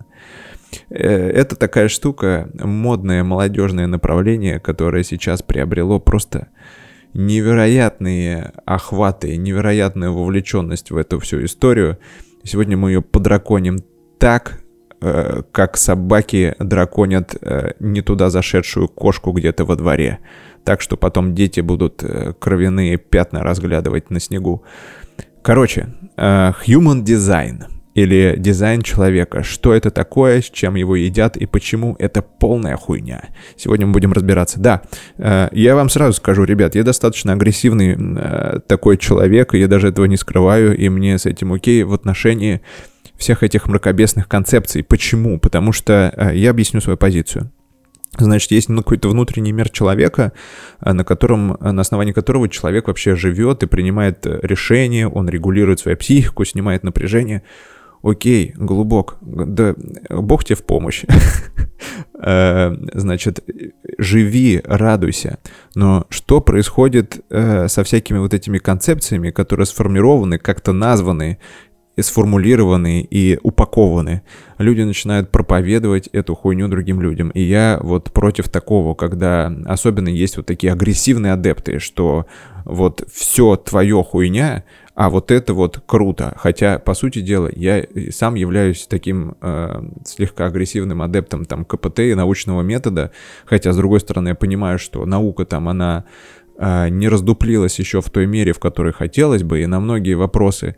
Э, 0.89 1.29
это 1.29 1.55
такая 1.55 1.87
штука, 1.87 2.49
модное 2.53 3.23
молодежное 3.23 3.87
направление, 3.87 4.59
которое 4.59 5.03
сейчас 5.03 5.43
приобрело 5.43 5.99
просто 5.99 6.47
невероятные 7.13 8.53
охваты, 8.65 9.37
невероятная 9.37 10.09
вовлеченность 10.09 10.91
в 10.91 10.97
эту 10.97 11.19
всю 11.19 11.43
историю. 11.43 11.97
Сегодня 12.43 12.77
мы 12.77 12.91
ее 12.91 13.01
подраконим 13.01 13.79
так, 14.17 14.61
э, 15.01 15.41
как 15.51 15.77
собаки 15.77 16.55
драконят 16.59 17.35
э, 17.41 17.73
не 17.79 18.01
туда 18.01 18.29
зашедшую 18.29 18.87
кошку 18.87 19.31
где-то 19.31 19.65
во 19.65 19.75
дворе. 19.75 20.19
Так 20.63 20.81
что 20.81 20.97
потом 20.97 21.35
дети 21.35 21.61
будут 21.61 22.03
э, 22.03 22.33
кровяные 22.37 22.97
пятна 22.97 23.43
разглядывать 23.43 24.09
на 24.09 24.19
снегу. 24.19 24.63
Короче, 25.41 25.87
Human 26.17 27.03
Design— 27.03 27.63
или 27.95 28.35
дизайн 28.37 28.81
человека. 28.81 29.43
Что 29.43 29.73
это 29.73 29.91
такое, 29.91 30.41
с 30.41 30.49
чем 30.49 30.75
его 30.75 30.95
едят 30.95 31.37
и 31.37 31.45
почему 31.45 31.95
это 31.99 32.21
полная 32.21 32.77
хуйня. 32.77 33.29
Сегодня 33.55 33.87
мы 33.87 33.93
будем 33.93 34.13
разбираться. 34.13 34.59
Да, 34.59 34.81
э, 35.17 35.49
я 35.51 35.75
вам 35.75 35.89
сразу 35.89 36.13
скажу, 36.13 36.43
ребят, 36.43 36.75
я 36.75 36.83
достаточно 36.83 37.33
агрессивный 37.33 37.95
э, 37.97 38.59
такой 38.67 38.97
человек, 38.97 39.53
и 39.53 39.59
я 39.59 39.67
даже 39.67 39.89
этого 39.89 40.05
не 40.05 40.17
скрываю, 40.17 40.77
и 40.77 40.89
мне 40.89 41.17
с 41.17 41.25
этим 41.25 41.53
окей 41.53 41.83
в 41.83 41.93
отношении 41.93 42.61
всех 43.17 43.43
этих 43.43 43.67
мракобесных 43.67 44.27
концепций. 44.27 44.83
Почему? 44.83 45.39
Потому 45.39 45.71
что 45.73 46.13
э, 46.15 46.37
я 46.37 46.51
объясню 46.51 46.81
свою 46.81 46.97
позицию. 46.97 47.51
Значит, 48.17 48.51
есть 48.51 48.69
ну, 48.69 48.81
какой-то 48.81 49.09
внутренний 49.09 49.51
мир 49.51 49.69
человека, 49.69 50.33
э, 50.81 50.93
на, 50.93 51.03
котором, 51.03 51.53
э, 51.53 51.71
на 51.71 51.81
основании 51.81 52.11
которого 52.11 52.49
человек 52.49 52.87
вообще 52.87 53.15
живет 53.15 53.63
и 53.63 53.67
принимает 53.67 54.25
э, 54.25 54.39
решения, 54.41 55.07
он 55.07 55.29
регулирует 55.29 55.79
свою 55.79 55.97
психику, 55.97 56.43
снимает 56.43 56.83
напряжение. 56.83 57.43
Окей, 58.01 58.53
голубок, 58.55 59.17
да 59.21 59.75
Бог 60.09 60.43
тебе 60.45 60.55
в 60.55 60.63
помощь. 60.63 61.03
Значит, 62.13 63.43
живи, 63.97 64.61
радуйся. 64.63 65.39
Но 65.75 66.05
что 66.09 66.41
происходит 66.41 67.23
со 67.29 67.83
всякими 67.83 68.17
вот 68.17 68.33
этими 68.33 68.57
концепциями, 68.57 69.31
которые 69.31 69.65
сформированы, 69.65 70.37
как-то 70.37 70.71
названы 70.73 71.39
сформулированы 72.01 73.01
и 73.01 73.37
упакованы. 73.43 74.21
Люди 74.57 74.81
начинают 74.81 75.31
проповедовать 75.31 76.07
эту 76.07 76.35
хуйню 76.35 76.67
другим 76.67 77.01
людям. 77.01 77.29
И 77.29 77.41
я 77.41 77.79
вот 77.81 78.11
против 78.11 78.49
такого, 78.49 78.93
когда 78.95 79.53
особенно 79.65 80.09
есть 80.09 80.37
вот 80.37 80.45
такие 80.45 80.73
агрессивные 80.73 81.33
адепты, 81.33 81.79
что 81.79 82.25
вот 82.65 83.05
все 83.11 83.55
твое 83.55 84.03
хуйня, 84.03 84.63
а 84.99 85.09
вот 85.09 85.31
это 85.31 85.53
вот 85.53 85.81
круто. 85.85 86.33
Хотя, 86.35 86.77
по 86.77 86.93
сути 86.93 87.21
дела, 87.21 87.49
я 87.55 87.85
сам 88.11 88.35
являюсь 88.35 88.85
таким 88.85 89.35
э, 89.39 89.81
слегка 90.03 90.47
агрессивным 90.47 91.01
адептом 91.01 91.45
там 91.45 91.63
КПТ 91.63 91.99
и 91.99 92.15
научного 92.15 92.63
метода, 92.63 93.11
хотя, 93.45 93.71
с 93.71 93.77
другой 93.77 94.01
стороны, 94.01 94.27
я 94.27 94.35
понимаю, 94.35 94.77
что 94.77 95.05
наука 95.05 95.45
там, 95.45 95.69
она 95.69 96.03
э, 96.57 96.89
не 96.89 97.07
раздуплилась 97.07 97.79
еще 97.79 98.01
в 98.01 98.09
той 98.09 98.25
мере, 98.25 98.51
в 98.51 98.59
которой 98.59 98.91
хотелось 98.91 99.43
бы, 99.43 99.61
и 99.61 99.67
на 99.67 99.79
многие 99.79 100.15
вопросы 100.15 100.75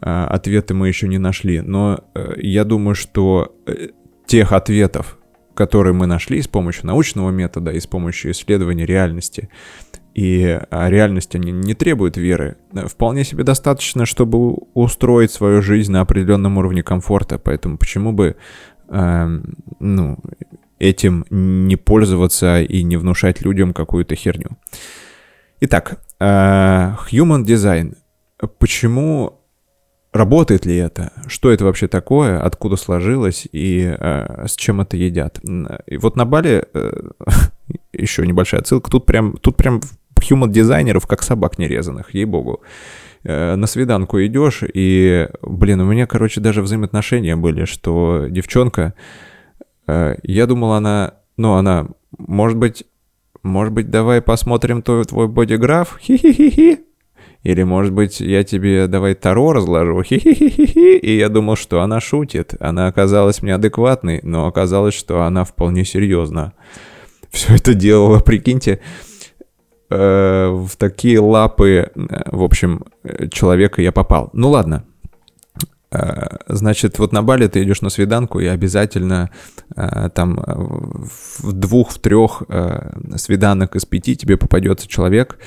а, 0.00 0.28
ответы 0.28 0.72
мы 0.72 0.86
еще 0.86 1.08
не 1.08 1.18
нашли. 1.18 1.60
Но 1.60 2.04
э, 2.14 2.34
я 2.36 2.62
думаю, 2.62 2.94
что 2.94 3.56
э, 3.66 3.88
тех 4.24 4.52
ответов, 4.52 5.18
которые 5.54 5.94
мы 5.94 6.06
нашли 6.06 6.40
с 6.40 6.46
помощью 6.46 6.86
научного 6.86 7.32
метода 7.32 7.72
и 7.72 7.80
с 7.80 7.88
помощью 7.88 8.30
исследования 8.30 8.86
реальности, 8.86 9.48
и 10.14 10.60
а, 10.70 10.88
реальность 10.90 11.34
они 11.34 11.50
не 11.50 11.74
требуют 11.74 12.16
веры, 12.16 12.56
э, 12.72 12.86
вполне 12.86 13.24
себе 13.24 13.42
достаточно, 13.42 14.06
чтобы 14.06 14.54
устроить 14.74 15.32
свою 15.32 15.60
жизнь 15.60 15.90
на 15.92 16.00
определенном 16.00 16.56
уровне 16.56 16.82
комфорта. 16.82 17.38
Поэтому 17.38 17.78
почему 17.78 18.12
бы 18.12 18.36
э, 18.88 19.40
ну, 19.80 20.18
этим 20.78 21.26
не 21.30 21.76
пользоваться 21.76 22.60
и 22.60 22.84
не 22.84 22.96
внушать 22.96 23.42
людям 23.42 23.74
какую-то 23.74 24.14
херню? 24.14 24.50
Итак, 25.60 26.00
э, 26.20 26.24
Human 26.24 27.44
Design. 27.44 27.96
Почему 28.58 29.40
Работает 30.14 30.64
ли 30.64 30.76
это? 30.76 31.10
Что 31.26 31.50
это 31.50 31.64
вообще 31.64 31.88
такое? 31.88 32.40
Откуда 32.40 32.76
сложилось? 32.76 33.48
И 33.50 33.82
э, 33.98 34.46
с 34.46 34.54
чем 34.54 34.80
это 34.80 34.96
едят? 34.96 35.40
И 35.88 35.96
вот 35.96 36.14
на 36.14 36.24
Бали 36.24 36.64
э, 36.72 37.10
еще 37.92 38.24
небольшая 38.24 38.60
отсылка. 38.60 38.92
Тут 38.92 39.06
прям, 39.06 39.36
тут 39.38 39.56
прям 39.56 39.80
human 40.30 40.50
дизайнеров 40.50 41.06
как 41.06 41.22
собак 41.22 41.58
нерезанных, 41.58 42.14
ей-богу. 42.14 42.62
Э, 43.24 43.54
на 43.54 43.66
свиданку 43.66 44.20
идешь, 44.20 44.62
и, 44.62 45.28
блин, 45.42 45.80
у 45.80 45.84
меня, 45.84 46.06
короче, 46.06 46.40
даже 46.40 46.62
взаимоотношения 46.62 47.36
были, 47.36 47.64
что 47.64 48.26
девчонка, 48.28 48.94
э, 49.86 50.16
я 50.22 50.46
думал, 50.46 50.72
она, 50.72 51.14
ну, 51.36 51.54
она, 51.54 51.86
может 52.18 52.58
быть, 52.58 52.84
может 53.42 53.74
быть, 53.74 53.90
давай 53.90 54.22
посмотрим 54.22 54.82
твой, 54.82 55.04
твой 55.04 55.28
бодиграф? 55.28 55.98
Хи-хи-хи-хи. 56.00 56.80
Или, 57.42 57.62
может 57.62 57.92
быть, 57.92 58.20
я 58.20 58.42
тебе 58.42 58.86
давай 58.86 59.14
Таро 59.14 59.52
разложу, 59.52 60.02
хи-хи-хи-хи, 60.02 60.96
и 60.96 61.16
я 61.18 61.28
думал, 61.28 61.56
что 61.56 61.82
она 61.82 62.00
шутит. 62.00 62.54
Она 62.58 62.86
оказалась 62.86 63.42
мне 63.42 63.54
адекватной, 63.54 64.20
но 64.22 64.46
оказалось, 64.46 64.94
что 64.94 65.22
она 65.22 65.44
вполне 65.44 65.84
серьезна. 65.84 66.54
Все 67.30 67.56
это 67.56 67.74
делала, 67.74 68.20
прикиньте, 68.20 68.80
э, 69.90 70.48
в 70.50 70.76
такие 70.76 71.20
лапы, 71.20 71.90
э, 71.94 72.30
в 72.30 72.42
общем, 72.42 72.84
э, 73.02 73.28
человека 73.28 73.82
я 73.82 73.92
попал. 73.92 74.30
Ну 74.32 74.50
ладно, 74.50 74.84
Э, 75.94 76.38
значит, 76.48 76.98
вот 76.98 77.12
на 77.12 77.22
Бали 77.22 77.46
ты 77.46 77.62
идешь 77.62 77.80
на 77.80 77.88
свиданку, 77.88 78.40
и 78.40 78.46
обязательно 78.46 79.30
э, 79.76 80.10
там 80.14 80.36
в 80.36 81.52
двух, 81.52 81.92
в 81.92 81.98
трех 82.00 82.42
э, 82.48 83.16
свиданок 83.16 83.76
из 83.76 83.84
пяти 83.84 84.16
тебе 84.16 84.36
попадется 84.36 84.88
человек, 84.88 85.38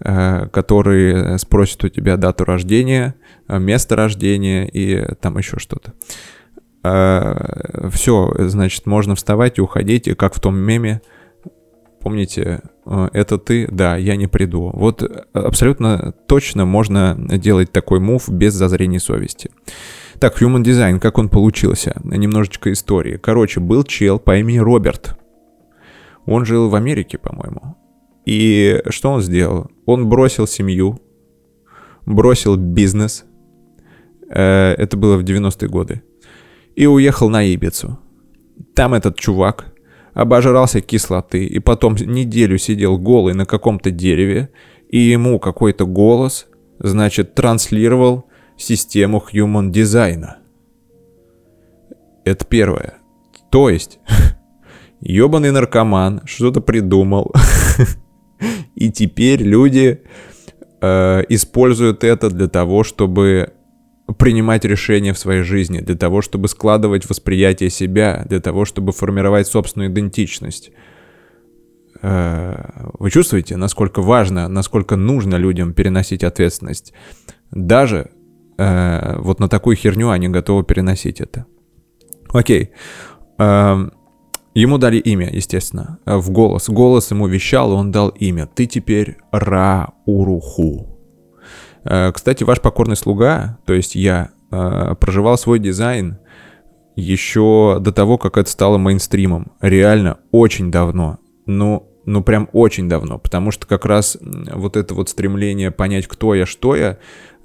который 0.00 1.38
спросит 1.38 1.84
у 1.84 1.88
тебя 1.88 2.16
дату 2.16 2.44
рождения, 2.44 3.14
место 3.46 3.94
рождения 3.94 4.66
и 4.66 5.14
там 5.20 5.38
еще 5.38 5.60
что-то. 5.60 5.92
Все, 7.90 8.34
значит, 8.36 8.86
можно 8.86 9.14
вставать 9.14 9.58
и 9.58 9.60
уходить, 9.60 10.08
и 10.08 10.14
как 10.14 10.34
в 10.34 10.40
том 10.40 10.56
меме, 10.56 11.02
помните, 12.02 12.62
это 12.84 13.38
ты, 13.38 13.68
да, 13.70 13.96
я 13.96 14.16
не 14.16 14.26
приду. 14.26 14.70
Вот 14.74 15.02
абсолютно 15.32 16.12
точно 16.26 16.64
можно 16.64 17.16
делать 17.18 17.72
такой 17.72 18.00
мув 18.00 18.28
без 18.28 18.54
зазрения 18.54 18.98
совести. 18.98 19.50
Так, 20.18 20.40
Human 20.40 20.62
Design, 20.62 21.00
как 21.00 21.18
он 21.18 21.28
получился? 21.28 22.00
Немножечко 22.04 22.72
истории. 22.72 23.16
Короче, 23.16 23.60
был 23.60 23.84
чел 23.84 24.18
по 24.18 24.36
имени 24.36 24.58
Роберт. 24.58 25.18
Он 26.26 26.44
жил 26.44 26.68
в 26.68 26.74
Америке, 26.74 27.18
по-моему. 27.18 27.76
И 28.24 28.80
что 28.90 29.10
он 29.10 29.20
сделал? 29.20 29.70
Он 29.84 30.08
бросил 30.08 30.46
семью, 30.46 31.00
бросил 32.06 32.56
бизнес. 32.56 33.24
Э, 34.30 34.74
это 34.78 34.96
было 34.96 35.16
в 35.16 35.24
90-е 35.24 35.68
годы. 35.68 36.02
И 36.76 36.86
уехал 36.86 37.28
на 37.28 37.42
Ибицу. 37.42 37.98
Там 38.74 38.94
этот 38.94 39.18
чувак 39.18 39.71
обожрался 40.14 40.80
кислоты 40.80 41.44
и 41.44 41.58
потом 41.58 41.94
неделю 41.94 42.58
сидел 42.58 42.98
голый 42.98 43.34
на 43.34 43.46
каком-то 43.46 43.90
дереве, 43.90 44.50
и 44.88 44.98
ему 44.98 45.38
какой-то 45.38 45.86
голос, 45.86 46.46
значит, 46.78 47.34
транслировал 47.34 48.26
систему 48.56 49.22
human 49.32 49.70
дизайна. 49.70 50.38
Это 52.24 52.44
первое. 52.44 52.94
То 53.50 53.70
есть, 53.70 53.98
ебаный 55.00 55.50
наркоман 55.50 56.22
что-то 56.26 56.60
придумал, 56.60 57.32
и 58.74 58.90
теперь 58.92 59.42
люди 59.42 60.02
э, 60.80 61.22
используют 61.28 62.04
это 62.04 62.30
для 62.30 62.48
того, 62.48 62.84
чтобы 62.84 63.54
принимать 64.18 64.64
решения 64.64 65.12
в 65.12 65.18
своей 65.18 65.42
жизни, 65.42 65.80
для 65.80 65.96
того, 65.96 66.22
чтобы 66.22 66.48
складывать 66.48 67.08
восприятие 67.08 67.70
себя, 67.70 68.24
для 68.28 68.40
того, 68.40 68.64
чтобы 68.64 68.92
формировать 68.92 69.46
собственную 69.46 69.90
идентичность. 69.90 70.72
Э, 72.02 72.90
вы 72.98 73.10
чувствуете, 73.10 73.56
насколько 73.56 74.02
важно, 74.02 74.48
насколько 74.48 74.96
нужно 74.96 75.36
людям 75.36 75.72
переносить 75.72 76.24
ответственность? 76.24 76.92
Даже 77.50 78.10
э, 78.58 79.16
вот 79.18 79.40
на 79.40 79.48
такую 79.48 79.76
херню 79.76 80.10
они 80.10 80.28
готовы 80.28 80.64
переносить 80.64 81.20
это. 81.20 81.46
Окей. 82.32 82.70
Э, 83.38 83.88
ему 84.54 84.78
дали 84.78 84.96
имя, 84.96 85.30
естественно, 85.32 85.98
в 86.04 86.30
голос. 86.30 86.68
Голос 86.68 87.10
ему 87.12 87.28
вещал, 87.28 87.72
он 87.72 87.92
дал 87.92 88.08
имя. 88.08 88.46
Ты 88.46 88.66
теперь 88.66 89.18
Ра-Уруху. 89.32 90.91
Э, 91.84 92.12
кстати, 92.12 92.44
ваш 92.44 92.60
покорный 92.60 92.96
слуга, 92.96 93.58
то 93.64 93.72
есть 93.72 93.94
я, 93.94 94.30
э, 94.50 94.94
проживал 95.00 95.36
свой 95.38 95.58
дизайн 95.58 96.18
еще 96.96 97.78
до 97.80 97.92
того, 97.92 98.18
как 98.18 98.36
это 98.36 98.50
стало 98.50 98.78
мейнстримом. 98.78 99.52
Реально, 99.60 100.18
очень 100.30 100.70
давно. 100.70 101.18
Ну, 101.46 101.88
ну 102.04 102.22
прям 102.22 102.48
очень 102.52 102.88
давно, 102.88 103.18
потому 103.18 103.50
что 103.50 103.66
как 103.66 103.84
раз 103.84 104.18
вот 104.20 104.76
это 104.76 104.94
вот 104.94 105.08
стремление 105.08 105.70
понять, 105.70 106.06
кто 106.06 106.34
я, 106.34 106.46
что 106.46 106.76
я, 106.76 106.98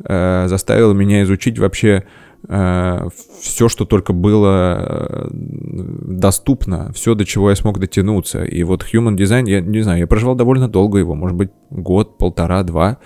э, 0.04 0.48
заставило 0.48 0.94
меня 0.94 1.24
изучить 1.24 1.60
вообще 1.60 2.04
все, 2.48 3.68
что 3.68 3.84
только 3.86 4.14
было 4.14 5.28
доступно, 5.32 6.94
все, 6.94 7.16
до 7.16 7.26
чего 7.26 7.50
я 7.50 7.56
смог 7.56 7.80
дотянуться. 7.80 8.46
И 8.46 8.64
вот 8.64 8.86
Human 8.94 9.18
Design, 9.18 9.50
я 9.50 9.60
не 9.60 9.82
знаю, 9.82 10.00
я 10.00 10.08
проживал 10.08 10.36
довольно 10.36 10.70
долго 10.70 11.00
его, 11.00 11.16
может 11.16 11.36
быть, 11.36 11.50
год, 11.72 12.20
полтора, 12.20 12.62
два. 12.64 13.00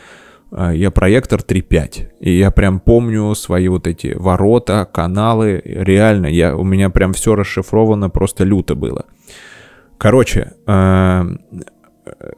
Я 0.51 0.91
проектор 0.91 1.39
3.5, 1.39 2.09
и 2.19 2.37
я 2.37 2.51
прям 2.51 2.79
помню 2.79 3.33
свои 3.35 3.67
вот 3.67 3.87
эти 3.87 4.13
ворота, 4.17 4.87
каналы, 4.91 5.61
реально, 5.63 6.27
я, 6.27 6.55
у 6.55 6.63
меня 6.63 6.89
прям 6.89 7.13
все 7.13 7.35
расшифровано, 7.35 8.09
просто 8.09 8.43
люто 8.43 8.75
было. 8.75 9.05
Короче, 9.97 10.53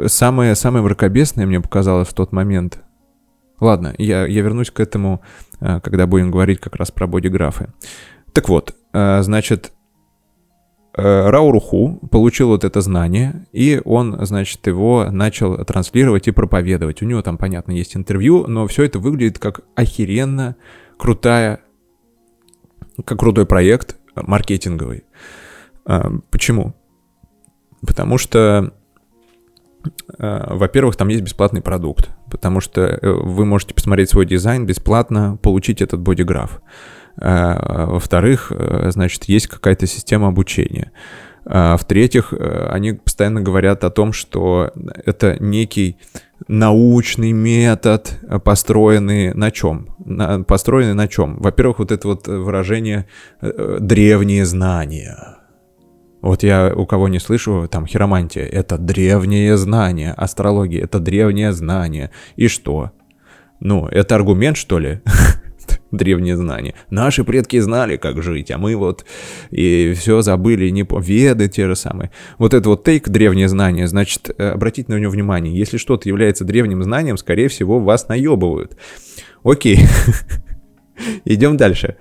самое, 0.06 0.56
самое 0.56 0.84
мракобесное 0.84 1.46
мне 1.46 1.60
показалось 1.62 2.10
в 2.10 2.14
тот 2.14 2.32
момент. 2.32 2.80
Ладно, 3.60 3.94
я, 3.98 4.26
я 4.26 4.42
вернусь 4.42 4.72
к 4.72 4.80
этому, 4.80 5.22
э, 5.62 5.80
когда 5.80 6.06
будем 6.06 6.32
говорить 6.32 6.60
как 6.60 6.76
раз 6.76 6.92
про 6.92 7.08
бодиграфы. 7.08 7.70
Так 8.34 8.50
вот, 8.50 8.76
значит, 8.92 9.72
Рауруху 10.96 12.00
получил 12.12 12.50
вот 12.50 12.64
это 12.64 12.82
знание, 12.82 13.48
и 13.52 13.82
он, 13.84 14.26
значит, 14.26 14.66
его 14.68 15.08
начал 15.10 15.58
транслировать 15.66 16.28
и 16.28 16.32
проповедовать. 16.32 17.02
У 17.02 17.06
него 17.06 17.22
там, 17.22 17.38
понятно, 17.38 17.72
есть 17.72 17.96
интервью, 17.96 18.46
но 18.48 18.68
все 18.68 18.84
это 18.84 19.00
выглядит 19.00 19.40
как 19.40 19.62
охеренно 19.76 20.56
крутая, 20.98 21.62
как 23.06 23.20
крутой 23.20 23.48
проект 23.48 23.98
маркетинговый. 24.16 25.06
Почему? 26.30 26.76
Потому 27.86 28.18
что, 28.18 28.74
э, 30.18 30.56
во-первых, 30.56 30.96
там 30.96 31.10
есть 31.10 31.24
бесплатный 31.24 31.62
продукт, 31.62 32.10
потому 32.32 32.62
что 32.62 32.82
э, 32.82 33.12
вы 33.12 33.46
можете 33.46 33.74
посмотреть 33.74 34.10
свой 34.10 34.26
дизайн 34.26 34.66
бесплатно, 34.66 35.38
получить 35.42 35.82
этот 35.82 36.00
бодиграф. 36.00 36.62
Э, 36.62 37.03
во-вторых, 37.16 38.52
э, 38.52 38.90
значит, 38.92 39.26
есть 39.26 39.48
какая-то 39.48 39.86
система 39.86 40.30
обучения. 40.30 40.92
А, 41.46 41.78
в-третьих, 41.78 42.34
э, 42.34 42.68
они 42.72 42.94
постоянно 42.94 43.42
говорят 43.42 43.84
о 43.84 43.90
том, 43.90 44.14
что 44.14 44.72
это 45.06 45.38
некий 45.40 45.98
научный 46.48 47.32
метод, 47.32 48.20
построенный 48.44 49.34
на 49.34 49.52
чем? 49.52 49.96
На, 50.04 50.44
построенный 50.44 50.96
на 50.96 51.08
чем? 51.08 51.38
Во-первых, 51.40 51.80
вот 51.80 51.92
это 51.92 52.08
вот 52.08 52.28
выражение 52.28 53.08
«древние 53.42 54.46
знания». 54.46 55.38
Вот 56.22 56.42
я 56.42 56.74
у 56.74 56.86
кого 56.86 57.10
не 57.10 57.20
слышу, 57.20 57.68
там, 57.70 57.86
хиромантия— 57.86 58.46
это 58.52 58.78
древние 58.78 59.58
знания, 59.58 60.14
астрология— 60.14 60.84
это 60.86 61.00
древнее 61.00 61.52
знание. 61.52 62.12
И 62.38 62.48
что? 62.48 62.92
Ну, 63.60 63.88
это 63.88 64.16
аргумент, 64.16 64.56
что 64.56 64.80
ли? 64.80 65.02
древние 65.94 66.36
знания. 66.36 66.74
Наши 66.90 67.24
предки 67.24 67.60
знали, 67.60 67.98
как 67.98 68.22
жить, 68.22 68.52
а 68.52 68.58
мы 68.58 68.76
вот 68.76 69.06
и 69.52 69.94
все 69.96 70.22
забыли, 70.22 70.70
не 70.70 70.84
по 70.84 71.00
веды 71.00 71.48
те 71.48 71.68
же 71.68 71.76
самые. 71.76 72.12
Вот 72.38 72.54
это 72.54 72.70
вот 72.70 72.84
тейк 72.84 73.08
древние 73.08 73.48
знания, 73.48 73.88
значит, 73.88 74.30
э, 74.38 74.50
обратите 74.50 74.92
на 74.92 75.00
него 75.00 75.12
внимание. 75.12 75.56
Если 75.56 75.78
что-то 75.78 76.10
является 76.10 76.44
древним 76.44 76.84
знанием, 76.84 77.18
скорее 77.18 77.48
всего, 77.48 77.80
вас 77.80 78.08
наебывают. 78.08 78.78
Окей. 79.44 79.80
Идем 81.26 81.58
дальше. 81.58 81.98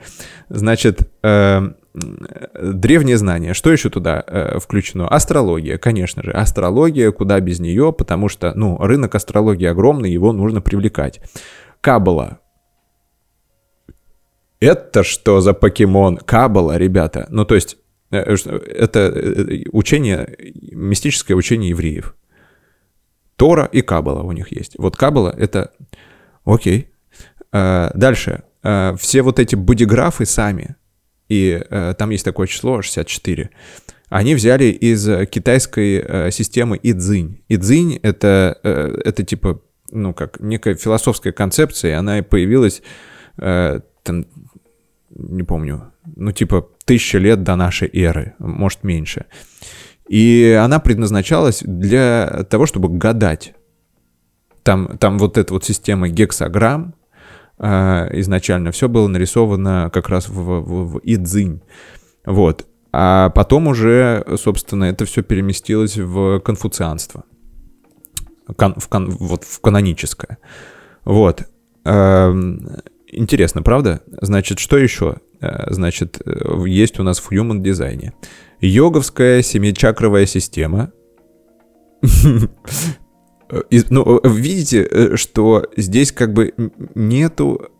Значит, 0.49 1.11
э, 1.23 1.73
древние 1.95 3.17
знания. 3.17 3.55
Что 3.55 3.73
еще 3.73 3.91
туда 3.91 4.23
э, 4.27 4.59
включено? 4.59 5.09
Астрология, 5.09 5.79
конечно 5.79 6.23
же. 6.23 6.31
Астрология, 6.33 7.11
куда 7.11 7.41
без 7.41 7.61
нее, 7.61 7.93
потому 7.93 8.29
что, 8.29 8.53
ну, 8.55 8.79
рынок 8.79 9.15
астрологии 9.15 9.67
огромный, 9.67 10.11
его 10.11 10.33
нужно 10.33 10.61
привлекать. 10.61 11.21
Кабала. 11.81 12.39
Это 14.63 15.03
что 15.03 15.41
за 15.41 15.55
покемон? 15.55 16.19
Кабала, 16.19 16.77
ребята. 16.77 17.27
Ну, 17.31 17.45
то 17.45 17.57
есть, 17.57 17.79
э, 18.13 18.19
это 18.19 19.01
э, 19.01 19.65
учение, 19.73 20.37
мистическое 20.71 21.37
учение 21.37 21.71
евреев. 21.71 22.15
Тора 23.35 23.65
и 23.65 23.83
Кабала 23.83 24.23
у 24.23 24.31
них 24.31 24.53
есть. 24.53 24.77
Вот 24.79 24.97
Кабала— 24.97 25.35
это... 25.37 25.73
Окей. 26.45 26.91
Э, 27.53 27.91
дальше. 27.95 28.45
Все 28.63 29.23
вот 29.23 29.41
эти 29.41 29.57
бодиграфы 29.57 30.25
сами, 30.25 30.77
и 31.29 31.61
там 31.99 32.11
есть 32.11 32.25
такое 32.25 32.47
число, 32.47 32.81
64, 32.81 33.51
они 34.09 34.37
взяли 34.37 34.67
из 34.67 35.05
китайской 35.27 36.31
системы 36.31 36.79
Идзинь. 36.81 37.43
Идзинь— 37.49 37.99
это, 38.05 38.61
это 38.63 39.25
типа, 39.25 39.61
ну, 39.91 40.15
как 40.15 40.39
некая 40.39 40.77
философская 40.77 41.33
концепция, 41.33 41.99
она 41.99 42.23
появилась 42.23 42.83
там, 44.03 44.27
не 45.15 45.43
помню, 45.43 45.93
ну 46.17 46.33
типа 46.33 46.69
тысяча 46.85 47.19
лет 47.19 47.43
до 47.43 47.57
нашей 47.57 47.89
эры, 47.93 48.35
может 48.39 48.85
меньше. 48.85 49.27
И 50.09 50.59
она 50.61 50.79
предназначалась 50.79 51.63
для 51.63 52.45
того, 52.51 52.67
чтобы 52.67 52.89
гадать. 52.89 53.55
Там, 54.63 54.99
там 54.99 55.19
вот 55.19 55.39
эта 55.39 55.55
вот 55.55 55.65
система 55.65 56.09
гексограмм, 56.09 56.95
э, 57.59 58.21
изначально 58.21 58.73
все 58.73 58.89
было 58.89 59.09
нарисовано 59.09 59.91
как 59.93 60.09
раз 60.09 60.29
в, 60.29 60.35
в, 60.35 60.93
в 60.93 61.01
Идзинь. 61.03 61.63
Вот. 62.25 62.67
А 62.93 63.31
потом 63.31 63.69
уже, 63.69 64.25
собственно, 64.37 64.85
это 64.85 65.05
все 65.07 65.23
переместилось 65.23 65.97
в 65.97 66.41
конфуцианство. 66.41 67.25
Кан, 68.57 68.75
в, 68.77 68.89
кан, 68.89 69.11
вот 69.11 69.45
в 69.45 69.61
каноническое. 69.61 70.39
Вот. 71.05 71.45
Эм, 71.85 72.69
Интересно, 73.13 73.63
правда? 73.63 74.01
Значит, 74.23 74.59
что 74.59 74.79
еще? 74.79 75.17
Э, 75.41 75.71
значит, 75.71 76.21
э, 76.25 76.65
есть 76.67 76.99
у 76.99 77.03
нас 77.03 77.19
в 77.19 77.31
Human 77.31 77.61
дизайне. 77.61 78.15
Йоговская 78.61 79.43
семичакровая 79.43 80.27
система. 80.27 80.93
Ну, 83.91 84.19
видите, 84.25 85.15
что 85.19 85.67
здесь 85.77 86.11
как 86.11 86.33
бы 86.33 86.55
нету 86.95 87.71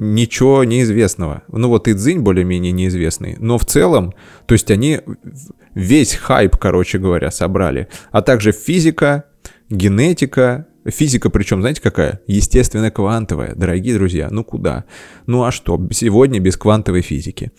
ничего 0.00 0.64
неизвестного. 0.64 1.42
Ну 1.48 1.68
вот 1.68 1.86
и 1.86 1.94
Цзинь 1.94 2.20
более-менее 2.20 2.72
неизвестный. 2.72 3.36
Но 3.38 3.58
в 3.58 3.66
целом, 3.66 4.14
то 4.46 4.54
есть 4.54 4.70
они 4.70 5.00
весь 5.74 6.14
хайп, 6.14 6.56
короче 6.56 6.98
говоря, 6.98 7.30
собрали. 7.30 7.88
А 8.10 8.22
также 8.22 8.52
физика, 8.52 9.26
генетика, 9.68 10.66
Физика 10.86 11.28
причем, 11.28 11.60
знаете, 11.60 11.82
какая? 11.82 12.20
Естественно, 12.26 12.90
квантовая. 12.90 13.54
Дорогие 13.54 13.94
друзья, 13.94 14.28
ну 14.30 14.44
куда? 14.44 14.84
Ну 15.26 15.44
а 15.44 15.52
что? 15.52 15.78
Сегодня 15.92 16.40
без 16.40 16.56
квантовой 16.56 17.02
физики. 17.02 17.52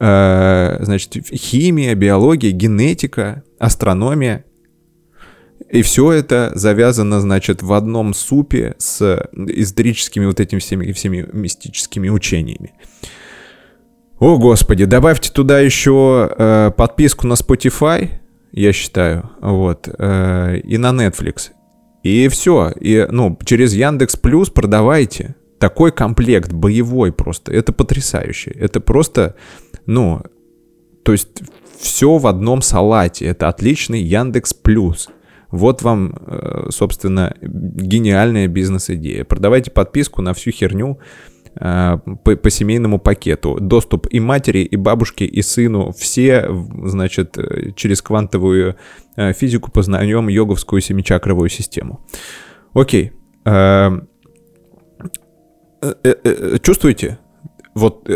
Э, 0.00 0.78
значит, 0.80 1.14
химия, 1.32 1.94
биология, 1.94 2.50
генетика, 2.50 3.44
астрономия. 3.60 4.44
И 5.70 5.82
все 5.82 6.12
это 6.12 6.50
завязано, 6.54 7.20
значит, 7.20 7.62
в 7.62 7.72
одном 7.72 8.12
супе 8.12 8.74
с 8.78 9.28
эзотерическими 9.32 10.26
вот 10.26 10.40
этими 10.40 10.58
всеми, 10.58 10.90
всеми 10.92 11.28
мистическими 11.32 12.08
учениями. 12.08 12.74
О, 14.18 14.36
господи, 14.38 14.84
добавьте 14.84 15.30
туда 15.30 15.60
еще 15.60 16.28
э, 16.36 16.70
подписку 16.76 17.26
на 17.26 17.34
Spotify, 17.34 18.10
я 18.52 18.72
считаю, 18.72 19.30
вот, 19.40 19.88
э, 19.96 20.58
и 20.58 20.76
на 20.76 20.90
Netflix. 20.90 21.50
И 22.04 22.28
все. 22.28 22.70
И, 22.80 23.06
ну, 23.10 23.36
через 23.44 23.74
Яндекс 23.74 24.16
Плюс 24.16 24.50
продавайте. 24.50 25.34
Такой 25.58 25.90
комплект 25.90 26.52
боевой 26.52 27.12
просто. 27.12 27.50
Это 27.52 27.72
потрясающе. 27.72 28.50
Это 28.50 28.80
просто, 28.80 29.34
ну, 29.86 30.22
то 31.02 31.12
есть 31.12 31.42
все 31.78 32.18
в 32.18 32.26
одном 32.26 32.60
салате. 32.60 33.24
Это 33.24 33.48
отличный 33.48 34.02
Яндекс 34.02 34.52
Плюс. 34.52 35.08
Вот 35.50 35.82
вам, 35.82 36.14
э, 36.26 36.66
собственно, 36.70 37.34
гениальная 37.40 38.48
бизнес-идея. 38.48 39.24
Продавайте 39.24 39.70
подписку 39.70 40.20
на 40.20 40.34
всю 40.34 40.50
херню, 40.50 40.98
по, 41.56 42.36
по 42.36 42.50
семейному 42.50 42.98
пакету. 42.98 43.58
Доступ 43.60 44.08
и 44.10 44.20
матери, 44.20 44.58
и 44.58 44.76
бабушке, 44.76 45.24
и 45.24 45.42
сыну. 45.42 45.92
Все, 45.92 46.48
значит, 46.84 47.38
э, 47.38 47.70
через 47.76 48.02
квантовую 48.02 48.76
э, 49.16 49.32
физику 49.32 49.70
познаем 49.70 50.28
йоговскую 50.28 50.80
семичакровую 50.80 51.48
систему. 51.48 52.04
Окей. 52.72 53.12
Чувствуете? 56.62 57.18
Вот 57.74 58.08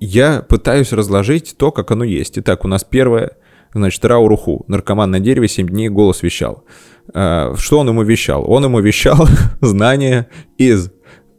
я 0.00 0.42
пытаюсь 0.42 0.92
разложить 0.92 1.56
то, 1.58 1.70
как 1.70 1.90
оно 1.90 2.04
есть. 2.04 2.38
Итак, 2.38 2.64
у 2.64 2.68
нас 2.68 2.82
первое, 2.82 3.32
значит, 3.74 4.04
Рауруху, 4.04 4.64
наркоман 4.68 5.10
на 5.10 5.20
дереве, 5.20 5.48
7 5.48 5.68
дней 5.68 5.90
голос 5.90 6.22
вещал. 6.22 6.64
Что 7.06 7.78
он 7.78 7.88
ему 7.88 8.02
вещал? 8.02 8.50
Он 8.50 8.64
ему 8.64 8.80
вещал 8.80 9.28
знания 9.60 10.28
из 10.56 10.90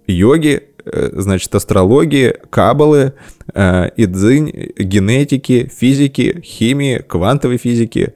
йоги, 0.05 0.74
Э, 0.74 0.74
значит, 0.91 1.53
астрологии, 1.55 2.35
кабалы, 2.49 3.13
э, 3.53 3.89
идзинь, 3.97 4.51
генетики, 4.77 5.71
физики, 5.73 6.41
химии, 6.43 6.99
квантовой 6.99 7.57
физики. 7.57 8.13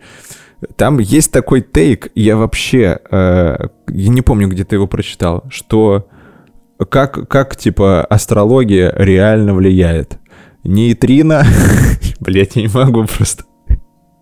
Там 0.75 0.99
есть 0.99 1.31
такой 1.31 1.61
тейк, 1.61 2.09
я 2.15 2.35
вообще, 2.35 2.99
э, 3.09 3.57
я 3.87 4.09
не 4.09 4.21
помню, 4.21 4.47
где 4.49 4.65
ты 4.65 4.75
его 4.75 4.87
прочитал, 4.87 5.43
что 5.49 6.09
как, 6.89 7.27
как 7.27 7.55
типа, 7.55 8.03
астрология 8.05 8.93
реально 8.95 9.53
влияет. 9.53 10.17
Нейтрино, 10.63 11.45
блять, 12.19 12.55
я 12.55 12.63
не 12.63 12.67
могу 12.67 13.05
просто 13.05 13.43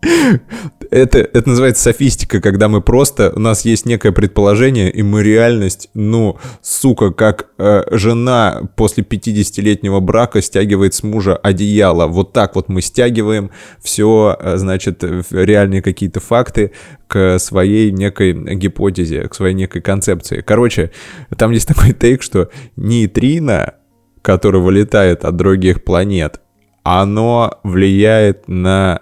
это, 0.02 1.20
это 1.20 1.50
называется 1.50 1.84
софистика, 1.84 2.40
когда 2.40 2.68
мы 2.68 2.82
просто, 2.82 3.32
у 3.36 3.40
нас 3.40 3.66
есть 3.66 3.86
некое 3.86 4.12
предположение, 4.12 4.92
и 4.92 5.02
мы 5.02 5.24
реальность, 5.24 5.90
ну, 5.94 6.38
сука, 6.62 7.12
как 7.12 7.48
э, 7.58 7.84
жена 7.92 8.62
после 8.76 9.04
50-летнего 9.04 10.00
брака 10.00 10.42
стягивает 10.42 10.94
с 10.94 11.04
мужа 11.04 11.36
одеяло. 11.36 12.08
Вот 12.08 12.34
так 12.34 12.56
вот 12.56 12.70
мы 12.70 12.82
стягиваем 12.82 13.52
все, 13.82 14.38
э, 14.40 14.58
значит, 14.58 15.04
реальные 15.04 15.82
какие-то 15.82 16.20
факты 16.20 16.72
к 17.08 17.40
своей 17.40 17.92
некой 17.92 18.34
гипотезе, 18.34 19.28
к 19.28 19.36
своей 19.36 19.56
некой 19.56 19.82
концепции. 19.82 20.42
Короче, 20.42 20.92
там 21.38 21.52
есть 21.52 21.68
такой 21.68 21.94
тейк, 21.94 22.22
что 22.22 22.50
нейтрино, 22.76 23.76
который 24.22 24.62
вылетает 24.62 25.26
от 25.26 25.36
других 25.36 25.84
планет, 25.84 26.42
оно 26.84 27.60
влияет 27.64 28.48
на 28.48 29.02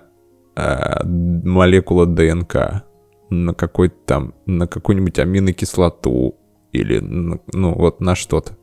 э, 0.56 1.03
молекула 1.06 2.06
ДНК 2.06 2.84
на 3.30 3.53
какой-то 3.53 3.95
там, 4.06 4.34
на 4.45 4.68
какую-нибудь 4.68 5.20
аминокислоту 5.20 6.36
или, 6.72 6.99
ну, 6.99 7.74
вот 7.74 8.01
на 8.01 8.16
что-то. 8.16 8.58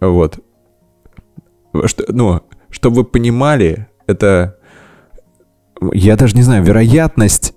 Вот. 0.00 0.38
Что, 1.86 2.04
ну, 2.08 2.40
чтобы 2.70 2.96
вы 2.96 3.04
понимали, 3.04 3.88
это, 4.06 4.58
я 5.92 6.16
даже 6.16 6.36
не 6.36 6.42
знаю, 6.42 6.64
вероятность 6.64 7.54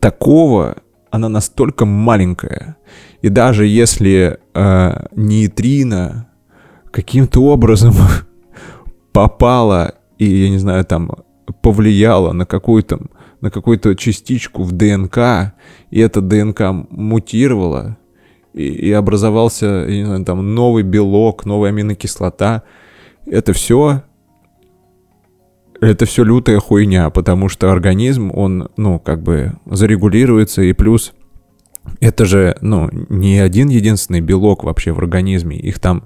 такого, 0.00 0.76
она 1.10 1.28
настолько 1.28 1.84
маленькая. 1.84 2.76
И 3.22 3.28
даже 3.28 3.66
если 3.66 4.38
э, 4.52 5.06
нейтрино 5.12 6.28
каким-то 6.90 7.40
образом 7.44 7.94
попала 9.12 9.94
и, 10.18 10.26
я 10.26 10.50
не 10.50 10.58
знаю, 10.58 10.84
там 10.84 11.10
повлияла 11.62 12.32
на 12.32 12.46
какую-то 12.46 13.00
на 13.40 13.50
какую-то 13.50 13.94
частичку 13.94 14.62
в 14.62 14.72
ДНК, 14.72 15.52
и 15.90 16.00
эта 16.00 16.22
ДНК 16.22 16.60
мутировала, 16.88 17.98
и, 18.54 18.62
и 18.68 18.90
образовался, 18.92 19.84
я 19.86 19.98
не 19.98 20.04
знаю, 20.06 20.24
там 20.24 20.54
новый 20.54 20.82
белок, 20.82 21.44
новая 21.44 21.68
аминокислота, 21.68 22.62
это 23.26 23.52
все 23.52 24.02
это 25.80 26.06
все 26.06 26.24
лютая 26.24 26.58
хуйня, 26.58 27.10
потому 27.10 27.48
что 27.48 27.70
организм, 27.70 28.30
он, 28.34 28.70
ну, 28.76 28.98
как 28.98 29.22
бы 29.22 29.52
зарегулируется, 29.66 30.62
и 30.62 30.72
плюс 30.72 31.12
это 32.00 32.24
же, 32.24 32.56
ну, 32.60 32.88
не 33.10 33.38
один 33.38 33.68
единственный 33.68 34.20
белок 34.20 34.64
вообще 34.64 34.92
в 34.92 34.98
организме, 34.98 35.56
их 35.56 35.78
там 35.80 36.04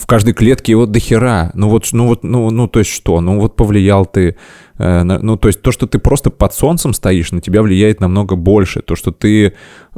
в 0.00 0.06
каждой 0.06 0.32
клетке 0.32 0.72
его 0.72 0.86
дохера. 0.86 1.50
Ну 1.54 1.68
вот, 1.68 1.88
ну 1.92 2.06
вот, 2.06 2.24
ну, 2.24 2.50
ну 2.50 2.68
то 2.68 2.78
есть 2.78 2.90
что? 2.90 3.20
Ну 3.20 3.38
вот 3.38 3.54
повлиял 3.54 4.06
ты, 4.06 4.36
э, 4.78 5.02
на, 5.02 5.18
ну 5.18 5.36
то 5.36 5.48
есть 5.48 5.60
то, 5.60 5.72
что 5.72 5.86
ты 5.86 5.98
просто 5.98 6.30
под 6.30 6.54
солнцем 6.54 6.94
стоишь, 6.94 7.32
на 7.32 7.42
тебя 7.42 7.60
влияет 7.60 8.00
намного 8.00 8.34
больше. 8.34 8.80
То, 8.80 8.96
что 8.96 9.10
ты, 9.12 9.52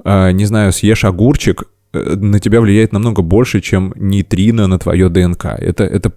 э, 0.05 0.33
не 0.33 0.45
знаю, 0.45 0.73
съешь 0.73 1.05
огурчик, 1.05 1.65
э, 1.93 2.17
на 2.17 2.41
тебя 2.41 2.61
влияет 2.61 2.93
намного 2.93 3.23
больше, 3.23 3.61
чем 3.61 3.93
нейтрино 3.95 4.67
на 4.67 4.79
твое 4.81 5.09
ДНК. 5.09 5.45
Это, 5.45 5.85
это, 5.85 6.13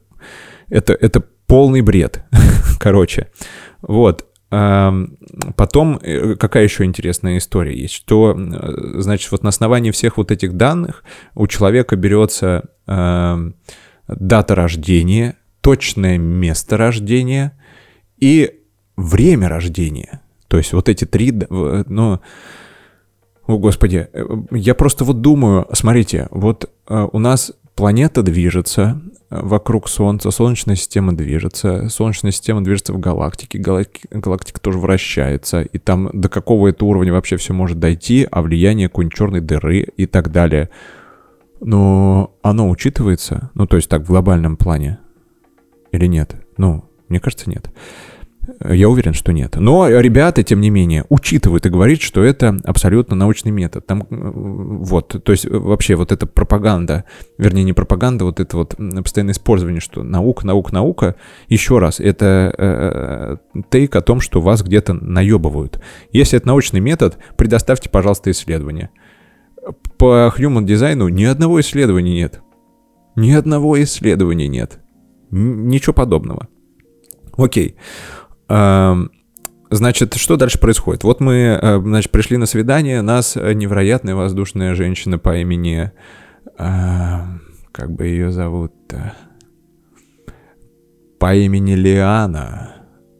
это, 0.67 0.93
это 0.93 1.23
полный 1.45 1.81
бред. 1.81 2.25
Короче, 2.79 3.27
вот. 3.81 4.25
Потом, 5.57 5.99
э, 6.01 6.35
какая 6.35 6.63
еще 6.63 6.85
интересная 6.85 7.39
история 7.39 7.75
есть, 7.75 7.93
что, 7.93 8.35
э, 8.37 9.01
значит, 9.01 9.31
вот 9.31 9.43
на 9.43 9.49
основании 9.49 9.91
всех 9.91 10.17
вот 10.17 10.31
этих 10.31 10.53
данных 10.53 11.03
у 11.33 11.45
человека 11.47 11.95
берется 11.95 12.63
э, 12.87 13.51
дата 14.07 14.55
рождения, 14.55 15.35
точное 15.61 16.17
место 16.17 16.77
рождения 16.77 17.57
и 18.17 18.61
время 18.97 19.49
рождения. 19.49 20.21
То 20.47 20.57
есть 20.57 20.73
вот 20.73 20.89
эти 20.89 21.05
три, 21.05 21.33
ну, 21.49 22.19
о 23.47 23.57
господи, 23.57 24.07
я 24.51 24.75
просто 24.75 25.03
вот 25.03 25.21
думаю, 25.21 25.67
смотрите, 25.73 26.27
вот 26.31 26.71
у 26.87 27.19
нас 27.19 27.51
планета 27.75 28.21
движется, 28.23 29.01
вокруг 29.29 29.89
Солнца, 29.89 30.31
Солнечная 30.31 30.75
система 30.75 31.15
движется, 31.15 31.89
Солнечная 31.89 32.31
система 32.31 32.63
движется 32.63 32.93
в 32.93 32.99
галактике, 32.99 33.57
галактика, 33.57 34.19
галактика 34.19 34.61
тоже 34.61 34.77
вращается, 34.77 35.61
и 35.61 35.77
там 35.77 36.09
до 36.13 36.29
какого 36.29 36.69
это 36.69 36.85
уровня 36.85 37.11
вообще 37.11 37.37
все 37.37 37.53
может 37.53 37.79
дойти, 37.79 38.27
а 38.29 38.41
влияние 38.41 38.87
какой-нибудь 38.87 39.17
черной 39.17 39.41
дыры 39.41 39.79
и 39.79 40.05
так 40.05 40.31
далее. 40.31 40.69
Но 41.65 42.37
оно 42.43 42.69
учитывается, 42.69 43.49
ну 43.55 43.65
то 43.65 43.77
есть 43.77 43.89
так 43.89 44.03
в 44.03 44.07
глобальном 44.07 44.55
плане, 44.55 44.99
или 45.91 46.05
нет? 46.05 46.35
Ну, 46.57 46.85
мне 47.09 47.19
кажется, 47.19 47.49
нет. 47.49 47.71
Я 48.63 48.87
уверен, 48.87 49.15
что 49.15 49.33
нет. 49.33 49.55
Но 49.55 49.89
ребята, 49.89 50.43
тем 50.43 50.61
не 50.61 50.69
менее, 50.69 51.05
учитывают 51.09 51.65
и 51.65 51.69
говорят, 51.69 52.01
что 52.01 52.23
это 52.23 52.59
абсолютно 52.65 53.15
научный 53.15 53.49
метод. 53.49 53.87
Там 53.87 54.05
вот, 54.11 55.19
то 55.23 55.31
есть 55.31 55.47
вообще 55.49 55.95
вот 55.95 56.11
эта 56.11 56.27
пропаганда, 56.27 57.05
вернее 57.39 57.63
не 57.63 57.73
пропаганда, 57.73 58.25
вот 58.25 58.39
это 58.39 58.57
вот 58.57 58.75
постоянное 59.03 59.33
использование, 59.33 59.81
что 59.81 60.03
наука, 60.03 60.45
наука, 60.45 60.71
наука, 60.71 61.15
еще 61.47 61.79
раз, 61.79 61.99
это 61.99 62.53
э, 62.55 63.37
э 63.55 63.61
тейк 63.71 63.95
о 63.95 64.01
том, 64.01 64.19
что 64.19 64.39
вас 64.39 64.61
где-то 64.61 64.93
наебывают. 64.93 65.81
Если 66.11 66.37
это 66.37 66.45
научный 66.45 66.79
метод, 66.79 67.17
предоставьте, 67.37 67.89
пожалуйста, 67.89 68.29
исследование. 68.29 68.91
По 69.97 70.33
human 70.37 70.63
дизайну 70.65 71.07
ни 71.07 71.23
одного 71.23 71.59
исследования 71.61 72.13
нет. 72.13 72.41
Ни 73.15 73.31
одного 73.31 73.81
исследования 73.81 74.47
нет. 74.47 74.79
Ничего 75.31 75.93
подобного. 75.93 76.47
Окей. 77.37 77.75
Значит, 78.47 80.13
что 80.13 80.37
дальше 80.37 80.59
происходит? 80.59 81.03
Вот 81.03 81.19
мы, 81.19 81.59
э, 81.61 81.79
значит, 81.81 82.11
пришли 82.11 82.37
на 82.37 82.45
свидание, 82.45 83.01
нас 83.01 83.35
невероятная 83.35 84.15
воздушная 84.15 84.75
женщина 84.75 85.17
по 85.17 85.37
имени... 85.37 85.91
Как 86.57 87.91
бы 87.91 88.05
ее 88.05 88.31
зовут-то? 88.31 89.13
По 91.19 91.35
имени 91.35 91.73
Лиана. 91.73 92.75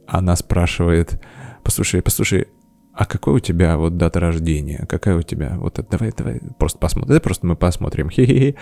Она 0.08 0.38
спрашивает, 0.38 1.22
послушай, 1.62 2.02
послушай, 2.02 2.48
а 2.96 3.06
какой 3.06 3.36
у 3.36 3.40
тебя 3.40 3.78
вот 3.78 3.98
дата 3.98 4.20
рождения? 4.20 4.86
Какая 4.88 5.18
у 5.18 5.22
тебя? 5.22 5.56
Вот 5.58 5.80
давай, 5.92 6.14
давай, 6.18 6.42
просто 6.58 6.80
посмотрим. 6.80 7.10
Давай 7.10 7.22
просто 7.22 7.46
мы 7.46 7.56
посмотрим. 7.58 8.10
Хе-хе-хе. 8.10 8.56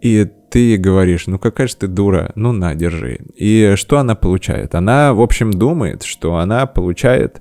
И 0.00 0.30
ты 0.50 0.76
говоришь, 0.76 1.26
ну 1.26 1.38
какая 1.38 1.66
же 1.66 1.76
ты 1.76 1.88
дура, 1.88 2.30
ну 2.36 2.52
на, 2.52 2.74
держи. 2.74 3.20
И 3.34 3.72
что 3.76 3.98
она 3.98 4.14
получает? 4.14 4.74
Она, 4.74 5.12
в 5.12 5.20
общем, 5.20 5.50
думает, 5.50 6.04
что 6.04 6.36
она 6.36 6.66
получает, 6.66 7.40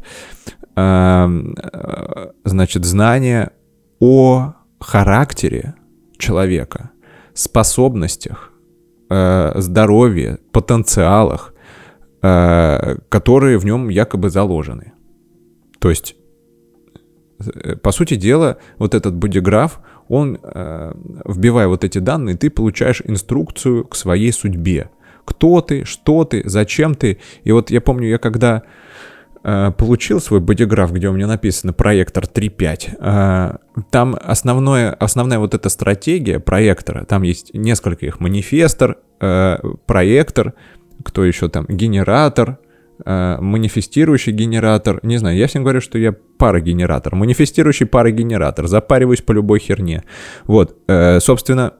э, 0.76 1.28
значит, 2.46 2.86
знание 2.86 3.52
о 4.00 4.54
характере 4.80 5.76
человека, 6.18 6.92
способностях, 7.34 8.52
э, 9.10 9.52
здоровье, 9.56 10.40
потенциалах, 10.52 11.54
э, 12.22 12.96
которые 13.10 13.58
в 13.58 13.66
нем 13.66 13.90
якобы 13.90 14.30
заложены. 14.30 14.94
То 15.80 15.90
есть, 15.90 16.16
по 17.82 17.92
сути 17.92 18.16
дела, 18.16 18.58
вот 18.78 18.96
этот 18.96 19.16
бодиграф— 19.16 19.80
он, 20.10 20.40
э, 20.42 20.94
вбивая 21.26 21.68
вот 21.68 21.84
эти 21.84 22.00
данные, 22.00 22.38
ты 22.38 22.50
получаешь 22.50 23.02
инструкцию 23.06 23.86
к 23.86 23.96
своей 23.96 24.32
судьбе. 24.32 24.90
Кто 25.26 25.62
ты, 25.62 25.86
что 25.86 26.26
ты, 26.26 26.44
зачем 26.46 26.96
ты. 26.96 27.20
И 27.44 27.52
вот 27.52 27.72
я 27.72 27.80
помню, 27.80 28.10
я 28.10 28.18
когда 28.18 28.64
э, 29.44 29.72
получил 29.78 30.20
свой 30.20 30.42
бодиграф, 30.42 30.92
где 30.92 31.08
у 31.08 31.14
меня 31.14 31.28
написано 31.28 31.74
проектор 31.74 32.26
3.5, 32.26 32.98
э, 33.00 33.58
там 33.90 34.18
основное, 34.22 34.92
основная 34.92 35.40
вот 35.40 35.54
эта 35.54 35.70
стратегия 35.70 36.40
проектора, 36.40 37.06
там 37.06 37.24
есть 37.24 37.54
несколько 37.54 38.06
их, 38.06 38.20
манифестор, 38.20 38.98
э, 39.22 39.58
проектор, 39.86 40.54
кто 41.04 41.24
еще 41.24 41.48
там, 41.48 41.66
генератор, 41.68 42.60
э, 43.06 43.38
манифестирующий 43.40 44.34
генератор. 44.34 45.00
Не 45.04 45.18
знаю, 45.18 45.38
я 45.38 45.48
всем 45.48 45.64
говорю, 45.64 45.82
что 45.82 45.98
я 45.98 46.14
парогенератор. 46.38 47.16
Манифестирующий 47.16 47.86
парогенератор. 47.86 48.68
Запариваюсь 48.68 49.22
по 49.22 49.32
любой 49.32 49.60
херне. 49.60 50.04
Вот, 50.46 50.78
э, 50.88 51.20
собственно, 51.20 51.74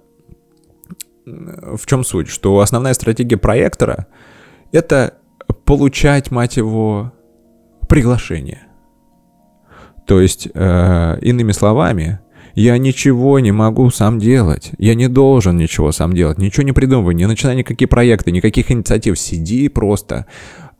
в 1.26 1.86
чем 1.86 2.04
суть? 2.04 2.28
Что 2.28 2.60
основная 2.60 2.94
стратегия 2.94 3.38
проектора— 3.38 4.08
это 4.72 5.16
получать, 5.66 6.32
мать 6.32 6.58
его, 6.58 7.14
приглашение. 7.88 8.68
То 10.06 10.20
есть, 10.20 10.50
э, 10.54 11.18
иными 11.22 11.52
словами, 11.52 12.20
я 12.56 12.78
ничего 12.78 13.40
не 13.40 13.52
могу 13.52 13.90
сам 13.90 14.20
делать. 14.20 14.72
Я 14.78 14.96
не 14.96 15.08
должен 15.08 15.58
ничего 15.58 15.92
сам 15.92 16.14
делать. 16.14 16.38
Ничего 16.38 16.64
не 16.64 16.72
придумывай, 16.72 17.16
не 17.16 17.26
начинай 17.26 17.56
никакие 17.56 17.88
проекты, 17.88 18.32
никаких 18.32 18.72
инициатив. 18.72 19.18
Сиди 19.18 19.70
просто, 19.70 20.28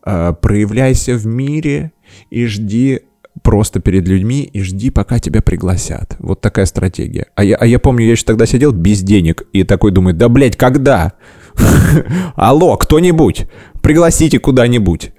проявляйся 0.04 1.16
в 1.16 1.26
мире 1.26 1.92
и 2.30 2.46
жди 2.46 3.02
просто 3.42 3.80
перед 3.80 4.08
людьми 4.08 4.42
и 4.42 4.62
жди, 4.62 4.90
пока 4.90 5.20
тебя 5.20 5.42
пригласят. 5.42 6.16
Вот 6.20 6.42
такая 6.42 6.66
стратегия. 6.66 7.28
А 7.36 7.44
я, 7.44 7.56
а 7.56 7.66
я 7.66 7.80
помню, 7.80 8.06
я 8.06 8.12
еще 8.12 8.26
тогда 8.26 8.46
сидел 8.46 8.72
без 8.72 9.02
денег 9.02 9.44
и 9.54 9.64
такой 9.64 9.92
думаю, 9.92 10.16
да, 10.16 10.30
блядь, 10.30 10.56
когда? 10.56 11.14
Алло, 12.36 12.78
кто-нибудь, 12.78 13.48
пригласите 13.82 14.40
куда-нибудь. 14.40 15.12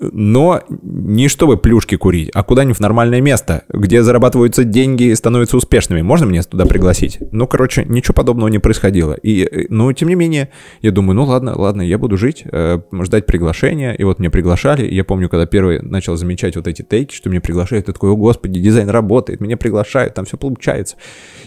Но 0.00 0.62
не 0.82 1.28
чтобы 1.28 1.58
плюшки 1.58 1.96
курить, 1.96 2.30
а 2.32 2.42
куда-нибудь 2.42 2.78
в 2.78 2.80
нормальное 2.80 3.20
место, 3.20 3.64
где 3.68 4.02
зарабатываются 4.02 4.64
деньги 4.64 5.04
и 5.04 5.14
становятся 5.14 5.58
успешными. 5.58 6.00
Можно 6.00 6.26
мне 6.26 6.42
туда 6.42 6.64
пригласить? 6.64 7.18
Ну, 7.32 7.46
короче, 7.46 7.84
ничего 7.84 8.14
подобного 8.14 8.48
не 8.48 8.58
происходило. 8.58 9.12
И, 9.12 9.42
э, 9.42 9.66
но, 9.68 9.92
тем 9.92 10.08
не 10.08 10.14
менее, 10.14 10.48
я 10.80 10.90
думаю, 10.90 11.16
ну 11.16 11.24
ладно, 11.24 11.54
ладно, 11.54 11.82
я 11.82 11.98
буду 11.98 12.16
жить, 12.16 12.44
э, 12.50 12.80
ждать 13.02 13.26
приглашения. 13.26 13.92
И 13.92 14.04
вот 14.04 14.18
меня 14.18 14.30
приглашали. 14.30 14.90
Я 14.90 15.04
помню, 15.04 15.28
когда 15.28 15.44
первый 15.44 15.82
начал 15.82 16.16
замечать 16.16 16.56
вот 16.56 16.66
эти 16.66 16.80
тейки, 16.80 17.14
что 17.14 17.28
меня 17.28 17.42
приглашают, 17.42 17.88
я 17.88 17.92
такой, 17.92 18.10
о 18.10 18.16
господи, 18.16 18.58
дизайн 18.58 18.88
работает, 18.88 19.40
меня 19.40 19.58
приглашают, 19.58 20.14
там 20.14 20.24
все 20.24 20.38
получается. 20.38 20.96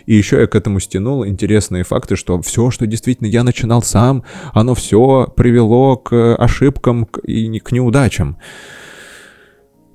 И 0.05 0.13
еще 0.13 0.39
я 0.39 0.47
к 0.47 0.55
этому 0.55 0.79
стянул 0.79 1.25
интересные 1.25 1.83
факты, 1.83 2.15
что 2.15 2.39
все, 2.41 2.69
что 2.69 2.85
действительно 2.85 3.27
я 3.27 3.43
начинал 3.43 3.81
сам, 3.81 4.23
оно 4.53 4.75
все 4.75 5.33
привело 5.35 5.97
к 5.97 6.35
ошибкам 6.35 7.07
и 7.23 7.59
к 7.59 7.71
неудачам. 7.71 8.37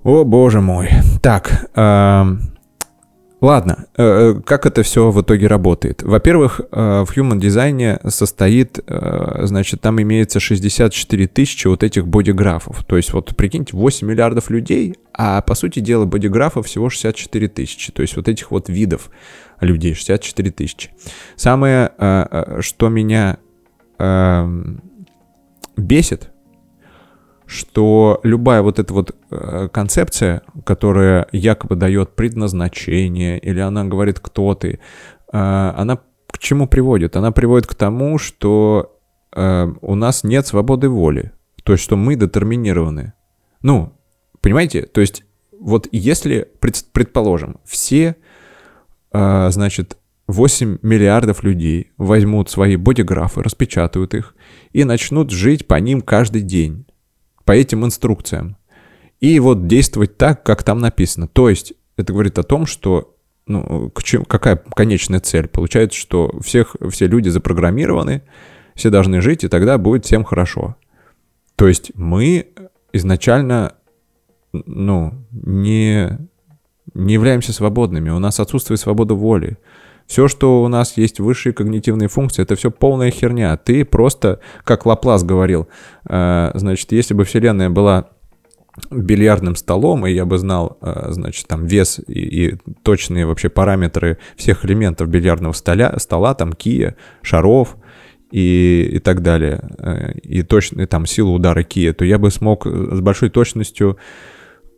О, 0.05 0.25
боже 0.25 0.61
мой. 0.61 0.91
Так, 1.23 1.71
э, 1.75 2.25
Ладно, 3.41 3.87
э, 3.97 4.03
э, 4.03 4.41
как 4.45 4.67
это 4.67 4.83
все 4.83 5.13
в 5.13 5.21
итоге 5.21 5.47
работает? 5.47 6.03
Во-первых, 6.03 6.61
э, 6.61 7.05
в 7.07 7.17
Human 7.17 7.39
Design 7.39 8.01
состоит, 8.11 8.81
значит, 9.43 9.81
там 9.81 10.03
имеется 10.03 10.41
64 10.41 11.29
тысячи 11.29 11.69
вот 11.69 11.85
этих 11.85 12.09
бодиграфов. 12.09 12.85
То 12.85 12.97
есть 12.97 13.13
вот 13.13 13.37
прикиньте, 13.37 13.77
8 13.77 14.09
миллиардов 14.09 14.51
людей, 14.51 14.97
а 15.13 15.41
по 15.43 15.55
сути 15.55 15.79
дела 15.79 16.05
бодиграфов 16.05 16.67
всего 16.67 16.91
64 16.91 17.49
тысячи. 17.49 17.93
То 17.93 18.03
есть 18.03 18.17
вот 18.17 18.29
этих 18.29 18.51
вот 18.51 18.69
видов 18.69 19.11
людей 19.61 19.95
64 19.95 20.51
тысячи. 20.51 20.91
Самое, 21.37 21.93
что 22.61 22.89
меня 22.89 23.39
эм, 23.99 24.83
бесит, 25.77 26.31
что 27.49 28.21
любая 28.25 28.61
вот 28.61 28.79
эта 28.79 28.93
вот 28.93 29.17
э, 29.31 29.69
концепция, 29.73 30.43
которая 30.65 31.27
якобы 31.33 31.77
дает 31.77 32.15
предназначение, 32.15 33.39
или 33.39 33.59
она 33.59 33.85
говорит, 33.85 34.21
кто 34.21 34.55
ты, 34.55 34.69
э, 34.69 34.79
она 35.33 35.99
к 36.31 36.39
чему 36.39 36.69
приводит? 36.69 37.17
Она 37.17 37.33
приводит 37.33 37.67
к 37.67 37.75
тому, 37.75 38.19
что 38.19 39.01
э, 39.35 39.67
у 39.81 39.95
нас 39.95 40.25
нет 40.25 40.47
свободы 40.47 40.91
воли, 40.91 41.33
то 41.65 41.73
есть 41.73 41.83
что 41.83 41.97
мы 41.97 42.17
детерминированы. 42.17 43.15
Ну, 43.63 43.95
понимаете? 44.43 44.83
То 44.83 45.01
есть 45.01 45.25
вот 45.59 45.89
если, 45.91 46.47
пред, 46.61 46.85
предположим, 46.93 47.61
все, 47.65 48.17
значит, 49.11 49.97
8 50.27 50.79
миллиардов 50.83 51.43
людей 51.43 51.93
возьмут 51.97 52.51
свои 52.51 52.77
бодиграфы, 52.77 53.43
распечатают 53.43 54.13
их 54.13 54.37
и 54.73 54.85
начнут 54.85 55.31
жить 55.31 55.67
по 55.67 55.77
ним 55.77 56.03
каждый 56.03 56.43
день 56.43 56.85
по 57.49 57.53
этим 57.53 57.83
инструкциям. 57.87 58.59
И 59.21 59.41
вот 59.41 59.67
действовать 59.67 60.19
так, 60.19 60.43
как 60.43 60.63
там 60.63 60.81
написано. 60.81 61.29
То 61.29 61.49
есть 61.49 61.73
это 61.97 62.13
говорит 62.13 62.39
о 62.39 62.43
том, 62.43 62.67
что 62.67 63.17
ну, 63.47 63.89
к 63.89 64.03
чем, 64.03 64.27
какая 64.27 64.57
конечная 64.57 65.21
цель? 65.21 65.49
Получается, 65.49 65.99
что 65.99 66.39
всех, 66.43 66.77
все 66.91 67.07
люди 67.07 67.31
запрограммированы, 67.31 68.21
все 68.75 68.91
должны 68.91 69.23
жить, 69.23 69.45
и 69.45 69.49
тогда 69.49 69.79
будет 69.79 70.05
всем 70.05 70.25
хорошо. 70.25 70.77
То 71.57 71.67
есть 71.69 71.91
мы 71.95 72.49
изначально 72.93 73.77
ну, 74.53 75.15
не, 75.31 76.19
не 76.93 77.15
являемся 77.15 77.55
свободными, 77.55 78.11
у 78.11 78.19
нас 78.19 78.41
отсутствует 78.41 78.79
свобода 78.79 79.15
воли. 79.15 79.57
Все, 80.09 80.27
что 80.27 80.63
у 80.63 80.69
нас 80.69 80.97
есть 80.97 81.21
высшие 81.21 81.53
когнитивные 81.53 82.09
функции, 82.09 82.43
это 82.43 82.57
все 82.57 82.71
полная 82.71 83.11
херня. 83.11 83.55
Ты 83.59 83.85
просто, 83.85 84.41
как 84.65 84.87
Лаплас 84.87 85.23
говорил, 85.23 85.69
э, 86.09 86.51
значит, 86.55 86.93
если 86.93 87.13
бы 87.13 87.25
Вселенная 87.25 87.69
была 87.69 88.09
бильярдным 88.91 89.55
столом, 89.55 90.07
и 90.07 90.13
я 90.13 90.25
бы 90.25 90.39
знал, 90.39 90.79
э, 90.81 91.09
значит, 91.11 91.47
там 91.47 91.67
вес 91.67 92.01
и, 92.07 92.47
и 92.47 92.57
точные 92.83 93.27
вообще 93.27 93.51
параметры 93.51 94.17
всех 94.37 94.65
элементов 94.65 95.09
бильярдного 95.09 95.53
стола, 95.53 95.99
стола 95.99 96.33
там 96.33 96.55
кия, 96.55 96.97
шаров 97.21 97.77
и, 98.31 98.89
и 98.95 98.99
так 99.01 99.21
далее, 99.21 99.69
э, 99.79 100.13
и 100.23 100.43
точно 100.43 100.87
там 100.87 101.05
силу 101.05 101.35
удара 101.35 101.63
кия, 101.65 101.93
то 101.93 102.07
я 102.07 102.19
бы 102.19 102.31
смог 102.31 102.67
с 102.67 103.01
большой 103.01 103.29
точностью 103.29 103.99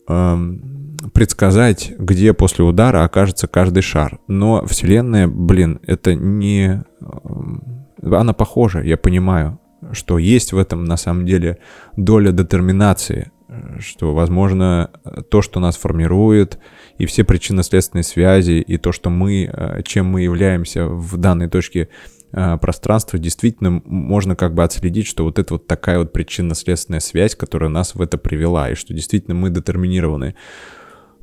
эм, 0.08 0.79
предсказать, 1.14 1.92
где 1.98 2.32
после 2.32 2.64
удара 2.64 3.04
окажется 3.04 3.48
каждый 3.48 3.82
шар. 3.82 4.18
Но 4.26 4.64
Вселенная, 4.66 5.28
блин, 5.28 5.80
это 5.86 6.14
не... 6.14 6.84
Э, 7.00 8.16
она 8.16 8.32
похожа, 8.32 8.80
я 8.80 8.96
понимаю, 8.96 9.58
что 9.92 10.18
есть 10.18 10.52
в 10.52 10.58
этом 10.58 10.84
на 10.84 10.96
самом 10.96 11.26
деле 11.26 11.58
доля 11.96 12.32
детерминации, 12.32 13.30
что, 13.78 14.14
возможно, 14.14 14.90
то, 15.30 15.42
что 15.42 15.60
нас 15.60 15.76
формирует, 15.76 16.58
и 16.98 17.06
все 17.06 17.24
причинно-следственные 17.24 18.04
связи, 18.04 18.60
и 18.60 18.76
то, 18.76 18.92
что 18.92 19.10
мы, 19.10 19.50
э, 19.52 19.82
чем 19.84 20.06
мы 20.06 20.22
являемся 20.22 20.86
в 20.86 21.16
данной 21.16 21.48
точке 21.48 21.88
э, 22.32 22.58
пространства, 22.58 23.18
действительно 23.18 23.82
можно 23.84 24.36
как 24.36 24.54
бы 24.54 24.62
отследить, 24.62 25.06
что 25.06 25.24
вот 25.24 25.38
это 25.38 25.54
вот 25.54 25.66
такая 25.66 25.98
вот 25.98 26.12
причинно-следственная 26.12 27.00
связь, 27.00 27.34
которая 27.34 27.70
нас 27.70 27.94
в 27.94 28.02
это 28.02 28.18
привела, 28.18 28.70
и 28.70 28.74
что 28.74 28.94
действительно 28.94 29.34
мы 29.34 29.50
детерминированы. 29.50 30.36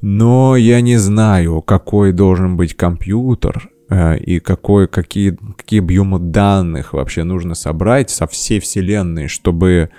Но 0.01 0.55
я 0.55 0.81
не 0.81 0.97
знаю, 0.97 1.61
какой 1.61 2.11
должен 2.11 2.57
быть 2.57 2.75
компьютер 2.75 3.69
э, 3.89 4.17
и 4.19 4.39
какой, 4.39 4.87
какие, 4.87 5.37
какие 5.57 5.79
объемы 5.79 6.19
данных 6.19 6.93
вообще 6.93 7.23
нужно 7.23 7.55
собрать 7.55 8.09
со 8.09 8.27
всей 8.27 8.59
Вселенной, 8.59 9.27
чтобы 9.27 9.89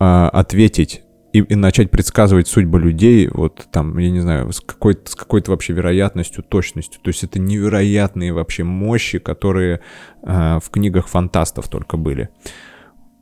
э, 0.00 0.04
ответить 0.04 1.02
и, 1.32 1.38
и 1.40 1.54
начать 1.54 1.90
предсказывать 1.90 2.48
судьбы 2.48 2.78
людей, 2.80 3.28
вот 3.28 3.66
там, 3.70 3.96
я 3.98 4.10
не 4.10 4.20
знаю, 4.20 4.52
с, 4.52 4.60
какой 4.60 4.98
с 5.04 5.14
какой-то 5.14 5.50
вообще 5.50 5.72
вероятностью, 5.72 6.42
точностью. 6.42 7.00
То 7.02 7.08
есть 7.08 7.22
это 7.22 7.38
невероятные 7.38 8.32
вообще 8.32 8.64
мощи, 8.64 9.18
которые 9.18 9.80
э, 10.22 10.58
в 10.62 10.70
книгах 10.70 11.08
фантастов 11.08 11.68
только 11.68 11.96
были. 11.96 12.28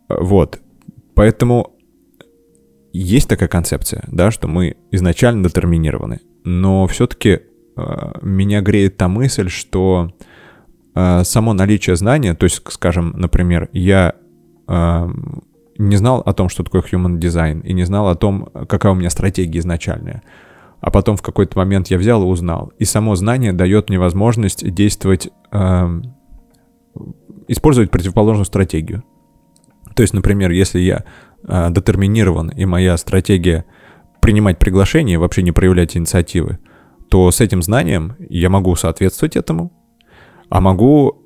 Вот. 0.08 0.60
Поэтому 1.14 1.75
есть 2.96 3.28
такая 3.28 3.48
концепция, 3.48 4.04
да, 4.08 4.30
что 4.30 4.48
мы 4.48 4.76
изначально 4.90 5.44
детерминированы, 5.44 6.20
но 6.44 6.86
все-таки 6.86 7.40
э, 7.76 8.12
меня 8.22 8.60
греет 8.60 8.96
та 8.96 9.08
мысль, 9.08 9.48
что 9.48 10.12
э, 10.94 11.24
само 11.24 11.52
наличие 11.52 11.96
знания, 11.96 12.34
то 12.34 12.44
есть, 12.44 12.62
скажем, 12.70 13.12
например, 13.16 13.68
я 13.72 14.14
э, 14.68 15.08
не 15.78 15.96
знал 15.96 16.20
о 16.20 16.32
том, 16.32 16.48
что 16.48 16.64
такое 16.64 16.82
human 16.82 17.18
design, 17.18 17.60
и 17.60 17.72
не 17.72 17.84
знал 17.84 18.08
о 18.08 18.14
том, 18.14 18.48
какая 18.68 18.92
у 18.92 18.96
меня 18.96 19.10
стратегия 19.10 19.58
изначальная. 19.58 20.22
А 20.80 20.90
потом 20.90 21.16
в 21.16 21.22
какой-то 21.22 21.58
момент 21.58 21.88
я 21.88 21.98
взял 21.98 22.22
и 22.22 22.26
узнал. 22.26 22.72
И 22.78 22.84
само 22.84 23.16
знание 23.16 23.52
дает 23.52 23.88
мне 23.88 23.98
возможность 23.98 24.68
действовать, 24.72 25.28
э, 25.50 26.00
использовать 27.48 27.90
противоположную 27.90 28.44
стратегию. 28.44 29.02
То 29.96 30.02
есть, 30.02 30.12
например, 30.12 30.50
если 30.50 30.78
я 30.78 31.04
э, 31.48 31.68
детерминирован, 31.70 32.50
и 32.50 32.66
моя 32.66 32.98
стратегия 32.98 33.64
принимать 34.20 34.58
приглашение, 34.58 35.18
вообще 35.18 35.42
не 35.42 35.52
проявлять 35.52 35.96
инициативы, 35.96 36.58
то 37.08 37.30
с 37.30 37.40
этим 37.40 37.62
знанием 37.62 38.14
я 38.28 38.50
могу 38.50 38.76
соответствовать 38.76 39.36
этому, 39.36 39.72
а 40.50 40.60
могу 40.60 41.22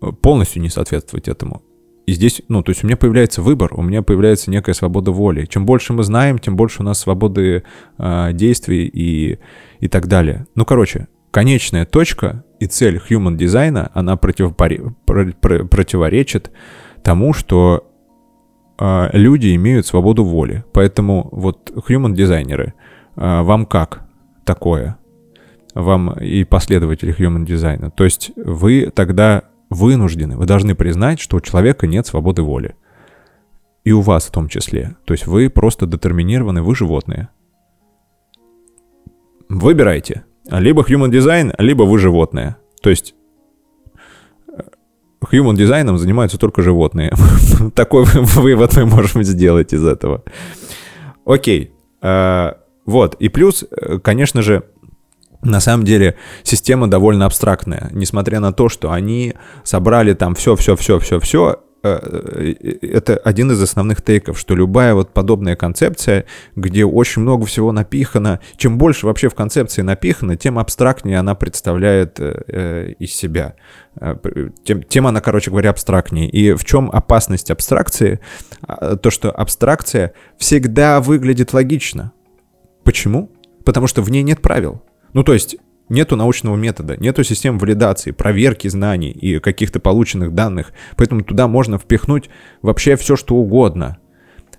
э, 0.00 0.12
полностью 0.22 0.62
не 0.62 0.68
соответствовать 0.68 1.26
этому. 1.26 1.62
И 2.06 2.12
здесь, 2.12 2.42
ну, 2.46 2.62
то 2.62 2.70
есть 2.70 2.84
у 2.84 2.86
меня 2.86 2.96
появляется 2.96 3.42
выбор, 3.42 3.74
у 3.74 3.82
меня 3.82 4.02
появляется 4.02 4.52
некая 4.52 4.74
свобода 4.74 5.10
воли. 5.10 5.44
Чем 5.46 5.66
больше 5.66 5.92
мы 5.92 6.04
знаем, 6.04 6.38
тем 6.38 6.54
больше 6.54 6.82
у 6.82 6.84
нас 6.84 7.00
свободы 7.00 7.64
э, 7.98 8.32
действий 8.34 8.86
и, 8.86 9.40
и 9.80 9.88
так 9.88 10.06
далее. 10.06 10.46
Ну, 10.54 10.64
короче, 10.64 11.08
конечная 11.32 11.86
точка 11.86 12.44
и 12.60 12.66
цель 12.66 13.02
human 13.10 13.36
дизайна, 13.36 13.90
она 13.94 14.16
противопори... 14.16 14.80
противоречит 15.04 16.52
тому, 17.02 17.32
что 17.32 17.90
а, 18.78 19.10
люди 19.12 19.54
имеют 19.54 19.86
свободу 19.86 20.24
воли. 20.24 20.64
Поэтому 20.72 21.28
вот 21.32 21.70
human 21.88 22.14
дизайнеры, 22.14 22.74
а, 23.16 23.42
вам 23.42 23.66
как 23.66 24.06
такое? 24.44 24.98
Вам 25.74 26.12
и 26.12 26.44
последователи 26.44 27.14
human 27.16 27.44
дизайна. 27.44 27.90
То 27.90 28.04
есть 28.04 28.32
вы 28.36 28.90
тогда 28.94 29.44
вынуждены, 29.70 30.36
вы 30.36 30.46
должны 30.46 30.74
признать, 30.74 31.20
что 31.20 31.36
у 31.36 31.40
человека 31.40 31.86
нет 31.86 32.06
свободы 32.06 32.42
воли. 32.42 32.76
И 33.84 33.92
у 33.92 34.00
вас 34.00 34.26
в 34.26 34.32
том 34.32 34.48
числе. 34.48 34.96
То 35.04 35.14
есть 35.14 35.26
вы 35.26 35.48
просто 35.48 35.86
детерминированы, 35.86 36.62
вы 36.62 36.74
животные. 36.74 37.28
Выбирайте. 39.48 40.24
Либо 40.50 40.82
human 40.82 41.10
design, 41.10 41.54
либо 41.58 41.82
вы 41.84 41.98
животное. 41.98 42.56
То 42.82 42.90
есть 42.90 43.14
human 45.32 45.56
дизайном 45.56 45.98
занимаются 45.98 46.38
только 46.38 46.62
животные. 46.62 47.12
Такой 47.74 48.04
вывод 48.14 48.76
мы 48.76 48.86
можем 48.86 49.22
сделать 49.24 49.72
из 49.72 49.84
этого. 49.84 50.22
Окей. 51.24 51.72
А, 52.00 52.58
вот. 52.84 53.14
И 53.14 53.28
плюс, 53.28 53.64
э, 53.70 53.98
конечно 53.98 54.42
же, 54.42 54.64
на 55.42 55.60
самом 55.60 55.84
деле 55.84 56.16
система 56.42 56.88
довольно 56.88 57.26
абстрактная, 57.26 57.90
несмотря 57.92 58.40
на 58.40 58.52
то, 58.52 58.68
что 58.68 58.90
они 58.90 59.34
собрали 59.64 60.14
там 60.14 60.34
все, 60.34 60.56
все, 60.56 60.76
все, 60.76 60.98
все, 60.98 61.20
все, 61.20 61.60
Э, 61.60 61.65
это 61.86 63.16
один 63.16 63.52
из 63.52 63.62
основных 63.62 64.02
тейков, 64.02 64.38
что 64.38 64.54
любая 64.54 64.94
вот 64.94 65.12
подобная 65.12 65.56
концепция, 65.56 66.24
где 66.54 66.84
очень 66.84 67.22
много 67.22 67.46
всего 67.46 67.72
напихано, 67.72 68.40
чем 68.56 68.78
больше 68.78 69.06
вообще 69.06 69.28
в 69.28 69.34
концепции 69.34 69.82
напихано, 69.82 70.36
тем 70.36 70.58
абстрактнее 70.58 71.18
она 71.18 71.34
представляет 71.34 72.20
э, 72.20 72.42
э 72.48 72.92
из 72.98 73.14
себя. 73.14 73.54
Э, 74.00 74.16
тем, 74.64 74.82
тем 74.82 75.06
она, 75.06 75.20
короче 75.20 75.50
говоря, 75.50 75.70
абстрактнее. 75.70 76.28
И 76.28 76.52
в 76.52 76.64
чем 76.64 76.90
опасность 76.90 77.50
абстракции? 77.50 78.20
А, 78.62 78.96
то, 78.96 79.10
что 79.10 79.30
абстракция 79.30 80.12
всегда 80.38 81.00
выглядит 81.00 81.52
логично. 81.52 82.12
Почему? 82.84 83.30
Потому 83.64 83.86
что 83.86 84.02
в 84.02 84.10
ней 84.10 84.22
нет 84.22 84.40
правил. 84.42 84.82
Ну, 85.12 85.22
то 85.24 85.32
есть 85.32 85.56
Нету 85.88 86.16
научного 86.16 86.56
метода, 86.56 86.96
нету 86.96 87.22
систем 87.22 87.58
валидации, 87.58 88.10
проверки 88.10 88.66
знаний 88.68 89.10
и 89.10 89.38
каких-то 89.38 89.78
полученных 89.78 90.34
данных. 90.34 90.72
Поэтому 90.96 91.22
туда 91.22 91.46
можно 91.46 91.78
впихнуть 91.78 92.28
вообще 92.60 92.96
все, 92.96 93.14
что 93.16 93.36
угодно. 93.36 93.98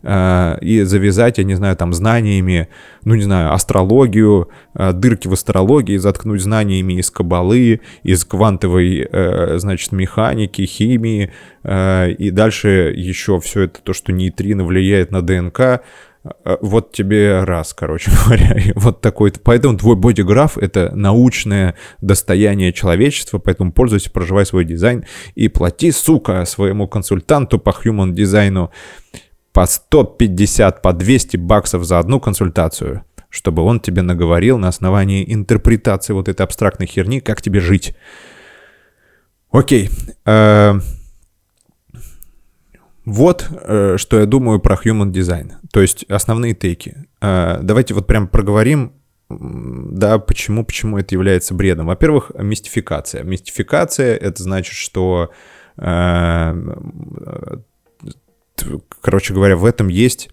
э, 0.04 0.58
и 0.62 0.82
завязать, 0.84 1.38
я 1.38 1.44
не 1.44 1.56
знаю, 1.56 1.76
там 1.76 1.94
знаниями, 1.94 2.70
ну 3.04 3.16
не 3.16 3.24
знаю, 3.24 3.54
астрологию, 3.54 4.50
э, 4.74 4.94
дырки 4.94 5.28
в 5.28 5.34
астрологии, 5.34 5.98
заткнуть 5.98 6.42
знаниями 6.42 6.94
из 7.00 7.12
кабалы, 7.12 7.82
из 8.04 8.24
квантовой, 8.26 9.08
э, 9.12 9.58
значит, 9.60 9.92
механики, 9.92 10.66
химии, 10.66 11.32
э, 11.64 12.12
и 12.12 12.30
дальше 12.32 12.94
еще 12.96 13.40
все 13.40 13.64
это 13.64 13.82
то, 13.82 13.94
что 13.94 14.12
нейтрино 14.12 14.64
влияет 14.64 15.12
на 15.12 15.22
ДНК, 15.22 15.82
вот 16.62 16.92
тебе 16.92 17.44
раз, 17.44 17.74
короче 17.74 18.12
говоря, 18.26 18.56
вот 18.76 19.02
такой. 19.02 19.32
Поэтому 19.44 19.78
твой 19.78 19.96
бодиграф— 19.96 20.58
это 20.60 20.92
научное 20.96 21.76
достояние 22.02 22.74
человечества, 22.74 23.40
поэтому 23.40 23.72
пользуйся, 23.72 24.12
проживай 24.12 24.46
свой 24.46 24.66
дизайн 24.66 25.06
и 25.36 25.48
плати, 25.48 25.92
сука, 25.92 26.46
своему 26.46 26.88
консультанту 26.88 27.60
по 27.60 27.70
human 27.70 28.12
дизайну 28.12 28.72
по 29.54 29.66
150, 29.66 30.82
по 30.82 30.94
200 30.94 31.38
баксов 31.38 31.84
за 31.84 31.98
одну 31.98 32.20
консультацию, 32.20 33.04
чтобы 33.30 33.64
он 33.64 33.80
тебе 33.80 34.04
наговорил 34.04 34.60
на 34.60 34.68
основании 34.68 35.26
интерпретации 35.34 36.14
вот 36.14 36.30
этой 36.30 36.44
абстрактной 36.44 36.86
херни, 36.86 37.22
как 37.22 37.42
тебе 37.42 37.60
жить. 37.60 37.96
Окей. 39.52 39.90
Э, 40.26 40.80
вот 43.08 43.48
э, 43.50 43.96
что 43.98 44.20
я 44.20 44.26
думаю 44.26 44.60
про 44.60 44.76
human 44.76 45.14
design. 45.14 45.54
То 45.72 45.82
есть 45.82 46.04
основные 46.10 46.54
тейки. 46.54 47.08
Э, 47.22 47.60
давайте 47.62 47.94
вот 47.94 48.06
прям 48.06 48.28
проговорим, 48.28 48.92
да, 49.30 50.20
почему, 50.20 50.66
почему 50.66 50.98
это 50.98 51.16
является 51.16 51.54
бредом. 51.54 51.86
Во-первых, 51.88 52.34
мистификация. 52.38 53.24
Мистификация— 53.24 54.14
это 54.18 54.44
значит, 54.44 54.74
что, 54.74 55.32
э, 55.78 56.54
короче 59.02 59.34
говоря, 59.34 59.56
в 59.56 59.64
этом 59.64 59.88
есть 59.88 60.30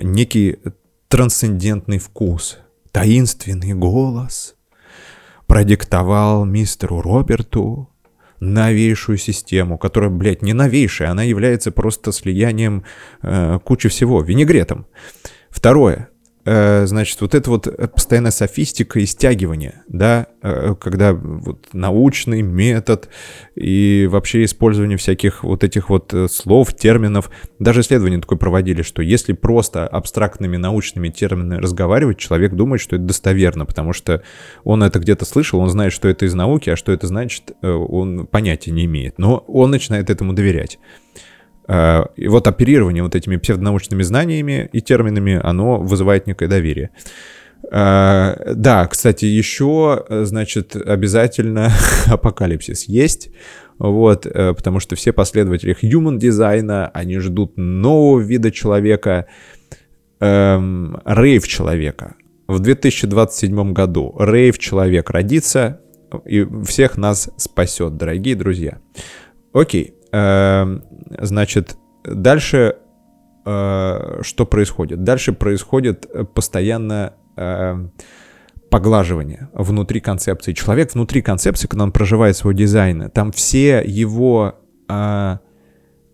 некий 0.00 0.56
трансцендентный 1.08 1.98
вкус. 1.98 2.58
Таинственный 2.92 3.74
голос 3.74 4.56
продиктовал 5.46 6.46
мистеру 6.46 7.02
Роберту 7.02 7.90
новейшую 8.40 9.18
систему, 9.18 9.78
которая, 9.78 10.10
блядь, 10.10 10.42
не 10.42 10.52
новейшая, 10.52 11.10
она 11.10 11.22
является 11.22 11.70
просто 11.72 12.12
слиянием 12.12 12.84
э, 13.22 13.58
кучи 13.64 13.88
всего, 13.88 14.22
винегретом. 14.22 14.86
Второе. 15.50 16.10
Э, 16.46 16.86
значит, 16.86 17.20
вот 17.20 17.34
это 17.34 17.50
вот 17.50 17.68
постоянная 17.92 18.30
софистика 18.30 19.00
и 19.00 19.06
стягивание, 19.06 19.82
да, 19.88 20.28
э, 20.42 20.76
когда 20.80 21.12
вот 21.12 21.66
научный 21.72 22.40
метод 22.42 23.08
и 23.56 24.06
вообще 24.08 24.44
использование 24.44 24.96
всяких 24.96 25.42
вот 25.42 25.64
этих 25.64 25.90
вот 25.90 26.14
э, 26.14 26.28
слов, 26.28 26.72
терминов. 26.72 27.30
Даже 27.58 27.80
исследования 27.80 28.20
такое 28.20 28.38
проводили, 28.38 28.82
что 28.82 29.02
если 29.02 29.32
просто 29.32 29.88
абстрактными 29.88 30.56
научными 30.56 31.08
терминами 31.08 31.60
разговаривать, 31.60 32.18
человек 32.18 32.54
думает, 32.54 32.80
что 32.80 32.94
это 32.94 33.04
достоверно, 33.04 33.66
потому 33.66 33.92
что 33.92 34.22
он 34.62 34.84
это 34.84 35.00
где-то 35.00 35.24
слышал, 35.24 35.58
он 35.58 35.68
знает, 35.68 35.92
что 35.92 36.06
это 36.06 36.26
из 36.26 36.34
науки, 36.34 36.70
а 36.70 36.76
что 36.76 36.92
это 36.92 37.08
значит, 37.08 37.50
он 37.60 38.28
понятия 38.28 38.70
не 38.70 38.84
имеет. 38.84 39.18
Но 39.18 39.38
он 39.48 39.72
начинает 39.72 40.10
этому 40.10 40.32
доверять. 40.32 40.78
Э, 41.68 42.04
и 42.16 42.28
вот 42.28 42.46
оперирование 42.46 43.02
вот 43.02 43.14
этими 43.14 43.36
псевдонаучными 43.36 44.02
знаниями 44.02 44.68
и 44.72 44.80
терминами, 44.80 45.40
оно 45.42 45.78
вызывает 45.78 46.26
некое 46.26 46.48
доверие. 46.48 46.90
Uh, 47.72 48.54
да, 48.54 48.86
кстати, 48.86 49.24
еще, 49.24 50.04
значит, 50.08 50.76
обязательно 50.76 51.72
апокалипсис 52.06 52.84
есть, 52.84 53.30
вот, 53.78 54.22
потому 54.22 54.78
что 54.78 54.94
все 54.94 55.12
последователи 55.12 55.74
human 55.82 56.18
дизайна, 56.18 56.88
они 56.94 57.18
ждут 57.18 57.56
нового 57.56 58.20
вида 58.20 58.52
человека, 58.52 59.26
um, 60.20 61.00
рейв 61.04 61.48
человека. 61.48 62.14
В 62.46 62.60
2027 62.60 63.72
году 63.72 64.14
рейв 64.16 64.58
человек 64.58 65.10
родится 65.10 65.80
и 66.24 66.46
всех 66.66 66.96
нас 66.98 67.30
спасет, 67.36 67.96
дорогие 67.96 68.36
друзья. 68.36 68.78
Окей, 69.52 69.95
Эм, 69.95 69.95
значит, 70.12 71.76
дальше 72.04 72.76
э, 73.46 74.18
что 74.22 74.46
происходит? 74.46 75.04
Дальше 75.04 75.32
происходит 75.32 76.06
э, 76.12 76.24
постоянно 76.24 77.14
эм, 77.36 77.92
поглаживание 78.70 79.48
внутри 79.52 80.00
концепции. 80.00 80.52
Человек 80.52 80.94
внутри 80.94 81.22
концепции, 81.22 81.68
когда 81.68 81.84
он 81.84 81.92
проживает 81.92 82.36
свой 82.36 82.54
дизайн, 82.54 83.10
там 83.10 83.32
все 83.32 83.82
его 83.84 84.56
э, 84.88 85.38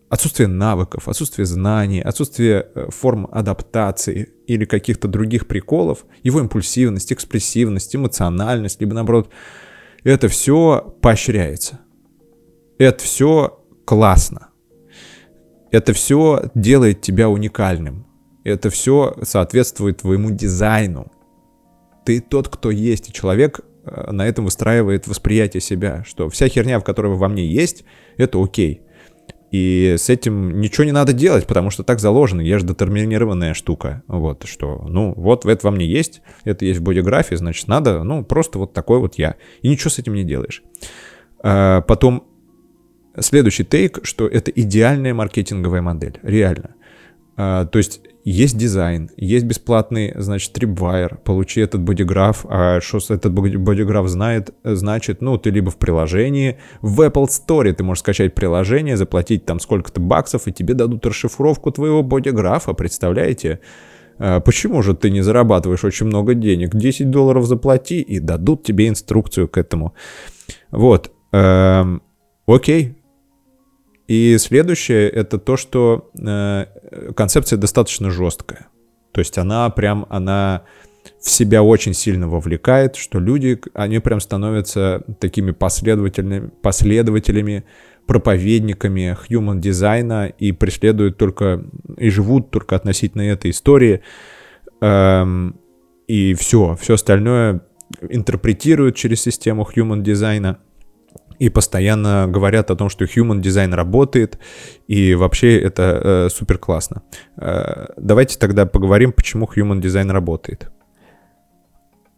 отсутствие 0.08 0.48
навыков, 0.48 1.08
отсутствие 1.08 1.46
знаний, 1.46 2.00
отсутствие 2.00 2.68
форм 2.90 3.26
адаптации 3.32 4.28
или 4.46 4.66
каких-то 4.66 5.08
других 5.08 5.48
приколов, 5.48 6.04
его 6.22 6.40
импульсивность, 6.40 7.12
экспрессивность, 7.12 7.96
эмоциональность, 7.96 8.80
либо 8.80 8.94
наоборот, 8.94 9.30
это 10.04 10.28
все 10.28 10.94
поощряется. 11.00 11.80
Это 12.78 13.02
все 13.02 13.61
классно. 13.84 14.48
Это 15.70 15.92
все 15.92 16.50
делает 16.54 17.00
тебя 17.00 17.28
уникальным. 17.28 18.06
Это 18.44 18.70
все 18.70 19.16
соответствует 19.22 19.98
твоему 19.98 20.30
дизайну. 20.30 21.10
Ты 22.04 22.20
тот, 22.20 22.48
кто 22.48 22.70
есть, 22.70 23.08
и 23.08 23.12
человек 23.12 23.60
э, 23.84 24.10
на 24.10 24.26
этом 24.26 24.44
выстраивает 24.44 25.06
восприятие 25.06 25.60
себя, 25.60 26.02
что 26.04 26.28
вся 26.28 26.48
херня, 26.48 26.80
в 26.80 26.84
которой 26.84 27.16
во 27.16 27.28
мне 27.28 27.46
есть, 27.46 27.84
это 28.16 28.42
окей. 28.42 28.82
И 29.52 29.96
с 29.98 30.08
этим 30.08 30.60
ничего 30.60 30.84
не 30.84 30.92
надо 30.92 31.12
делать, 31.12 31.46
потому 31.46 31.70
что 31.70 31.84
так 31.84 32.00
заложено. 32.00 32.40
Я 32.40 32.58
же 32.58 32.66
детерминированная 32.66 33.52
штука. 33.52 34.02
Вот, 34.08 34.44
что, 34.44 34.84
ну, 34.88 35.12
вот 35.14 35.44
это 35.44 35.66
во 35.66 35.70
мне 35.70 35.86
есть, 35.86 36.22
это 36.44 36.64
есть 36.64 36.80
в 36.80 36.82
бодиграфии, 36.82 37.34
значит, 37.34 37.68
надо, 37.68 38.02
ну, 38.02 38.24
просто 38.24 38.58
вот 38.58 38.72
такой 38.72 38.98
вот 38.98 39.16
я. 39.16 39.36
И 39.60 39.68
ничего 39.68 39.90
с 39.90 39.98
этим 39.98 40.14
не 40.14 40.24
делаешь. 40.24 40.62
А, 41.42 41.82
потом 41.82 42.31
Следующий 43.18 43.64
тейк, 43.64 44.00
что 44.04 44.26
это 44.26 44.50
идеальная 44.50 45.12
маркетинговая 45.12 45.82
модель, 45.82 46.18
реально. 46.22 46.74
А, 47.36 47.66
то 47.66 47.78
есть 47.78 48.00
есть 48.24 48.56
дизайн, 48.56 49.10
есть 49.16 49.44
бесплатный, 49.44 50.12
значит, 50.16 50.56
Tripwire, 50.56 51.18
получи 51.18 51.60
этот 51.60 51.82
бодиграф, 51.82 52.46
а 52.48 52.80
что 52.80 52.98
этот 53.12 53.32
бодиграф 53.32 54.08
знает, 54.08 54.54
значит, 54.62 55.20
ну, 55.20 55.38
ты 55.38 55.50
либо 55.50 55.70
в 55.70 55.76
приложении, 55.76 56.58
в 56.82 57.00
Apple 57.00 57.26
Store 57.26 57.72
ты 57.72 57.82
можешь 57.82 58.00
скачать 58.00 58.34
приложение, 58.34 58.96
заплатить 58.96 59.44
там 59.44 59.60
сколько-то 59.60 60.00
баксов, 60.00 60.46
и 60.46 60.52
тебе 60.52 60.74
дадут 60.74 61.04
расшифровку 61.04 61.72
твоего 61.72 62.02
бодиграфа, 62.02 62.74
представляете? 62.74 63.60
А, 64.18 64.40
почему 64.40 64.82
же 64.82 64.94
ты 64.94 65.10
не 65.10 65.22
зарабатываешь 65.22 65.84
очень 65.84 66.06
много 66.06 66.34
денег? 66.34 66.76
10 66.76 67.10
долларов 67.10 67.46
заплати, 67.46 68.00
и 68.00 68.20
дадут 68.20 68.62
тебе 68.62 68.88
инструкцию 68.88 69.48
к 69.48 69.58
этому. 69.58 69.94
Вот. 70.70 71.10
Эм, 71.32 72.02
окей, 72.46 73.01
и 74.12 74.36
следующее 74.36 75.08
это 75.08 75.38
то, 75.38 75.56
что 75.56 76.10
э, 76.14 76.66
концепция 77.16 77.56
достаточно 77.56 78.10
жесткая. 78.10 78.66
То 79.12 79.20
есть 79.20 79.38
она 79.38 79.70
прям, 79.70 80.04
она 80.10 80.64
в 81.18 81.30
себя 81.30 81.62
очень 81.62 81.94
сильно 81.94 82.28
вовлекает, 82.28 82.96
что 82.96 83.18
люди, 83.18 83.58
они 83.72 84.00
прям 84.00 84.20
становятся 84.20 85.02
такими 85.18 85.52
последовательными, 85.52 86.50
последователями, 86.60 87.64
проповедниками 88.06 89.16
human 89.30 89.60
дизайна 89.60 90.26
и 90.26 90.52
преследуют 90.52 91.16
только, 91.16 91.64
и 91.96 92.10
живут 92.10 92.50
только 92.50 92.76
относительно 92.76 93.22
этой 93.22 93.50
истории. 93.50 94.02
Эм, 94.82 95.58
и 96.06 96.34
все, 96.34 96.76
все 96.78 96.94
остальное 96.94 97.62
интерпретируют 98.10 98.94
через 98.94 99.22
систему 99.22 99.66
human 99.74 100.02
дизайна 100.02 100.58
и 101.38 101.48
постоянно 101.48 102.26
говорят 102.28 102.70
о 102.70 102.76
том, 102.76 102.88
что 102.88 103.04
human 103.04 103.40
дизайн 103.40 103.74
работает, 103.74 104.38
и 104.86 105.14
вообще 105.14 105.58
это 105.58 106.00
э, 106.02 106.28
супер 106.30 106.58
классно. 106.58 107.02
Э, 107.36 107.86
давайте 107.96 108.38
тогда 108.38 108.66
поговорим, 108.66 109.12
почему 109.12 109.48
human 109.54 109.80
дизайн 109.80 110.10
работает. 110.10 110.70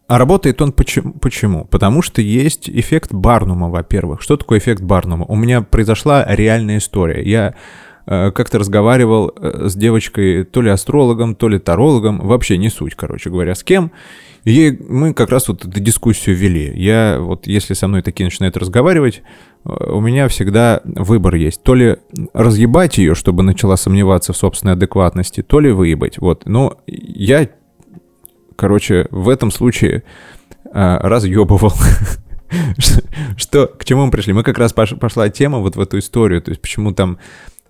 А 0.07 0.19
работает 0.19 0.61
он 0.61 0.71
почему? 0.71 1.13
почему? 1.13 1.65
Потому 1.65 2.01
что 2.01 2.21
есть 2.21 2.69
эффект 2.69 3.11
Барнума, 3.11 3.69
во-первых. 3.69 4.21
Что 4.21 4.37
такое 4.37 4.59
эффект 4.59 4.83
Барнума? 4.83 5.25
У 5.25 5.35
меня 5.35 5.61
произошла 5.61 6.23
реальная 6.27 6.77
история. 6.77 7.23
Я 7.23 7.55
э, 8.05 8.31
как-то 8.31 8.59
разговаривал 8.59 9.33
э, 9.35 9.67
с 9.67 9.75
девочкой, 9.75 10.43
то 10.43 10.61
ли 10.61 10.69
астрологом, 10.69 11.33
то 11.33 11.49
ли 11.49 11.57
тарологом, 11.57 12.19
вообще 12.19 12.57
не 12.59 12.69
суть, 12.69 12.93
короче 12.93 13.31
говоря, 13.31 13.55
с 13.55 13.63
кем. 13.63 13.91
И 14.45 14.77
мы 14.87 15.15
как 15.15 15.31
раз 15.31 15.47
вот 15.47 15.65
эту 15.65 15.79
дискуссию 15.79 16.35
вели. 16.35 16.71
Я 16.75 17.17
вот, 17.19 17.47
если 17.47 17.73
со 17.73 17.87
мной 17.87 18.03
такие 18.03 18.25
начинают 18.25 18.55
разговаривать, 18.57 19.23
э, 19.65 19.69
у 19.69 19.99
меня 19.99 20.27
всегда 20.27 20.81
выбор 20.83 21.33
есть. 21.33 21.63
То 21.63 21.73
ли 21.73 21.97
разъебать 22.31 22.99
ее, 22.99 23.15
чтобы 23.15 23.41
начала 23.41 23.75
сомневаться 23.75 24.33
в 24.33 24.37
собственной 24.37 24.73
адекватности, 24.73 25.41
то 25.41 25.59
ли 25.59 25.71
выебать. 25.71 26.19
Вот. 26.19 26.45
Но 26.45 26.77
я, 26.85 27.49
короче, 28.55 29.07
в 29.09 29.29
этом 29.29 29.49
случае 29.49 30.03
э, 30.71 30.97
разъебывал. 30.99 31.73
Что, 33.37 33.65
к 33.65 33.83
чему 33.83 34.05
мы 34.05 34.11
пришли? 34.11 34.31
Мы 34.31 34.43
как 34.43 34.59
раз 34.59 34.73
пошла 34.73 35.27
тема 35.29 35.57
вот 35.57 35.75
в 35.75 35.79
эту 35.79 35.97
историю, 35.97 36.43
то 36.43 36.51
есть 36.51 36.61
почему 36.61 36.93
там 36.93 37.17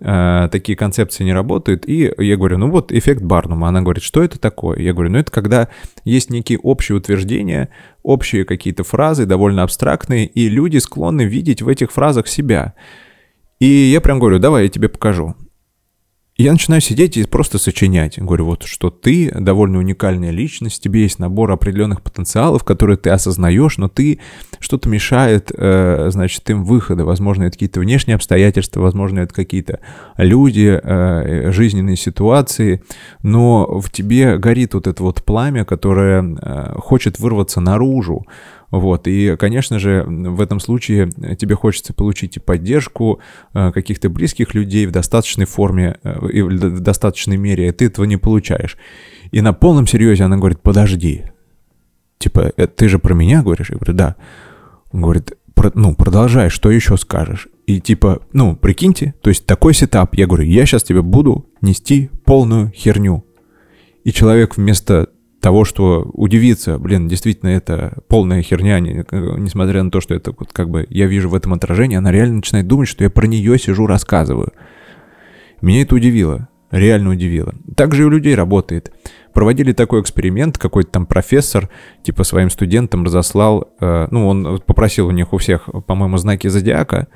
э, 0.00 0.48
такие 0.50 0.76
концепции 0.76 1.24
не 1.24 1.32
работают. 1.32 1.88
И 1.88 2.12
я 2.18 2.36
говорю, 2.36 2.58
ну 2.58 2.70
вот 2.70 2.92
эффект 2.92 3.22
Барнума. 3.22 3.68
Она 3.68 3.82
говорит, 3.82 4.02
что 4.02 4.22
это 4.22 4.38
такое? 4.38 4.78
Я 4.78 4.92
говорю, 4.92 5.10
ну 5.10 5.18
это 5.18 5.30
когда 5.30 5.68
есть 6.04 6.30
некие 6.30 6.58
общие 6.58 6.96
утверждения, 6.96 7.68
общие 8.02 8.44
какие-то 8.44 8.84
фразы, 8.84 9.26
довольно 9.26 9.62
абстрактные, 9.62 10.26
и 10.26 10.48
люди 10.48 10.78
склонны 10.78 11.22
видеть 11.22 11.62
в 11.62 11.68
этих 11.68 11.92
фразах 11.92 12.28
себя. 12.28 12.74
И 13.58 13.66
я 13.66 14.00
прям 14.00 14.18
говорю, 14.18 14.38
давай 14.38 14.64
я 14.64 14.68
тебе 14.68 14.88
покажу 14.88 15.34
я 16.38 16.52
начинаю 16.52 16.82
сидеть 16.82 17.16
и 17.16 17.24
просто 17.24 17.58
сочинять. 17.58 18.18
Говорю, 18.18 18.44
вот 18.44 18.64
что 18.64 18.90
ты 18.90 19.30
довольно 19.30 19.78
уникальная 19.78 20.30
личность, 20.30 20.82
тебе 20.82 21.02
есть 21.02 21.18
набор 21.18 21.50
определенных 21.50 22.02
потенциалов, 22.02 22.62
которые 22.62 22.98
ты 22.98 23.08
осознаешь, 23.08 23.78
но 23.78 23.88
ты 23.88 24.20
что-то 24.60 24.88
мешает, 24.90 25.50
э, 25.56 26.08
значит, 26.10 26.48
им 26.50 26.64
выхода. 26.64 27.06
Возможно, 27.06 27.44
это 27.44 27.52
какие-то 27.52 27.80
внешние 27.80 28.16
обстоятельства, 28.16 28.80
возможно, 28.80 29.20
это 29.20 29.32
какие-то 29.32 29.80
люди, 30.18 30.78
э, 30.82 31.52
жизненные 31.52 31.96
ситуации, 31.96 32.82
но 33.22 33.80
в 33.80 33.90
тебе 33.90 34.36
горит 34.36 34.74
вот 34.74 34.86
это 34.86 35.02
вот 35.02 35.24
пламя, 35.24 35.64
которое 35.64 36.22
э, 36.22 36.74
хочет 36.78 37.18
вырваться 37.18 37.60
наружу. 37.60 38.26
Вот, 38.78 39.06
и, 39.06 39.36
конечно 39.36 39.78
же, 39.78 40.04
в 40.06 40.40
этом 40.40 40.60
случае 40.60 41.10
тебе 41.38 41.54
хочется 41.54 41.94
получить 41.94 42.36
и 42.36 42.40
поддержку 42.40 43.20
э, 43.54 43.72
каких-то 43.72 44.10
близких 44.10 44.54
людей 44.54 44.86
в 44.86 44.90
достаточной 44.90 45.46
форме 45.46 45.98
э, 46.02 46.28
и 46.30 46.42
в 46.42 46.80
достаточной 46.80 47.36
мере, 47.36 47.68
и 47.68 47.72
ты 47.72 47.86
этого 47.86 48.04
не 48.04 48.16
получаешь. 48.16 48.76
И 49.30 49.40
на 49.40 49.52
полном 49.52 49.86
серьезе 49.86 50.24
она 50.24 50.36
говорит, 50.36 50.60
подожди, 50.60 51.24
типа, 52.18 52.52
«Э, 52.56 52.66
ты 52.66 52.88
же 52.88 52.98
про 52.98 53.14
меня 53.14 53.42
говоришь? 53.42 53.70
Я 53.70 53.76
говорю, 53.76 53.94
да. 53.94 54.16
Он 54.92 55.02
говорит, 55.02 55.32
ну, 55.74 55.94
продолжай, 55.94 56.50
что 56.50 56.70
еще 56.70 56.96
скажешь? 56.96 57.48
И 57.66 57.80
типа, 57.80 58.20
ну, 58.32 58.54
прикиньте, 58.56 59.14
то 59.22 59.30
есть 59.30 59.46
такой 59.46 59.74
сетап. 59.74 60.14
Я 60.14 60.26
говорю, 60.26 60.44
я 60.44 60.66
сейчас 60.66 60.82
тебе 60.82 61.02
буду 61.02 61.46
нести 61.60 62.10
полную 62.24 62.70
херню. 62.70 63.24
И 64.04 64.12
человек 64.12 64.56
вместо 64.56 65.08
того, 65.46 65.64
что 65.64 66.10
удивиться, 66.12 66.76
блин, 66.76 67.06
действительно, 67.06 67.50
это 67.50 67.98
полная 68.08 68.42
херня, 68.42 68.80
не, 68.80 69.04
несмотря 69.12 69.84
на 69.84 69.92
то, 69.92 70.00
что 70.00 70.12
это 70.12 70.34
вот 70.36 70.52
как 70.52 70.68
бы 70.68 70.88
я 70.90 71.06
вижу 71.06 71.28
в 71.28 71.36
этом 71.36 71.52
отражении, 71.52 71.96
она 71.96 72.10
реально 72.10 72.38
начинает 72.38 72.66
думать, 72.66 72.88
что 72.88 73.04
я 73.04 73.10
про 73.10 73.28
нее 73.28 73.56
сижу, 73.56 73.86
рассказываю. 73.86 74.52
Меня 75.60 75.82
это 75.82 75.94
удивило, 75.94 76.48
реально 76.72 77.10
удивило. 77.10 77.54
Так 77.76 77.94
же 77.94 78.02
и 78.02 78.06
у 78.06 78.08
людей 78.08 78.34
работает. 78.34 78.92
Проводили 79.32 79.72
такой 79.72 80.00
эксперимент, 80.00 80.58
какой-то 80.58 80.90
там 80.90 81.06
профессор, 81.06 81.70
типа 82.02 82.24
своим 82.24 82.50
студентам 82.50 83.04
разослал, 83.04 83.72
э, 83.78 84.08
ну, 84.10 84.26
он 84.26 84.60
попросил 84.66 85.06
у 85.06 85.12
них 85.12 85.32
у 85.32 85.38
всех, 85.38 85.68
по-моему, 85.86 86.16
знаки 86.16 86.48
зодиака, 86.48 87.06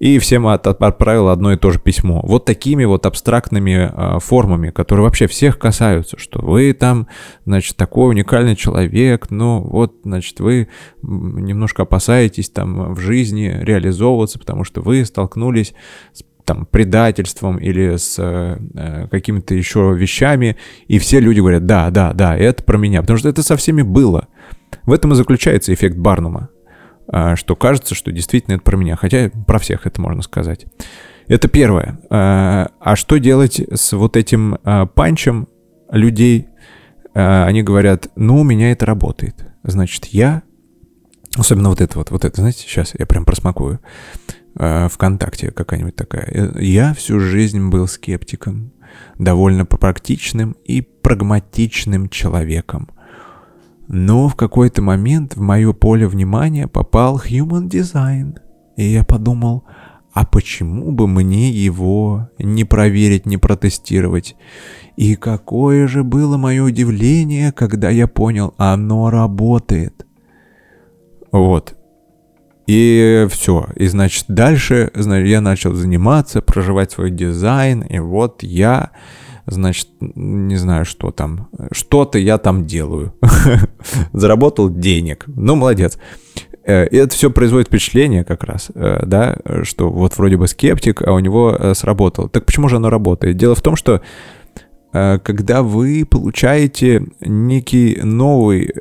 и 0.00 0.18
всем 0.18 0.46
от, 0.46 0.66
от, 0.66 0.82
отправил 0.82 1.28
одно 1.28 1.52
и 1.52 1.56
то 1.56 1.70
же 1.70 1.78
письмо. 1.78 2.22
Вот 2.24 2.46
такими 2.46 2.84
вот 2.84 3.04
абстрактными 3.04 3.90
э, 3.92 4.18
формами, 4.18 4.70
которые 4.70 5.04
вообще 5.04 5.26
всех 5.26 5.58
касаются, 5.58 6.18
что 6.18 6.40
вы 6.40 6.72
там, 6.72 7.06
значит, 7.44 7.76
такой 7.76 8.08
уникальный 8.08 8.56
человек, 8.56 9.30
ну 9.30 9.60
вот, 9.60 9.94
значит, 10.02 10.40
вы 10.40 10.68
немножко 11.02 11.82
опасаетесь 11.82 12.48
там 12.48 12.94
в 12.94 12.98
жизни 12.98 13.54
реализовываться, 13.60 14.38
потому 14.38 14.64
что 14.64 14.80
вы 14.80 15.04
столкнулись 15.04 15.74
с 16.14 16.24
там 16.46 16.64
предательством 16.64 17.58
или 17.58 17.96
с 17.96 18.16
э, 18.18 19.06
какими-то 19.10 19.54
еще 19.54 19.94
вещами, 19.94 20.56
и 20.88 20.98
все 20.98 21.20
люди 21.20 21.40
говорят, 21.40 21.66
да, 21.66 21.90
да, 21.90 22.14
да, 22.14 22.36
это 22.36 22.64
про 22.64 22.78
меня, 22.78 23.02
потому 23.02 23.18
что 23.18 23.28
это 23.28 23.42
со 23.42 23.56
всеми 23.56 23.82
было. 23.82 24.28
В 24.86 24.92
этом 24.92 25.12
и 25.12 25.14
заключается 25.14 25.74
эффект 25.74 25.98
Барнума. 25.98 26.48
А, 27.12 27.34
что 27.34 27.56
кажется, 27.56 27.94
что 27.94 28.12
действительно 28.12 28.54
это 28.54 28.62
про 28.62 28.76
меня, 28.76 28.94
хотя 28.94 29.30
про 29.46 29.58
всех 29.58 29.86
это 29.86 30.00
можно 30.00 30.22
сказать. 30.22 30.66
Это 31.26 31.48
первое. 31.48 31.98
А, 32.08 32.70
а 32.80 32.96
что 32.96 33.18
делать 33.18 33.60
с 33.60 33.92
вот 33.92 34.16
этим 34.16 34.58
а, 34.62 34.86
панчем 34.86 35.48
людей? 35.90 36.46
Они 37.12 37.64
говорят, 37.64 38.08
ну, 38.14 38.40
у 38.40 38.44
меня 38.44 38.70
это 38.70 38.86
работает. 38.86 39.44
Значит, 39.64 40.06
я... 40.06 40.42
Особенно 41.36 41.68
вот 41.68 41.80
это 41.80 41.98
вот, 41.98 42.12
вот 42.12 42.24
это, 42.24 42.40
знаете, 42.40 42.60
сейчас 42.60 42.94
я 42.96 43.04
прям 43.04 43.24
просмакую. 43.24 43.80
ВКонтакте 44.54 45.50
какая-нибудь 45.50 45.96
такая. 45.96 46.52
Я 46.60 46.94
всю 46.94 47.18
жизнь 47.18 47.68
был 47.68 47.88
скептиком, 47.88 48.72
довольно 49.18 49.64
практичным 49.64 50.52
и 50.64 50.82
прагматичным 50.82 52.08
человеком. 52.10 52.88
Но 53.92 54.28
в 54.28 54.36
какой-то 54.36 54.82
момент 54.82 55.34
в 55.34 55.40
мое 55.40 55.72
поле 55.72 56.06
внимания 56.06 56.68
попал 56.68 57.18
Human 57.18 57.68
Design. 57.68 58.38
И 58.76 58.84
я 58.84 59.02
подумал, 59.02 59.64
а 60.12 60.24
почему 60.24 60.92
бы 60.92 61.08
мне 61.08 61.50
его 61.50 62.28
не 62.38 62.62
проверить, 62.62 63.26
не 63.26 63.36
протестировать? 63.36 64.36
И 64.94 65.16
какое 65.16 65.88
же 65.88 66.04
было 66.04 66.36
мое 66.36 66.62
удивление, 66.62 67.50
когда 67.50 67.90
я 67.90 68.06
понял, 68.06 68.54
оно 68.58 69.10
работает. 69.10 70.06
Вот. 71.32 71.76
И 72.68 73.26
все. 73.28 73.66
И 73.74 73.88
значит, 73.88 74.26
дальше 74.28 74.92
я 74.94 75.40
начал 75.40 75.74
заниматься, 75.74 76.42
проживать 76.42 76.92
свой 76.92 77.10
дизайн. 77.10 77.80
И 77.80 77.98
вот 77.98 78.44
я 78.44 78.92
значит, 79.50 79.88
не 80.00 80.56
знаю, 80.56 80.84
что 80.84 81.10
там, 81.10 81.48
что-то 81.72 82.18
я 82.18 82.38
там 82.38 82.66
делаю. 82.66 83.14
Заработал 84.12 84.70
денег. 84.70 85.24
Ну, 85.26 85.56
молодец. 85.56 85.98
Э, 86.64 86.86
и 86.86 86.96
это 86.96 87.14
все 87.14 87.30
производит 87.30 87.68
впечатление 87.68 88.24
как 88.24 88.44
раз, 88.44 88.70
э, 88.74 89.02
да, 89.06 89.36
что 89.62 89.90
вот 89.90 90.16
вроде 90.16 90.36
бы 90.36 90.46
скептик, 90.46 91.02
а 91.02 91.12
у 91.12 91.18
него 91.18 91.56
э, 91.58 91.74
сработало. 91.74 92.28
Так 92.28 92.46
почему 92.46 92.68
же 92.68 92.76
оно 92.76 92.90
работает? 92.90 93.36
Дело 93.36 93.54
в 93.54 93.62
том, 93.62 93.76
что 93.76 94.00
когда 94.92 95.62
вы 95.62 96.04
получаете 96.04 97.06
некий 97.20 98.00
новый, 98.02 98.74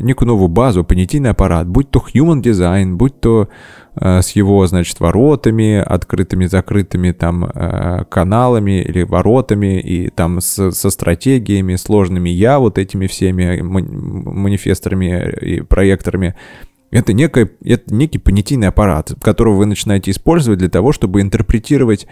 некую 0.00 0.26
новую 0.26 0.48
базу, 0.48 0.82
понятийный 0.82 1.30
аппарат, 1.30 1.68
будь 1.68 1.92
то 1.92 2.04
human 2.12 2.42
design, 2.42 2.94
будь 2.94 3.20
то 3.20 3.48
с 4.00 4.30
его, 4.30 4.66
значит, 4.66 4.98
воротами, 5.00 5.76
открытыми, 5.76 6.46
закрытыми 6.46 7.12
там 7.12 7.44
э, 7.44 8.04
каналами 8.08 8.82
или 8.82 9.02
воротами, 9.02 9.80
и 9.80 10.10
там 10.10 10.40
с, 10.40 10.72
со 10.72 10.90
стратегиями 10.90 11.76
сложными 11.76 12.30
я, 12.30 12.58
вот 12.58 12.78
этими 12.78 13.06
всеми 13.06 13.60
манифесторами 13.60 15.30
и 15.40 15.60
проекторами. 15.60 16.34
Это, 16.90 17.12
некое, 17.12 17.50
это 17.64 17.92
некий 17.92 18.18
понятийный 18.18 18.68
аппарат, 18.68 19.12
которого 19.20 19.56
вы 19.56 19.66
начинаете 19.66 20.12
использовать 20.12 20.60
для 20.60 20.68
того, 20.68 20.92
чтобы 20.92 21.20
интерпретировать 21.20 22.06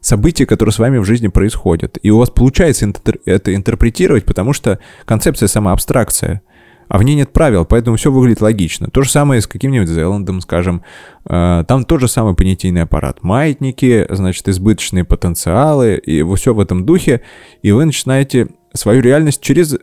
события, 0.00 0.46
которые 0.46 0.72
с 0.72 0.78
вами 0.78 0.98
в 0.98 1.04
жизни 1.04 1.28
происходят. 1.28 1.98
И 2.02 2.10
у 2.10 2.18
вас 2.18 2.30
получается 2.30 2.90
это 3.26 3.54
интерпретировать, 3.54 4.24
потому 4.24 4.54
что 4.54 4.78
концепция 5.04 5.48
сама 5.48 5.72
абстракция— 5.72 6.42
а 6.88 6.98
в 6.98 7.02
ней 7.02 7.14
нет 7.14 7.32
правил, 7.32 7.64
поэтому 7.64 7.96
все 7.96 8.10
выглядит 8.10 8.40
логично. 8.40 8.88
То 8.88 9.02
же 9.02 9.10
самое 9.10 9.40
с 9.40 9.46
каким-нибудь 9.46 9.88
Зеландом, 9.88 10.40
скажем. 10.40 10.82
Э, 11.24 11.64
там 11.66 11.84
тот 11.84 12.00
же 12.00 12.08
самый 12.08 12.34
понятийный 12.34 12.82
аппарат. 12.82 13.22
Маятники, 13.22 14.06
значит, 14.10 14.48
избыточные 14.48 15.04
потенциалы, 15.04 15.96
и 15.96 16.22
все 16.34 16.54
в 16.54 16.60
этом 16.60 16.84
духе. 16.84 17.22
И 17.62 17.72
вы 17.72 17.84
начинаете 17.84 18.48
свою 18.74 19.00
реальность 19.00 19.40
через 19.40 19.76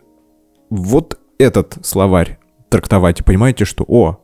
вот 0.70 1.20
этот 1.38 1.78
словарь 1.84 2.40
трактовать 2.70 3.20
и 3.20 3.24
понимаете, 3.24 3.66
что, 3.66 3.84
о, 3.88 4.20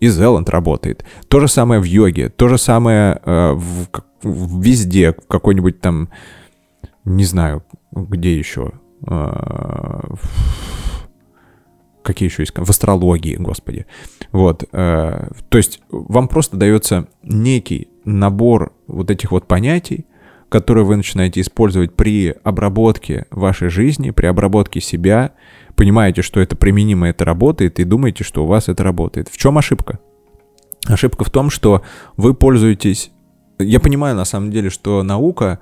и 0.00 0.08
Зеланд 0.08 0.50
работает. 0.50 1.04
То 1.28 1.40
же 1.40 1.48
самое 1.48 1.80
в 1.80 1.84
йоге, 1.84 2.28
то 2.28 2.48
же 2.48 2.58
самое 2.58 3.20
э, 3.24 3.52
в, 3.52 3.86
в, 4.22 4.62
везде, 4.62 5.12
в 5.12 5.26
какой-нибудь 5.28 5.80
там, 5.80 6.10
не 7.04 7.24
знаю, 7.24 7.64
где 7.92 8.36
еще, 8.36 8.72
э, 9.06 10.00
какие 12.04 12.28
еще 12.28 12.42
есть, 12.42 12.52
в 12.56 12.70
астрологии, 12.70 13.34
господи. 13.36 13.86
Вот, 14.30 14.64
э, 14.70 15.28
то 15.48 15.58
есть 15.58 15.80
вам 15.90 16.28
просто 16.28 16.56
дается 16.56 17.08
некий 17.22 17.88
набор 18.04 18.72
вот 18.86 19.10
этих 19.10 19.32
вот 19.32 19.48
понятий, 19.48 20.06
которые 20.48 20.84
вы 20.84 20.96
начинаете 20.96 21.40
использовать 21.40 21.94
при 21.94 22.34
обработке 22.44 23.26
вашей 23.30 23.70
жизни, 23.70 24.10
при 24.10 24.26
обработке 24.26 24.80
себя, 24.80 25.32
понимаете, 25.74 26.22
что 26.22 26.40
это 26.40 26.54
применимо, 26.54 27.08
это 27.08 27.24
работает, 27.24 27.80
и 27.80 27.84
думаете, 27.84 28.22
что 28.22 28.44
у 28.44 28.46
вас 28.46 28.68
это 28.68 28.84
работает. 28.84 29.28
В 29.28 29.36
чем 29.36 29.58
ошибка? 29.58 29.98
Ошибка 30.86 31.24
в 31.24 31.30
том, 31.30 31.50
что 31.50 31.82
вы 32.16 32.34
пользуетесь... 32.34 33.10
Я 33.58 33.80
понимаю, 33.80 34.14
на 34.14 34.24
самом 34.24 34.50
деле, 34.50 34.68
что 34.68 35.02
наука, 35.02 35.60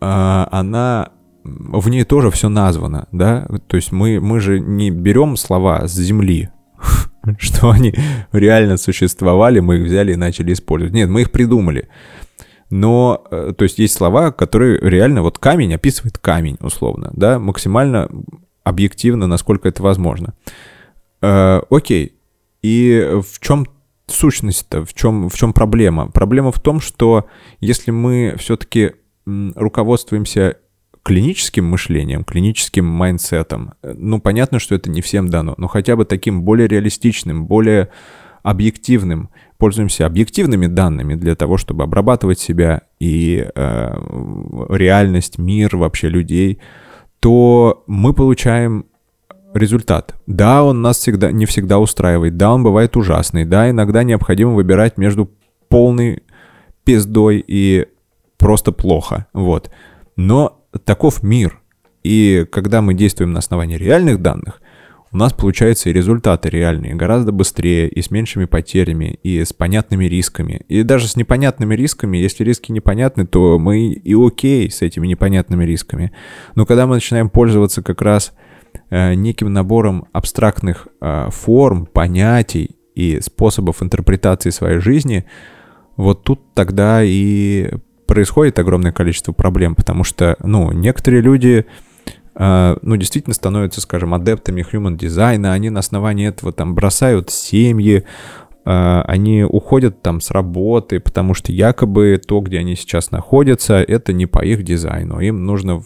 э, 0.00 0.46
она 0.50 1.10
в 1.46 1.88
ней 1.88 2.04
тоже 2.04 2.30
все 2.30 2.48
названо, 2.48 3.06
да, 3.12 3.46
то 3.66 3.76
есть 3.76 3.92
мы, 3.92 4.20
мы 4.20 4.40
же 4.40 4.60
не 4.60 4.90
берем 4.90 5.36
слова 5.36 5.86
с 5.86 5.94
земли, 5.94 6.50
что 7.38 7.70
они 7.70 7.94
реально 8.32 8.76
существовали, 8.76 9.60
мы 9.60 9.78
их 9.78 9.86
взяли 9.86 10.12
и 10.12 10.16
начали 10.16 10.52
использовать. 10.52 10.94
Нет, 10.94 11.08
мы 11.08 11.22
их 11.22 11.30
придумали. 11.30 11.88
Но, 12.68 13.24
э, 13.30 13.52
то 13.56 13.62
есть 13.62 13.78
есть 13.78 13.94
слова, 13.94 14.32
которые 14.32 14.78
реально, 14.80 15.22
вот 15.22 15.38
камень 15.38 15.74
описывает 15.74 16.18
камень, 16.18 16.56
условно, 16.60 17.10
да, 17.14 17.38
максимально 17.38 18.08
объективно, 18.64 19.26
насколько 19.26 19.68
это 19.68 19.82
возможно. 19.82 20.34
Э, 21.22 21.60
окей, 21.70 22.16
и 22.62 23.20
в 23.22 23.40
чем 23.40 23.66
сущность-то, 24.08 24.84
в 24.84 24.94
чем, 24.94 25.28
в 25.28 25.34
чем 25.34 25.52
проблема? 25.52 26.10
Проблема 26.10 26.50
в 26.50 26.60
том, 26.60 26.80
что 26.80 27.26
если 27.60 27.92
мы 27.92 28.34
все-таки 28.38 28.92
руководствуемся 29.26 30.58
клиническим 31.06 31.66
мышлением, 31.66 32.24
клиническим 32.24 32.84
mindset 32.84 33.47
ом, 33.47 33.74
ну, 33.84 34.20
понятно, 34.20 34.58
что 34.58 34.74
это 34.74 34.90
не 34.90 35.02
всем 35.02 35.28
дано, 35.28 35.54
но 35.56 35.68
хотя 35.68 35.94
бы 35.94 36.04
таким 36.04 36.42
более 36.42 36.66
реалистичным, 36.66 37.46
более 37.46 37.90
объективным, 38.42 39.30
пользуемся 39.56 40.04
объективными 40.04 40.66
данными 40.66 41.14
для 41.14 41.36
того, 41.36 41.58
чтобы 41.58 41.84
обрабатывать 41.84 42.40
себя 42.40 42.82
и 42.98 43.48
э, 43.54 44.66
реальность, 44.68 45.38
мир 45.38 45.76
вообще 45.76 46.08
людей, 46.08 46.58
то 47.20 47.84
мы 47.86 48.12
получаем 48.12 48.86
результат. 49.54 50.16
Да, 50.26 50.64
он 50.64 50.82
нас 50.82 50.98
всегда, 50.98 51.30
не 51.30 51.46
всегда 51.46 51.78
устраивает, 51.78 52.36
да, 52.36 52.52
он 52.52 52.64
бывает 52.64 52.96
ужасный, 52.96 53.44
да, 53.44 53.70
иногда 53.70 54.02
необходимо 54.02 54.54
выбирать 54.54 54.98
между 54.98 55.30
полной 55.68 56.24
пиздой 56.82 57.44
и 57.46 57.86
просто 58.38 58.72
плохо, 58.72 59.28
вот. 59.32 59.70
Но 60.16 60.65
таков 60.84 61.22
мир. 61.22 61.60
И 62.02 62.46
когда 62.50 62.82
мы 62.82 62.94
действуем 62.94 63.32
на 63.32 63.40
основании 63.40 63.76
реальных 63.76 64.22
данных, 64.22 64.60
у 65.12 65.16
нас 65.16 65.32
получаются 65.32 65.88
и 65.88 65.92
результаты 65.92 66.50
реальные, 66.50 66.94
гораздо 66.94 67.32
быстрее, 67.32 67.88
и 67.88 68.02
с 68.02 68.10
меньшими 68.10 68.44
потерями, 68.44 69.18
и 69.22 69.44
с 69.44 69.52
понятными 69.52 70.04
рисками. 70.04 70.62
И 70.68 70.82
даже 70.82 71.08
с 71.08 71.16
непонятными 71.16 71.74
рисками, 71.74 72.18
если 72.18 72.44
риски 72.44 72.72
непонятны, 72.72 73.26
то 73.26 73.58
мы 73.58 73.92
и 73.92 74.14
окей 74.14 74.70
с 74.70 74.82
этими 74.82 75.06
непонятными 75.06 75.64
рисками. 75.64 76.12
Но 76.54 76.66
когда 76.66 76.86
мы 76.86 76.96
начинаем 76.96 77.30
пользоваться 77.30 77.82
как 77.82 78.02
раз 78.02 78.34
э, 78.90 79.14
неким 79.14 79.52
набором 79.52 80.06
абстрактных 80.12 80.88
э, 81.00 81.28
форм, 81.30 81.86
понятий 81.86 82.76
и 82.94 83.20
способов 83.20 83.82
интерпретации 83.82 84.50
своей 84.50 84.80
жизни, 84.80 85.24
вот 85.96 86.24
тут 86.24 86.52
тогда 86.52 87.02
и 87.02 87.70
происходит 88.16 88.58
огромное 88.58 88.92
количество 88.92 89.32
проблем, 89.32 89.74
потому 89.74 90.02
что, 90.02 90.38
ну, 90.42 90.72
некоторые 90.72 91.20
люди, 91.20 91.66
э, 92.34 92.76
ну, 92.80 92.96
действительно 92.96 93.34
становятся, 93.34 93.82
скажем, 93.82 94.14
адептами 94.14 94.64
human 94.72 94.96
дизайна, 94.96 95.52
они 95.52 95.68
на 95.68 95.80
основании 95.80 96.26
этого 96.26 96.50
там 96.50 96.74
бросают 96.74 97.28
семьи, 97.28 98.04
э, 98.64 99.02
они 99.06 99.44
уходят 99.44 100.00
там 100.00 100.22
с 100.22 100.30
работы, 100.30 100.98
потому 100.98 101.34
что 101.34 101.52
якобы 101.52 102.18
то, 102.26 102.40
где 102.40 102.60
они 102.60 102.74
сейчас 102.74 103.10
находятся, 103.10 103.82
это 103.82 104.14
не 104.14 104.24
по 104.24 104.42
их 104.42 104.62
дизайну, 104.62 105.20
им 105.20 105.44
нужно 105.44 105.80
в, 105.80 105.84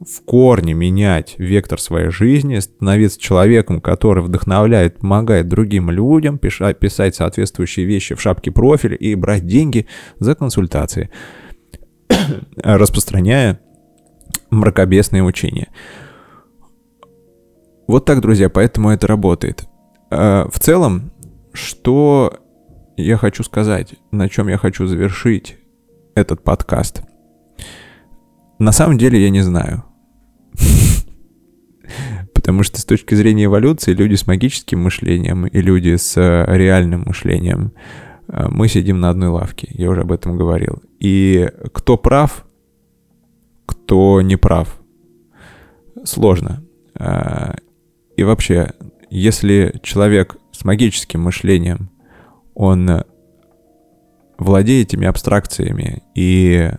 в 0.00 0.24
корне 0.24 0.74
менять 0.74 1.36
вектор 1.38 1.80
своей 1.80 2.10
жизни, 2.10 2.58
становиться 2.58 3.20
человеком, 3.20 3.80
который 3.80 4.24
вдохновляет, 4.24 4.98
помогает 4.98 5.46
другим 5.46 5.92
людям, 5.92 6.38
писать, 6.38 7.14
соответствующие 7.14 7.86
вещи 7.86 8.16
в 8.16 8.20
шапке 8.20 8.50
профиля 8.50 8.96
и 8.96 9.14
брать 9.14 9.46
деньги 9.46 9.86
за 10.18 10.34
консультации. 10.34 11.08
распространяя 12.56 13.60
мракобесные 14.50 15.22
учения. 15.22 15.68
Вот 17.86 18.04
так, 18.04 18.20
друзья, 18.20 18.48
поэтому 18.48 18.90
это 18.90 19.06
работает. 19.06 19.64
А, 20.10 20.48
в 20.48 20.58
целом, 20.60 21.12
что 21.52 22.40
я 22.96 23.16
хочу 23.16 23.42
сказать, 23.42 23.94
на 24.10 24.28
чем 24.28 24.48
я 24.48 24.58
хочу 24.58 24.86
завершить 24.86 25.56
этот 26.14 26.42
подкаст. 26.42 27.02
На 28.58 28.72
самом 28.72 28.98
деле 28.98 29.22
я 29.22 29.30
не 29.30 29.40
знаю. 29.40 29.84
Потому 32.34 32.62
что 32.62 32.80
с 32.80 32.84
точки 32.84 33.14
зрения 33.14 33.46
эволюции 33.46 33.92
люди 33.92 34.14
с 34.14 34.26
магическим 34.26 34.82
мышлением 34.82 35.46
и 35.46 35.60
люди 35.60 35.96
с 35.96 36.16
э, 36.16 36.44
реальным 36.48 37.04
мышлением 37.06 37.72
мы 38.32 38.68
сидим 38.68 38.98
на 38.98 39.10
одной 39.10 39.28
лавке, 39.28 39.68
я 39.72 39.90
уже 39.90 40.00
об 40.00 40.12
этом 40.12 40.38
говорил. 40.38 40.82
И 40.98 41.50
кто 41.74 41.98
прав, 41.98 42.46
кто 43.66 44.22
не 44.22 44.36
прав, 44.36 44.80
сложно. 46.04 46.64
Э, 46.98 47.52
и 48.16 48.24
вообще, 48.24 48.72
если 49.10 49.78
человек 49.82 50.36
с 50.50 50.64
магическим 50.64 51.20
мышлением, 51.20 51.90
он 52.54 53.04
владеет 54.38 54.88
этими 54.88 55.06
абстракциями 55.06 56.02
и 56.14 56.54
э, 56.54 56.78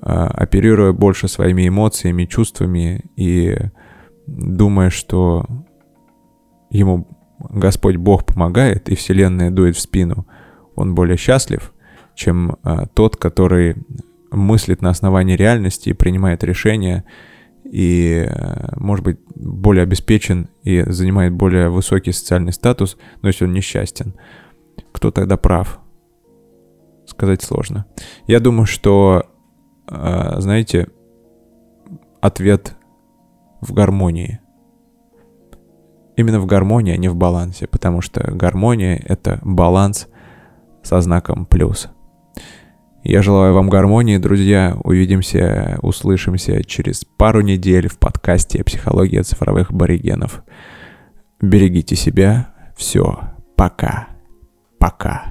оперируя 0.00 0.92
больше 0.92 1.28
своими 1.28 1.68
эмоциями, 1.68 2.24
чувствами 2.24 3.04
и 3.14 3.56
думая, 4.26 4.90
что 4.90 5.46
ему 6.68 7.06
Господь 7.38 7.96
Бог 7.96 8.26
помогает 8.26 8.88
и 8.88 8.96
Вселенная 8.96 9.52
дует 9.52 9.76
в 9.76 9.80
спину– 9.80 10.26
он 10.74 10.94
более 10.94 11.16
счастлив, 11.16 11.72
чем 12.14 12.56
а, 12.62 12.86
тот, 12.86 13.16
который 13.16 13.76
мыслит 14.30 14.82
на 14.82 14.90
основании 14.90 15.36
реальности 15.36 15.90
и 15.90 15.94
принимает 15.94 16.44
решения, 16.44 17.04
и, 17.64 18.26
а, 18.28 18.74
может 18.76 19.04
быть, 19.04 19.18
более 19.34 19.82
обеспечен 19.82 20.48
и 20.62 20.82
занимает 20.82 21.32
более 21.32 21.68
высокий 21.68 22.12
социальный 22.12 22.52
статус, 22.52 22.96
но 23.22 23.28
если 23.28 23.44
он 23.44 23.52
несчастен. 23.52 24.14
Кто 24.92 25.10
тогда 25.10 25.36
прав? 25.36 25.80
Сказать 27.06 27.42
сложно. 27.42 27.86
Я 28.26 28.40
думаю, 28.40 28.66
что, 28.66 29.26
а, 29.86 30.40
знаете, 30.40 30.88
ответ 32.20 32.76
в 33.60 33.72
гармонии. 33.72 34.40
Именно 36.16 36.40
в 36.40 36.46
гармонии, 36.46 36.92
а 36.92 36.98
не 36.98 37.08
в 37.08 37.16
балансе, 37.16 37.66
потому 37.66 38.02
что 38.02 38.30
гармония— 38.30 39.02
это 39.06 39.38
баланс— 39.42 40.08
со 40.82 41.00
знаком 41.00 41.46
плюс. 41.46 41.88
Я 43.02 43.22
желаю 43.22 43.54
вам 43.54 43.70
гармонии, 43.70 44.18
друзья. 44.18 44.76
Увидимся, 44.84 45.78
услышимся 45.82 46.62
через 46.64 47.04
пару 47.04 47.40
недель 47.40 47.88
в 47.88 47.98
подкасте 47.98 48.62
«Психология 48.62 49.22
цифровых 49.22 49.70
аборигенов». 49.70 50.42
Берегите 51.40 51.96
себя. 51.96 52.52
Все. 52.76 53.20
Пока. 53.56 54.08
Пока. 54.78 55.29